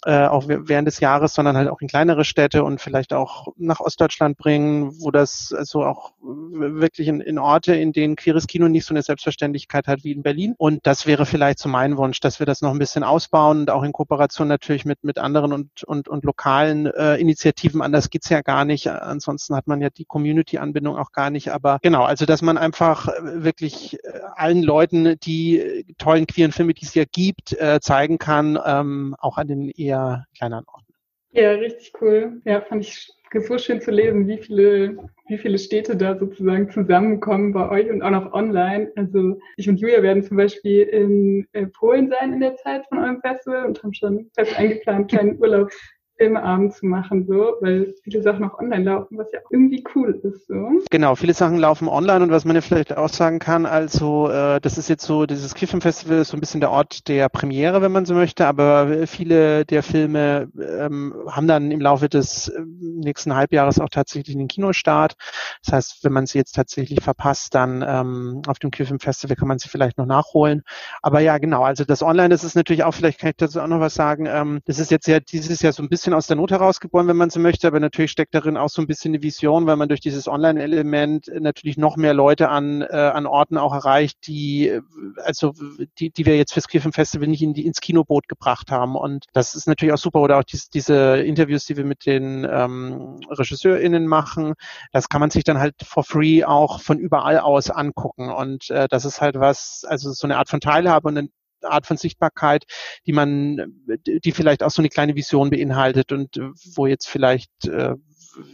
äh, 0.06 0.26
auch 0.26 0.46
während 0.48 0.88
des 0.88 1.00
Jahres, 1.00 1.34
sondern 1.34 1.58
halt 1.58 1.70
auch 1.70 1.82
in 1.82 1.88
kleinere 1.88 2.24
Städte 2.24 2.64
und 2.64 2.80
vielleicht 2.80 3.14
auch 3.14 3.48
nach 3.58 3.80
Ostdeutschland 3.80 4.38
bringen, 4.38 4.94
wo 5.02 5.12
das 5.12 5.54
also 5.56 5.84
auch 5.84 5.98
auch 5.98 6.14
wirklich 6.22 7.08
in, 7.08 7.22
in 7.22 7.40
Orte, 7.40 7.76
in 7.76 7.92
denen 7.92 8.16
queeres 8.18 8.48
Kino 8.48 8.68
nicht 8.68 8.86
so 8.86 8.94
eine 8.94 9.02
Selbstverständlichkeit 9.02 9.88
hat 9.88 10.04
wie 10.04 10.12
in 10.12 10.24
Berlin. 10.24 10.56
Und 10.58 10.86
das 10.86 11.06
wäre 11.06 11.26
vielleicht 11.26 11.60
so 11.60 11.70
mein 11.70 11.98
Wunsch, 11.98 12.20
dass 12.20 12.40
wir 12.40 12.46
das 12.46 12.62
noch 12.62 12.72
ein 12.72 12.80
bisschen 12.80 13.04
ausbauen 13.04 13.62
und 13.62 13.70
auch 13.70 13.84
in 13.84 13.94
Kooperation 13.94 14.48
natürlich 14.48 14.86
mit, 14.86 15.04
mit 15.04 15.18
anderen 15.18 15.54
und, 15.54 15.84
und, 15.84 16.08
und 16.10 16.24
lokalen 16.26 16.88
äh, 16.88 17.16
Initiativen. 17.16 17.82
Anders 17.82 18.10
geht's 18.10 18.30
ja 18.30 18.42
gar 18.42 18.66
nicht. 18.66 18.88
Ansonsten 18.90 19.56
hat 19.56 19.68
man 19.68 19.82
ja 19.82 19.90
die 19.90 20.06
Community-Anbindung 20.06 20.98
auch 20.98 21.12
gar 21.12 21.30
nicht. 21.30 21.52
Aber 21.52 21.80
genau, 21.82 22.04
also 22.04 22.26
dass 22.26 22.42
man 22.42 22.58
einfach 22.58 23.08
wirklich 23.22 24.04
äh, 24.04 24.20
allen 24.36 24.64
Leuten 24.64 25.20
die 25.22 25.86
tollen 25.98 26.28
queeren 26.28 26.52
Filme, 26.52 26.74
die 26.74 26.86
es 26.86 26.94
ja 26.94 27.06
gibt, 27.10 27.54
äh, 27.54 27.80
zeigen 27.82 28.18
kann, 28.18 28.60
ähm, 28.66 29.16
auch 29.20 29.38
an 29.38 29.48
den 29.48 29.70
eher 29.70 30.26
kleineren 30.36 30.66
Orten. 30.66 30.87
Ja, 31.32 31.52
richtig 31.52 31.94
cool. 32.02 32.42
Ja, 32.46 32.62
fand 32.62 32.84
ich 32.84 33.12
so 33.34 33.58
schön 33.58 33.82
zu 33.82 33.92
lesen, 33.92 34.28
wie 34.28 34.38
viele, 34.38 34.98
wie 35.28 35.38
viele 35.38 35.60
Städte 35.60 35.96
da 35.98 36.18
sozusagen 36.18 36.72
zusammenkommen 36.72 37.52
bei 37.52 37.70
euch 37.70 37.90
und 37.92 38.02
auch 38.02 38.10
noch 38.10 38.34
online. 38.34 38.92
Also 38.96 39.38
ich 39.58 39.70
und 39.70 39.80
Julia 39.80 40.02
werden 40.02 40.24
zum 40.24 40.38
Beispiel 40.38 40.84
in 40.84 41.48
äh, 41.52 41.68
Polen 41.68 42.10
sein 42.10 42.34
in 42.34 42.40
der 42.40 42.56
Zeit 42.56 42.86
von 42.88 43.00
eurem 43.00 43.20
Festival 43.22 43.66
und 43.66 43.84
haben 43.84 43.94
schon 43.94 44.32
fest 44.34 44.58
eingeplant, 44.58 45.12
kleinen 45.12 45.40
Urlaub 45.40 45.70
Filmeabend 46.18 46.74
zu 46.74 46.86
machen, 46.86 47.26
so, 47.28 47.54
weil 47.62 47.94
viele 48.04 48.22
Sachen 48.22 48.44
auch 48.44 48.60
online 48.60 48.84
laufen, 48.84 49.18
was 49.18 49.32
ja 49.32 49.40
auch 49.40 49.52
irgendwie 49.52 49.84
cool 49.96 50.20
ist. 50.24 50.48
So. 50.48 50.70
Genau, 50.90 51.16
viele 51.16 51.34
Sachen 51.34 51.58
laufen 51.58 51.88
online 51.88 52.24
und 52.24 52.32
was 52.32 52.46
man 52.46 52.56
ja 52.56 52.62
vielleicht 52.62 52.98
auch 52.98 53.10
sagen 53.10 53.40
kann, 53.40 53.66
also 53.66 54.30
äh, 54.30 54.60
das 54.60 54.78
ist 54.78 54.90
jetzt 54.90 55.06
so, 55.06 55.26
dieses 55.26 55.54
Kiffin 55.54 55.82
Festival 55.82 56.20
ist 56.20 56.30
so 56.30 56.38
ein 56.38 56.40
bisschen 56.40 56.60
der 56.60 56.72
Ort 56.72 57.08
der 57.08 57.30
Premiere, 57.30 57.82
wenn 57.82 57.92
man 57.92 58.06
so 58.06 58.14
möchte, 58.14 58.48
aber 58.48 59.08
viele 59.08 59.66
der 59.66 59.84
Filme 59.84 60.50
ähm, 60.60 61.14
haben 61.30 61.48
dann 61.48 61.72
im 61.72 61.82
Laufe 61.82 62.10
des 62.10 62.48
äh, 62.50 62.62
nächsten 62.62 63.36
Halbjahres 63.36 63.80
auch 63.80 63.90
tatsächlich 63.90 64.36
den 64.36 64.48
Kinostart. 64.48 65.16
Das 65.64 65.74
heißt, 65.74 66.04
wenn 66.04 66.14
man 66.14 66.26
sie 66.26 66.38
jetzt 66.38 66.54
tatsächlich 66.54 67.02
verpasst, 67.02 67.54
dann 67.54 67.84
ähm, 67.88 68.42
auf 68.48 68.60
dem 68.60 68.72
Kiffin 68.72 69.00
Festival 69.00 69.36
kann 69.36 69.48
man 69.48 69.60
sie 69.60 69.70
vielleicht 69.70 69.98
noch 69.98 70.06
nachholen. 70.06 70.64
Aber 71.02 71.20
ja, 71.20 71.38
genau, 71.38 71.64
also 71.64 71.86
das 71.86 72.02
Online, 72.04 72.30
das 72.30 72.44
ist 72.44 72.56
natürlich 72.56 72.84
auch, 72.84 72.94
vielleicht 72.94 73.20
kann 73.20 73.30
ich 73.30 73.38
dazu 73.38 73.62
auch 73.62 73.68
noch 73.68 73.80
was 73.80 73.94
sagen, 73.94 74.26
ähm, 74.26 74.60
das 74.66 74.80
ist 74.80 74.92
jetzt 74.92 75.08
ja 75.08 75.20
dieses 75.20 75.62
Jahr 75.62 75.74
so 75.74 75.84
ein 75.84 75.90
bisschen 75.90 76.07
bisschen 76.08 76.18
aus 76.18 76.28
der 76.28 76.38
Not 76.38 76.52
herausgeboren, 76.52 77.08
wenn 77.10 77.18
man 77.18 77.30
so 77.30 77.42
möchte, 77.42 77.68
aber 77.68 77.82
natürlich 77.82 78.12
steckt 78.12 78.34
darin 78.34 78.56
auch 78.56 78.70
so 78.70 78.82
ein 78.82 78.88
bisschen 78.88 79.14
eine 79.14 79.22
Vision, 79.22 79.66
weil 79.66 79.76
man 79.76 79.90
durch 79.90 80.00
dieses 80.00 80.30
Online-Element 80.30 81.30
natürlich 81.38 81.76
noch 81.76 81.98
mehr 81.98 82.14
Leute 82.14 82.48
an, 82.48 82.82
äh, 82.82 82.96
an 82.96 83.26
Orten 83.26 83.58
auch 83.58 83.74
erreicht, 83.74 84.26
die, 84.26 84.80
also 85.18 85.52
die, 86.00 86.12
die 86.12 86.26
wir 86.26 86.38
jetzt 86.38 86.54
fürs 86.54 86.70
Queerfilm 86.70 86.94
Festival 86.94 87.28
nicht 87.28 87.42
in 87.42 87.54
die, 87.54 87.66
ins 87.66 87.82
Kinoboot 87.82 88.30
gebracht 88.30 88.72
haben. 88.72 88.96
Und 88.96 89.26
das 89.34 89.54
ist 89.54 89.68
natürlich 89.68 89.94
auch 89.94 89.98
super. 89.98 90.22
Oder 90.22 90.40
auch 90.40 90.46
dies, 90.46 90.70
diese 90.70 91.18
Interviews, 91.18 91.66
die 91.66 91.76
wir 91.76 91.84
mit 91.84 92.06
den 92.06 92.48
ähm, 92.50 93.20
RegisseurInnen 93.30 94.08
machen, 94.08 94.54
das 94.94 95.10
kann 95.10 95.20
man 95.20 95.30
sich 95.30 95.44
dann 95.44 95.60
halt 95.60 95.76
for 95.84 96.06
free 96.06 96.46
auch 96.46 96.80
von 96.80 97.00
überall 97.00 97.40
aus 97.40 97.70
angucken. 97.70 98.32
Und 98.32 98.70
äh, 98.70 98.88
das 98.90 99.04
ist 99.04 99.20
halt 99.20 99.38
was, 99.42 99.84
also 99.86 100.14
so 100.14 100.26
eine 100.26 100.38
Art 100.38 100.48
von 100.48 100.62
Teilhabe 100.62 101.10
und 101.10 101.16
Art 101.64 101.86
von 101.86 101.98
Sichtbarkeit, 101.98 102.66
die 103.06 103.14
man, 103.14 103.84
die 104.08 104.32
vielleicht 104.32 104.64
auch 104.64 104.72
so 104.72 104.82
eine 104.82 104.90
kleine 104.90 105.16
Vision 105.16 105.50
beinhaltet 105.50 106.12
und 106.12 106.40
wo 106.76 106.88
jetzt 106.88 107.08
vielleicht, 107.08 107.52
äh, 107.66 107.96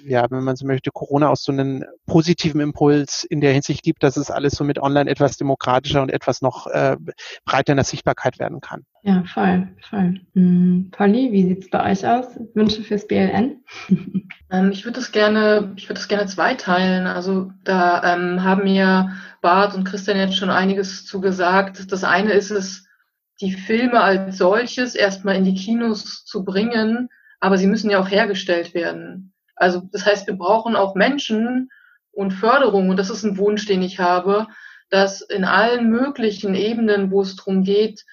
ja, 0.06 0.26
wenn 0.30 0.44
man 0.44 0.56
so 0.56 0.66
möchte, 0.66 0.92
Corona 0.92 1.30
auch 1.30 1.36
so 1.36 1.52
einen 1.52 1.84
positiven 2.06 2.62
Impuls 2.62 3.24
in 3.24 3.42
der 3.42 3.54
Hinsicht 3.54 3.84
gibt, 3.84 4.04
dass 4.04 4.18
es 4.18 4.32
alles 4.32 4.54
so 4.54 4.64
mit 4.64 4.80
online 4.80 5.10
etwas 5.10 5.38
demokratischer 5.38 6.02
und 6.02 6.12
etwas 6.12 6.42
noch 6.42 6.68
äh, 6.68 6.98
breiter 7.46 7.74
in 7.74 7.78
der 7.78 7.86
Sichtbarkeit 7.86 8.40
werden 8.40 8.62
kann. 8.62 8.86
Ja, 9.06 9.24
voll, 9.26 9.68
voll. 9.90 10.22
Hm, 10.34 10.90
Polly, 10.92 11.34
wie 11.34 11.46
sieht's 11.46 11.70
bei 11.70 11.92
euch 11.92 12.08
aus? 12.08 12.28
Wünsche 12.54 12.84
fürs 12.84 13.06
BLN? 13.06 13.62
ähm, 14.50 14.72
ich 14.72 14.86
würde 14.86 15.00
das 15.00 15.12
gerne, 15.12 15.74
ich 15.76 15.90
würde 15.90 16.00
das 16.00 16.08
gerne 16.08 16.26
zweiteilen. 16.28 17.06
Also 17.06 17.52
da 17.66 18.14
ähm, 18.14 18.44
haben 18.44 18.64
mir 18.64 19.12
Bart 19.42 19.76
und 19.76 19.84
Christian 19.84 20.18
jetzt 20.18 20.38
schon 20.38 20.50
einiges 20.50 21.06
zu 21.06 21.20
gesagt. 21.20 21.92
Das 21.92 22.06
eine 22.06 22.32
ist 22.32 22.50
es, 22.50 22.83
die 23.42 23.54
Filme 23.54 24.02
als 24.02 24.38
solches 24.38 24.96
erstmal 24.96 25.36
in 25.36 25.46
die 25.46 25.56
Kinos 25.56 26.26
zu 26.26 26.44
bringen, 26.44 27.10
aber 27.40 27.58
sie 27.58 27.68
müssen 27.68 27.90
ja 27.90 28.00
auch 28.00 28.10
hergestellt 28.10 28.74
werden. 28.74 29.34
Also 29.56 29.82
das 29.92 30.06
heißt, 30.06 30.28
wir 30.28 30.36
brauchen 30.36 30.76
auch 30.76 30.96
Menschen 30.96 31.70
und 32.12 32.32
Förderung, 32.32 32.90
und 32.90 32.98
das 32.98 33.10
ist 33.10 33.24
ein 33.24 33.38
Wunsch, 33.38 33.66
den 33.66 33.82
ich 33.82 34.00
habe, 34.00 34.48
dass 34.90 35.22
in 35.22 35.44
allen 35.44 35.90
möglichen 35.90 36.56
Ebenen, 36.56 37.12
wo 37.12 37.22
es 37.22 37.36
darum 37.36 37.64
geht, 37.64 38.06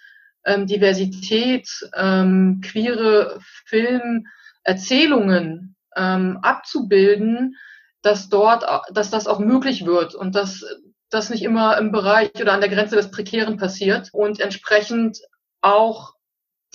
ähm, 0.45 0.66
Diversität, 0.66 1.68
ähm, 1.95 2.61
queere 2.64 3.39
Filmerzählungen 3.66 5.77
ähm, 5.97 6.39
abzubilden, 6.43 7.57
dass 8.03 8.31
dort, 8.31 8.64
dass 8.93 9.11
das 9.11 9.27
auch 9.27 9.41
möglich 9.41 9.85
wird 9.85 10.14
und 10.14 10.35
dass 10.35 10.64
das 11.11 11.30
nicht 11.30 11.42
immer 11.42 11.76
im 11.78 11.92
Bereich 11.92 12.30
oder 12.40 12.52
an 12.52 12.61
der 12.61 12.70
Grenze 12.70 12.96
des 12.96 13.11
Prekären 13.11 13.56
passiert 13.56 14.11
und 14.12 14.40
entsprechend 14.40 15.18
auch 15.61 16.14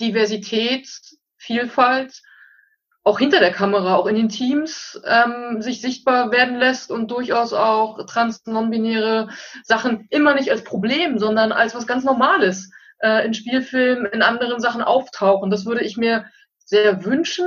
Diversität, 0.00 0.88
Vielfalt 1.36 2.22
auch 3.06 3.20
hinter 3.20 3.38
der 3.38 3.52
Kamera, 3.52 3.94
auch 3.94 4.06
in 4.06 4.16
den 4.16 4.28
Teams 4.28 5.00
ähm, 5.06 5.62
sich 5.62 5.80
sichtbar 5.80 6.32
werden 6.32 6.56
lässt 6.56 6.90
und 6.90 7.08
durchaus 7.12 7.52
auch 7.52 8.04
trans, 8.06 8.44
non-binäre 8.46 9.28
Sachen 9.62 10.08
immer 10.10 10.34
nicht 10.34 10.50
als 10.50 10.64
Problem, 10.64 11.20
sondern 11.20 11.52
als 11.52 11.76
was 11.76 11.86
ganz 11.86 12.02
Normales 12.02 12.72
äh, 12.98 13.24
in 13.24 13.32
Spielfilmen, 13.32 14.06
in 14.06 14.22
anderen 14.22 14.60
Sachen 14.60 14.82
auftauchen. 14.82 15.50
Das 15.50 15.66
würde 15.66 15.84
ich 15.84 15.96
mir 15.96 16.26
sehr 16.64 17.04
wünschen, 17.04 17.46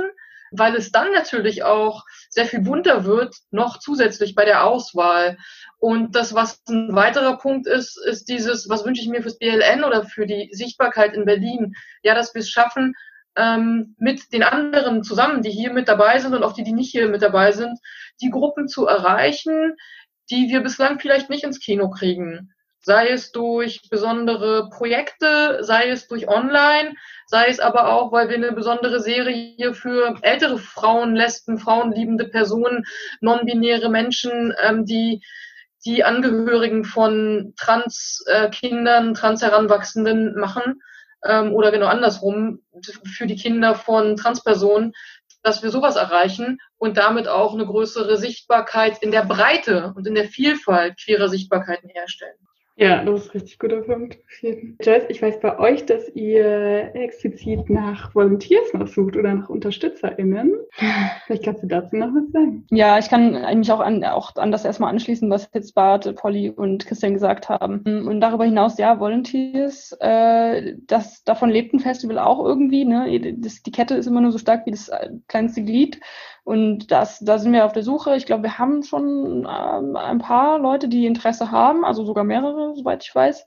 weil 0.50 0.74
es 0.74 0.92
dann 0.92 1.12
natürlich 1.12 1.62
auch 1.62 2.04
sehr 2.28 2.46
viel 2.46 2.60
bunter 2.60 3.04
wird, 3.04 3.34
noch 3.50 3.78
zusätzlich 3.78 4.34
bei 4.34 4.44
der 4.44 4.64
Auswahl. 4.64 5.38
Und 5.78 6.14
das, 6.14 6.34
was 6.34 6.62
ein 6.68 6.94
weiterer 6.94 7.38
Punkt 7.38 7.66
ist, 7.66 7.98
ist 8.04 8.28
dieses, 8.28 8.68
was 8.68 8.84
wünsche 8.84 9.02
ich 9.02 9.08
mir 9.08 9.22
fürs 9.22 9.38
BLN 9.38 9.84
oder 9.84 10.04
für 10.04 10.26
die 10.26 10.48
Sichtbarkeit 10.52 11.14
in 11.14 11.24
Berlin? 11.24 11.74
Ja, 12.02 12.14
dass 12.14 12.34
wir 12.34 12.40
es 12.40 12.50
schaffen, 12.50 12.94
ähm, 13.36 13.94
mit 13.98 14.32
den 14.32 14.42
anderen 14.42 15.04
zusammen, 15.04 15.42
die 15.42 15.50
hier 15.50 15.72
mit 15.72 15.88
dabei 15.88 16.18
sind 16.18 16.34
und 16.34 16.42
auch 16.42 16.52
die, 16.52 16.64
die 16.64 16.72
nicht 16.72 16.90
hier 16.90 17.08
mit 17.08 17.22
dabei 17.22 17.52
sind, 17.52 17.78
die 18.20 18.30
Gruppen 18.30 18.68
zu 18.68 18.86
erreichen, 18.86 19.76
die 20.30 20.48
wir 20.48 20.60
bislang 20.60 20.98
vielleicht 20.98 21.30
nicht 21.30 21.44
ins 21.44 21.60
Kino 21.60 21.90
kriegen 21.90 22.52
sei 22.82 23.08
es 23.08 23.32
durch 23.32 23.88
besondere 23.90 24.68
Projekte, 24.70 25.58
sei 25.62 25.90
es 25.90 26.08
durch 26.08 26.28
Online, 26.28 26.94
sei 27.26 27.48
es 27.48 27.60
aber 27.60 27.92
auch, 27.92 28.10
weil 28.12 28.28
wir 28.28 28.36
eine 28.36 28.52
besondere 28.52 29.00
Serie 29.00 29.74
für 29.74 30.16
ältere 30.22 30.58
Frauen, 30.58 31.14
Lesben, 31.14 31.58
frauenliebende 31.58 32.26
Personen, 32.28 32.84
non-binäre 33.20 33.90
Menschen, 33.90 34.54
ähm, 34.62 34.86
die 34.86 35.22
die 35.86 36.04
Angehörigen 36.04 36.84
von 36.84 37.54
Trans-Kindern, 37.56 39.10
äh, 39.10 39.12
Trans-Heranwachsenden 39.14 40.38
machen 40.38 40.82
ähm, 41.24 41.54
oder 41.54 41.70
genau 41.70 41.86
andersrum 41.86 42.62
für 43.04 43.26
die 43.26 43.36
Kinder 43.36 43.74
von 43.74 44.16
Transpersonen, 44.16 44.92
dass 45.42 45.62
wir 45.62 45.70
sowas 45.70 45.96
erreichen 45.96 46.58
und 46.76 46.98
damit 46.98 47.28
auch 47.28 47.54
eine 47.54 47.64
größere 47.64 48.18
Sichtbarkeit 48.18 49.02
in 49.02 49.10
der 49.10 49.24
Breite 49.24 49.94
und 49.96 50.06
in 50.06 50.14
der 50.14 50.28
Vielfalt 50.28 50.98
queerer 51.02 51.28
Sichtbarkeiten 51.28 51.88
herstellen. 51.88 52.36
Ja, 52.80 53.04
das 53.04 53.26
ist 53.26 53.26
ein 53.26 53.40
richtig 53.40 53.58
guter 53.58 53.82
Punkt. 53.82 54.16
Joyce, 54.40 55.04
ich 55.10 55.20
weiß 55.20 55.40
bei 55.40 55.58
euch, 55.58 55.84
dass 55.84 56.08
ihr 56.14 56.94
explizit 56.94 57.68
nach 57.68 58.14
Volunteers 58.14 58.72
noch 58.72 58.86
sucht 58.86 59.16
oder 59.16 59.34
nach 59.34 59.50
UnterstützerInnen. 59.50 60.54
Vielleicht 61.26 61.44
kannst 61.44 61.62
du 61.62 61.66
dazu 61.66 61.96
noch 61.96 62.08
was 62.14 62.32
sagen. 62.32 62.64
Ja, 62.70 62.98
ich 62.98 63.10
kann 63.10 63.32
mich 63.58 63.70
auch 63.70 63.80
an, 63.80 64.02
auch 64.04 64.34
an 64.36 64.50
das 64.50 64.64
erstmal 64.64 64.88
anschließen, 64.94 65.28
was 65.28 65.50
jetzt 65.52 65.74
Bart, 65.74 66.16
Polly 66.16 66.48
und 66.48 66.86
Christian 66.86 67.12
gesagt 67.12 67.50
haben. 67.50 68.08
Und 68.08 68.22
darüber 68.22 68.46
hinaus, 68.46 68.78
ja, 68.78 68.98
Volunteers, 68.98 69.94
äh, 70.00 70.76
das, 70.86 71.22
davon 71.24 71.50
lebt 71.50 71.74
ein 71.74 71.80
Festival 71.80 72.18
auch 72.18 72.42
irgendwie. 72.42 72.86
Ne? 72.86 73.34
Das, 73.40 73.62
die 73.62 73.72
Kette 73.72 73.94
ist 73.96 74.06
immer 74.06 74.22
nur 74.22 74.32
so 74.32 74.38
stark 74.38 74.64
wie 74.64 74.70
das 74.70 74.90
kleinste 75.28 75.62
Glied. 75.62 76.00
Und 76.50 76.90
das, 76.90 77.20
da 77.20 77.38
sind 77.38 77.52
wir 77.52 77.64
auf 77.64 77.74
der 77.74 77.84
Suche. 77.84 78.16
Ich 78.16 78.26
glaube, 78.26 78.42
wir 78.42 78.58
haben 78.58 78.82
schon 78.82 79.46
ähm, 79.48 79.94
ein 79.94 80.18
paar 80.18 80.58
Leute, 80.58 80.88
die 80.88 81.06
Interesse 81.06 81.52
haben, 81.52 81.84
also 81.84 82.04
sogar 82.04 82.24
mehrere, 82.24 82.74
soweit 82.74 83.04
ich 83.04 83.14
weiß. 83.14 83.46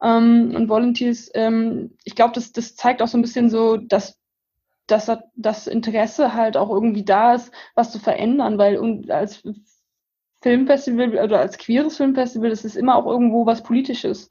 Ähm, 0.00 0.52
und 0.54 0.68
Volunteers, 0.68 1.32
ähm, 1.34 1.96
ich 2.04 2.14
glaube, 2.14 2.32
das, 2.34 2.52
das 2.52 2.76
zeigt 2.76 3.02
auch 3.02 3.08
so 3.08 3.18
ein 3.18 3.22
bisschen 3.22 3.50
so, 3.50 3.76
dass 3.76 4.20
dass 4.86 5.10
das 5.34 5.66
Interesse 5.66 6.34
halt 6.34 6.56
auch 6.56 6.70
irgendwie 6.70 7.04
da 7.04 7.34
ist, 7.34 7.50
was 7.74 7.90
zu 7.90 7.98
verändern, 7.98 8.56
weil 8.56 8.76
und 8.76 9.10
als 9.10 9.42
Filmfestival 10.42 11.18
oder 11.24 11.40
als 11.40 11.58
queeres 11.58 11.96
Filmfestival, 11.96 12.50
das 12.50 12.64
ist 12.64 12.76
immer 12.76 12.94
auch 12.94 13.06
irgendwo 13.06 13.46
was 13.46 13.64
Politisches. 13.64 14.30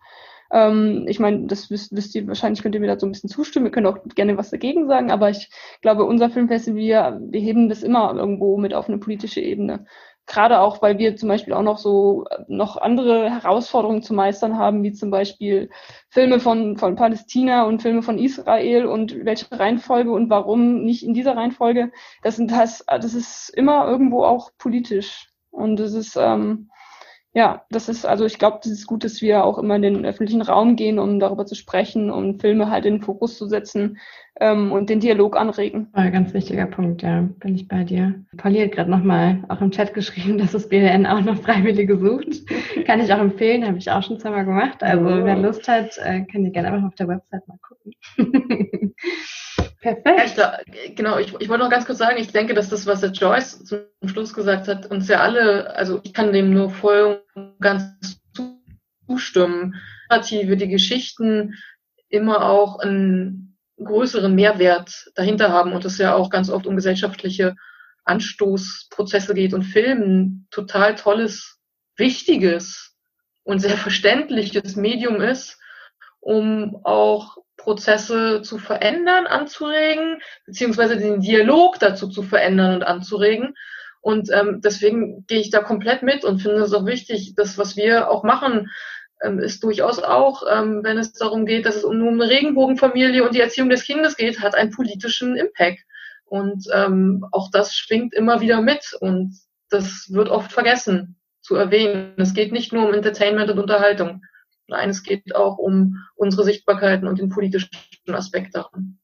Ähm, 0.54 1.06
ich 1.08 1.20
meine, 1.20 1.48
das 1.48 1.72
wisst, 1.72 1.96
wisst 1.96 2.14
ihr, 2.14 2.28
wahrscheinlich 2.28 2.62
könnt 2.62 2.76
ihr 2.76 2.82
mir 2.82 2.88
da 2.88 3.00
so 3.00 3.08
ein 3.08 3.12
bisschen 3.12 3.30
zustimmen. 3.30 3.66
Wir 3.66 3.72
können 3.72 3.88
auch 3.88 3.98
gerne 4.16 4.38
was 4.38 4.52
dagegen 4.52 4.88
sagen, 4.88 5.12
aber 5.12 5.32
ich 5.32 5.50
glaube, 5.82 6.06
unser 6.06 6.30
Filmfestival, 6.30 6.78
wir, 6.78 7.20
wir 7.32 7.42
heben 7.42 7.70
das 7.70 7.82
immer 7.82 8.14
irgendwo 8.16 8.58
mit 8.58 8.74
auf 8.76 8.88
eine 8.88 9.00
politische 9.00 9.42
Ebene. 9.42 9.86
Gerade 10.28 10.60
auch, 10.62 10.82
weil 10.82 11.00
wir 11.00 11.18
zum 11.18 11.28
Beispiel 11.28 11.54
auch 11.54 11.64
noch 11.64 11.80
so 11.80 12.26
noch 12.48 12.78
andere 12.78 13.30
Herausforderungen 13.30 14.04
zu 14.04 14.14
meistern 14.14 14.58
haben, 14.58 14.84
wie 14.84 14.94
zum 14.94 15.10
Beispiel 15.12 15.70
Filme 16.10 16.40
von, 16.40 16.78
von 16.78 16.96
Palästina 16.96 17.64
und 17.66 17.82
Filme 17.82 18.04
von 18.04 18.20
Israel 18.20 18.86
und 18.86 19.26
welche 19.26 19.52
Reihenfolge 19.52 20.12
und 20.12 20.30
warum 20.30 20.84
nicht 20.84 21.04
in 21.04 21.14
dieser 21.14 21.36
Reihenfolge. 21.36 21.92
Das, 22.22 22.38
sind, 22.38 22.52
das, 22.52 22.86
das 22.88 23.14
ist 23.16 23.50
immer 23.50 23.88
irgendwo 23.88 24.24
auch 24.24 24.52
politisch. 24.58 25.30
Und 25.52 25.78
das 25.78 25.94
ist, 25.94 26.16
ähm, 26.16 26.70
ja, 27.36 27.66
das 27.72 27.90
ist, 27.90 28.06
also 28.06 28.26
ich 28.26 28.38
glaube, 28.38 28.60
das 28.62 28.72
ist 28.72 28.86
gut, 28.86 29.04
dass 29.04 29.22
wir 29.22 29.44
auch 29.44 29.58
immer 29.58 29.76
in 29.76 29.82
den 29.82 30.06
öffentlichen 30.06 30.44
Raum 30.44 30.76
gehen, 30.76 31.00
um 31.00 31.20
darüber 31.20 31.48
zu 31.48 31.56
sprechen, 31.56 32.12
um 32.12 32.40
Filme 32.40 32.70
halt 32.70 32.86
in 32.86 32.96
den 32.96 33.02
Fokus 33.02 33.40
zu 33.40 33.48
setzen 33.48 33.98
ähm, 34.40 34.72
und 34.72 34.92
den 34.92 35.00
Dialog 35.00 35.36
anregen. 35.36 35.88
Ein 35.94 36.12
ganz 36.12 36.32
wichtiger 36.36 36.68
Punkt, 36.68 37.02
ja, 37.02 37.28
bin 37.40 37.56
ich 37.56 37.68
bei 37.68 37.84
dir. 37.84 38.24
Polly 38.38 38.60
hat 38.60 38.74
gerade 38.74 38.92
nochmal 38.92 39.44
auch 39.50 39.62
im 39.62 39.72
Chat 39.72 39.96
geschrieben, 39.96 40.38
dass 40.40 40.52
das 40.52 40.70
BDN 40.70 41.08
auch 41.08 41.22
noch 41.22 41.38
Freiwillige 41.38 41.98
sucht. 41.98 42.44
kann 42.86 43.02
ich 43.02 43.12
auch 43.12 43.20
empfehlen, 43.20 43.66
habe 43.66 43.80
ich 43.80 43.90
auch 43.90 44.04
schon 44.04 44.20
zweimal 44.20 44.46
gemacht. 44.46 44.84
Also 44.84 45.04
oh. 45.04 45.26
wer 45.26 45.36
Lust 45.36 45.68
hat, 45.68 45.98
äh, 46.04 46.22
kann 46.26 46.46
ihr 46.46 46.52
gerne 46.52 46.72
einfach 46.72 46.88
auf 46.88 46.96
der 46.96 47.08
Website 47.08 47.48
mal 47.48 47.58
gucken. 47.68 48.94
Perfekt. 49.84 50.38
Ja, 50.38 50.60
ich, 50.66 50.96
genau, 50.96 51.18
ich, 51.18 51.34
ich 51.40 51.50
wollte 51.50 51.64
noch 51.64 51.70
ganz 51.70 51.86
kurz 51.86 51.98
sagen, 51.98 52.18
ich 52.18 52.32
denke, 52.32 52.54
dass 52.54 52.70
das, 52.70 52.86
was 52.86 53.02
der 53.02 53.12
Joyce 53.12 53.66
zum 53.66 53.82
Schluss 54.06 54.34
gesagt 54.34 54.70
hat, 54.70 54.90
uns 54.90 55.10
ja 55.10 55.20
alle, 55.20 55.76
also 55.76 56.00
ich 56.04 56.14
kann 56.14 56.32
dem 56.32 56.54
nur 56.54 56.70
voll 56.70 57.22
und 57.36 57.60
ganz 57.60 57.84
zustimmen. 59.06 59.76
Narrative, 60.10 60.56
die 60.56 60.70
Geschichten 60.70 61.56
immer 62.08 62.46
auch 62.46 62.80
einen 62.80 63.58
größeren 63.78 64.34
Mehrwert 64.34 65.12
dahinter 65.16 65.50
haben 65.50 65.74
und 65.74 65.84
es 65.84 65.98
ja 65.98 66.16
auch 66.16 66.30
ganz 66.30 66.50
oft 66.50 66.66
um 66.66 66.78
gesellschaftliche 66.78 67.56
Anstoßprozesse 68.06 69.34
geht 69.34 69.54
und 69.54 69.64
Filmen 69.64 70.48
total 70.50 70.96
tolles, 70.96 71.60
wichtiges 71.98 72.96
und 73.44 73.60
sehr 73.60 73.78
verständliches 73.78 74.78
Medium 74.78 75.20
ist, 75.20 75.60
um 76.22 76.80
auch 76.86 77.38
Prozesse 77.64 78.42
zu 78.42 78.58
verändern, 78.58 79.26
anzuregen, 79.26 80.22
beziehungsweise 80.46 80.98
den 80.98 81.22
Dialog 81.22 81.80
dazu 81.80 82.10
zu 82.10 82.24
verändern 82.24 82.76
und 82.76 82.84
anzuregen. 82.84 83.56
Und 84.02 84.30
ähm, 84.34 84.60
deswegen 84.62 85.26
gehe 85.28 85.40
ich 85.40 85.50
da 85.50 85.60
komplett 85.60 86.04
mit 86.04 86.26
und 86.26 86.42
finde 86.42 86.62
es 86.62 86.74
auch 86.74 86.86
wichtig, 86.86 87.36
das, 87.36 87.58
was 87.58 87.78
wir 87.78 88.10
auch 88.10 88.24
machen, 88.24 88.70
ähm, 89.24 89.40
ist 89.40 89.64
durchaus 89.64 90.00
auch, 90.00 90.44
ähm, 90.52 90.82
wenn 90.84 90.98
es 90.98 91.14
darum 91.14 91.46
geht, 91.46 91.66
dass 91.66 91.78
es 91.78 91.86
um, 91.86 92.06
eine 92.06 92.30
Regenbogenfamilie 92.30 93.24
und 93.24 93.34
die 93.34 93.40
Erziehung 93.40 93.70
des 93.70 93.86
Kindes 93.86 94.18
geht, 94.18 94.42
hat 94.42 94.56
einen 94.56 94.72
politischen 94.72 95.38
Impact. 95.38 95.80
Und 96.26 96.68
ähm, 96.74 97.26
auch 97.32 97.50
das 97.52 97.76
schwingt 97.76 98.14
immer 98.14 98.42
wieder 98.42 98.62
mit 98.62 98.94
und 99.00 99.38
das 99.70 100.08
wird 100.12 100.28
oft 100.28 100.52
vergessen 100.52 101.16
zu 101.42 101.56
erwähnen. 101.56 102.14
Es 102.18 102.34
geht 102.34 102.52
nicht 102.52 102.74
nur 102.74 102.88
um 102.88 102.94
Entertainment 102.94 103.50
und 103.50 103.60
Unterhaltung. 103.60 104.22
Nein, 104.74 104.90
es 104.90 105.04
geht 105.04 105.36
auch 105.36 105.60
um 105.60 106.04
unsere 106.16 106.44
Sichtbarkeiten 106.44 107.08
und 107.08 107.20
den 107.20 107.30
politischen 107.30 107.70
Aspekt 108.08 108.56
daran. 108.56 108.98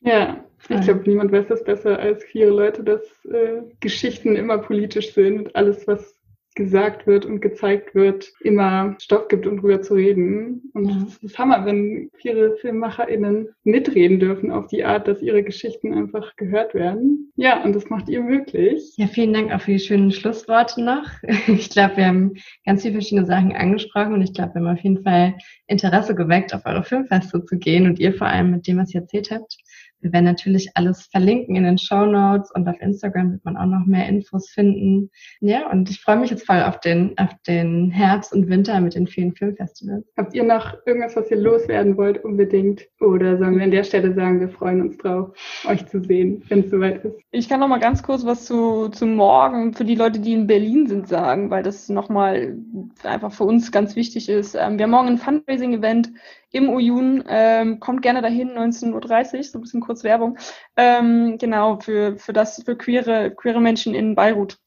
Ja, 0.00 0.44
ich 0.68 0.82
glaube, 0.82 1.02
niemand 1.04 1.32
weiß 1.32 1.48
das 1.48 1.64
besser 1.64 1.98
als 1.98 2.22
viele 2.22 2.50
Leute, 2.50 2.84
dass 2.84 3.02
äh, 3.24 3.62
Geschichten 3.80 4.36
immer 4.36 4.58
politisch 4.58 5.12
sind. 5.12 5.56
Alles, 5.56 5.88
was 5.88 6.15
gesagt 6.56 7.06
wird 7.06 7.24
und 7.26 7.40
gezeigt 7.40 7.94
wird, 7.94 8.32
immer 8.40 8.96
Stoff 8.98 9.28
gibt, 9.28 9.46
um 9.46 9.60
drüber 9.60 9.82
zu 9.82 9.94
reden. 9.94 10.70
Und 10.72 10.88
ja. 10.88 11.04
es 11.06 11.18
ist 11.18 11.38
Hammer, 11.38 11.64
wenn 11.64 12.10
viele 12.16 12.56
FilmmacherInnen 12.56 13.50
mitreden 13.62 14.18
dürfen 14.18 14.50
auf 14.50 14.66
die 14.66 14.82
Art, 14.82 15.06
dass 15.06 15.22
ihre 15.22 15.44
Geschichten 15.44 15.94
einfach 15.94 16.34
gehört 16.36 16.74
werden. 16.74 17.30
Ja, 17.36 17.62
und 17.62 17.76
das 17.76 17.90
macht 17.90 18.08
ihr 18.08 18.22
möglich. 18.22 18.94
Ja, 18.96 19.06
vielen 19.06 19.34
Dank 19.34 19.52
auch 19.52 19.60
für 19.60 19.72
die 19.72 19.78
schönen 19.78 20.10
Schlussworte 20.10 20.82
noch. 20.82 21.06
Ich 21.46 21.70
glaube, 21.70 21.98
wir 21.98 22.06
haben 22.06 22.34
ganz 22.64 22.82
viele 22.82 22.94
verschiedene 22.94 23.26
Sachen 23.26 23.54
angesprochen 23.54 24.14
und 24.14 24.22
ich 24.22 24.32
glaube, 24.32 24.54
wir 24.54 24.62
haben 24.62 24.76
auf 24.76 24.82
jeden 24.82 25.02
Fall 25.02 25.34
Interesse 25.66 26.14
geweckt, 26.14 26.54
auf 26.54 26.64
eure 26.64 26.82
Filmfeste 26.82 27.44
zu 27.44 27.58
gehen 27.58 27.86
und 27.86 27.98
ihr 27.98 28.14
vor 28.14 28.26
allem 28.26 28.50
mit 28.50 28.66
dem, 28.66 28.78
was 28.78 28.94
ihr 28.94 29.02
erzählt 29.02 29.30
habt. 29.30 29.58
Wir 30.00 30.12
werden 30.12 30.24
natürlich 30.24 30.70
alles 30.74 31.06
verlinken 31.06 31.56
in 31.56 31.64
den 31.64 31.78
Show 31.78 32.06
Notes 32.06 32.50
und 32.52 32.68
auf 32.68 32.80
Instagram 32.80 33.32
wird 33.32 33.44
man 33.44 33.56
auch 33.56 33.66
noch 33.66 33.86
mehr 33.86 34.08
Infos 34.08 34.48
finden. 34.50 35.10
Ja, 35.40 35.70
und 35.70 35.90
ich 35.90 36.00
freue 36.00 36.16
mich 36.16 36.30
jetzt 36.30 36.46
voll 36.46 36.62
auf 36.62 36.80
den, 36.80 37.16
auf 37.18 37.30
den 37.46 37.90
Herbst 37.90 38.32
und 38.32 38.48
Winter 38.48 38.80
mit 38.80 38.94
den 38.94 39.06
vielen 39.06 39.34
Filmfestivals. 39.34 40.04
Habt 40.16 40.34
ihr 40.34 40.44
noch 40.44 40.74
irgendwas, 40.86 41.16
was 41.16 41.30
ihr 41.30 41.38
loswerden 41.38 41.96
wollt 41.96 42.22
unbedingt? 42.24 42.86
Oder 43.00 43.38
sollen 43.38 43.56
wir 43.56 43.64
an 43.64 43.70
der 43.70 43.84
Stelle 43.84 44.14
sagen, 44.14 44.40
wir 44.40 44.48
freuen 44.48 44.82
uns 44.82 44.98
drauf, 44.98 45.30
euch 45.66 45.86
zu 45.86 46.00
sehen, 46.02 46.42
wenn 46.48 46.60
es 46.60 46.70
soweit 46.70 47.04
ist? 47.04 47.16
Ich 47.30 47.48
kann 47.48 47.60
noch 47.60 47.68
mal 47.68 47.80
ganz 47.80 48.02
kurz 48.02 48.24
was 48.24 48.44
zu, 48.44 48.88
zu 48.88 49.06
morgen 49.06 49.72
für 49.72 49.84
die 49.84 49.94
Leute, 49.94 50.20
die 50.20 50.32
in 50.32 50.46
Berlin 50.46 50.86
sind, 50.86 51.08
sagen, 51.08 51.50
weil 51.50 51.62
das 51.62 51.88
nochmal 51.88 52.56
einfach 53.02 53.32
für 53.32 53.44
uns 53.44 53.72
ganz 53.72 53.96
wichtig 53.96 54.28
ist. 54.28 54.54
Ähm, 54.54 54.78
wir 54.78 54.84
haben 54.84 54.90
morgen 54.90 55.08
ein 55.08 55.18
Fundraising-Event 55.18 56.12
im 56.52 56.70
Uyun. 56.70 57.24
Ähm, 57.28 57.80
kommt 57.80 58.02
gerne 58.02 58.22
dahin, 58.22 58.50
19.30 58.50 59.36
Uhr, 59.36 59.42
so 59.42 59.58
ein 59.58 59.60
bisschen 59.62 59.80
kurz 59.86 60.04
Werbung. 60.04 60.38
Ähm, 60.76 61.38
genau, 61.38 61.78
für, 61.80 62.16
für 62.16 62.32
das, 62.32 62.62
für 62.64 62.76
queere, 62.76 63.30
queere 63.34 63.60
Menschen 63.60 63.94
in 63.94 64.14
Beirut. 64.14 64.58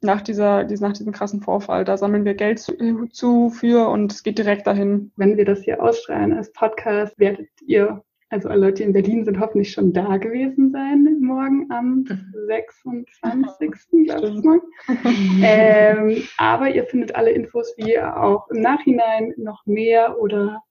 Nach 0.00 0.20
dieser, 0.22 0.62
nach 0.62 0.92
diesem 0.92 1.12
krassen 1.12 1.42
Vorfall. 1.42 1.84
Da 1.84 1.96
sammeln 1.96 2.24
wir 2.24 2.34
Geld 2.34 2.60
zu, 2.60 3.08
zu 3.10 3.50
für 3.50 3.88
und 3.88 4.12
es 4.12 4.22
geht 4.22 4.38
direkt 4.38 4.68
dahin. 4.68 5.10
Wenn 5.16 5.36
wir 5.36 5.44
das 5.44 5.62
hier 5.62 5.82
ausstrahlen 5.82 6.32
als 6.32 6.52
Podcast, 6.52 7.18
werdet 7.18 7.48
ihr 7.66 8.04
also 8.30 8.50
alle 8.50 8.66
Leute 8.66 8.84
in 8.84 8.92
Berlin 8.92 9.24
sind 9.24 9.40
hoffentlich 9.40 9.72
schon 9.72 9.92
da 9.92 10.18
gewesen 10.18 10.70
sein, 10.70 11.18
morgen 11.20 11.70
am 11.70 12.04
26. 12.46 13.70
glaube 14.04 14.60
ich 14.88 14.94
ähm, 15.42 16.22
aber 16.36 16.68
ihr 16.68 16.84
findet 16.84 17.14
alle 17.14 17.30
Infos, 17.30 17.72
wie 17.78 17.92
ihr 17.92 18.22
auch 18.22 18.48
im 18.50 18.60
Nachhinein 18.60 19.32
noch 19.38 19.64
mehr 19.64 20.20
oder 20.20 20.62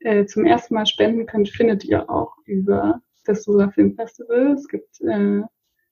äh, 0.00 0.26
zum 0.26 0.44
ersten 0.44 0.74
Mal 0.74 0.86
spenden 0.86 1.24
könnt, 1.24 1.48
findet 1.48 1.84
ihr 1.84 2.10
auch 2.10 2.34
über 2.44 3.00
das 3.28 3.44
Sura 3.44 3.68
Film 3.70 3.94
Festival. 3.94 4.52
Es 4.52 4.66
gibt 4.68 5.00
äh, 5.02 5.42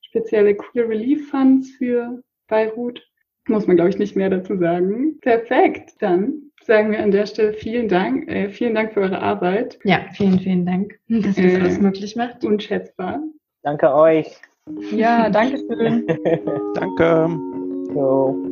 spezielle 0.01 0.55
Queer 0.55 0.89
Relief 0.89 1.31
Funds 1.31 1.71
für 1.73 2.23
Beirut. 2.49 3.03
Muss 3.49 3.67
man, 3.67 3.77
glaube 3.77 3.91
ich, 3.91 3.99
nicht 3.99 4.17
mehr 4.17 4.31
dazu 4.31 4.57
sagen. 4.57 5.19
Perfekt. 5.21 5.95
Dann 6.01 6.51
sagen 6.65 6.91
wir 6.91 7.03
an 7.03 7.13
der 7.13 7.27
Stelle 7.27 7.53
vielen 7.53 7.89
Dank. 7.89 8.29
Äh, 8.29 8.49
vielen 8.51 8.75
Dank 8.75 8.93
für 8.93 9.01
eure 9.01 9.21
Arbeit. 9.21 9.79
Ja, 9.85 10.07
vielen, 10.15 10.41
vielen 10.41 10.67
Dank, 10.67 10.99
dass 11.09 11.39
ihr 11.39 11.55
äh, 11.55 11.61
das 11.61 11.81
möglich 11.81 12.17
macht. 12.17 12.45
Unschätzbar. 12.45 13.23
Danke 13.63 13.95
euch. 13.95 14.41
Ja, 14.91 15.31
danke 15.31 15.59
schön. 15.59 16.07
danke. 16.75 17.29
So. 17.95 18.46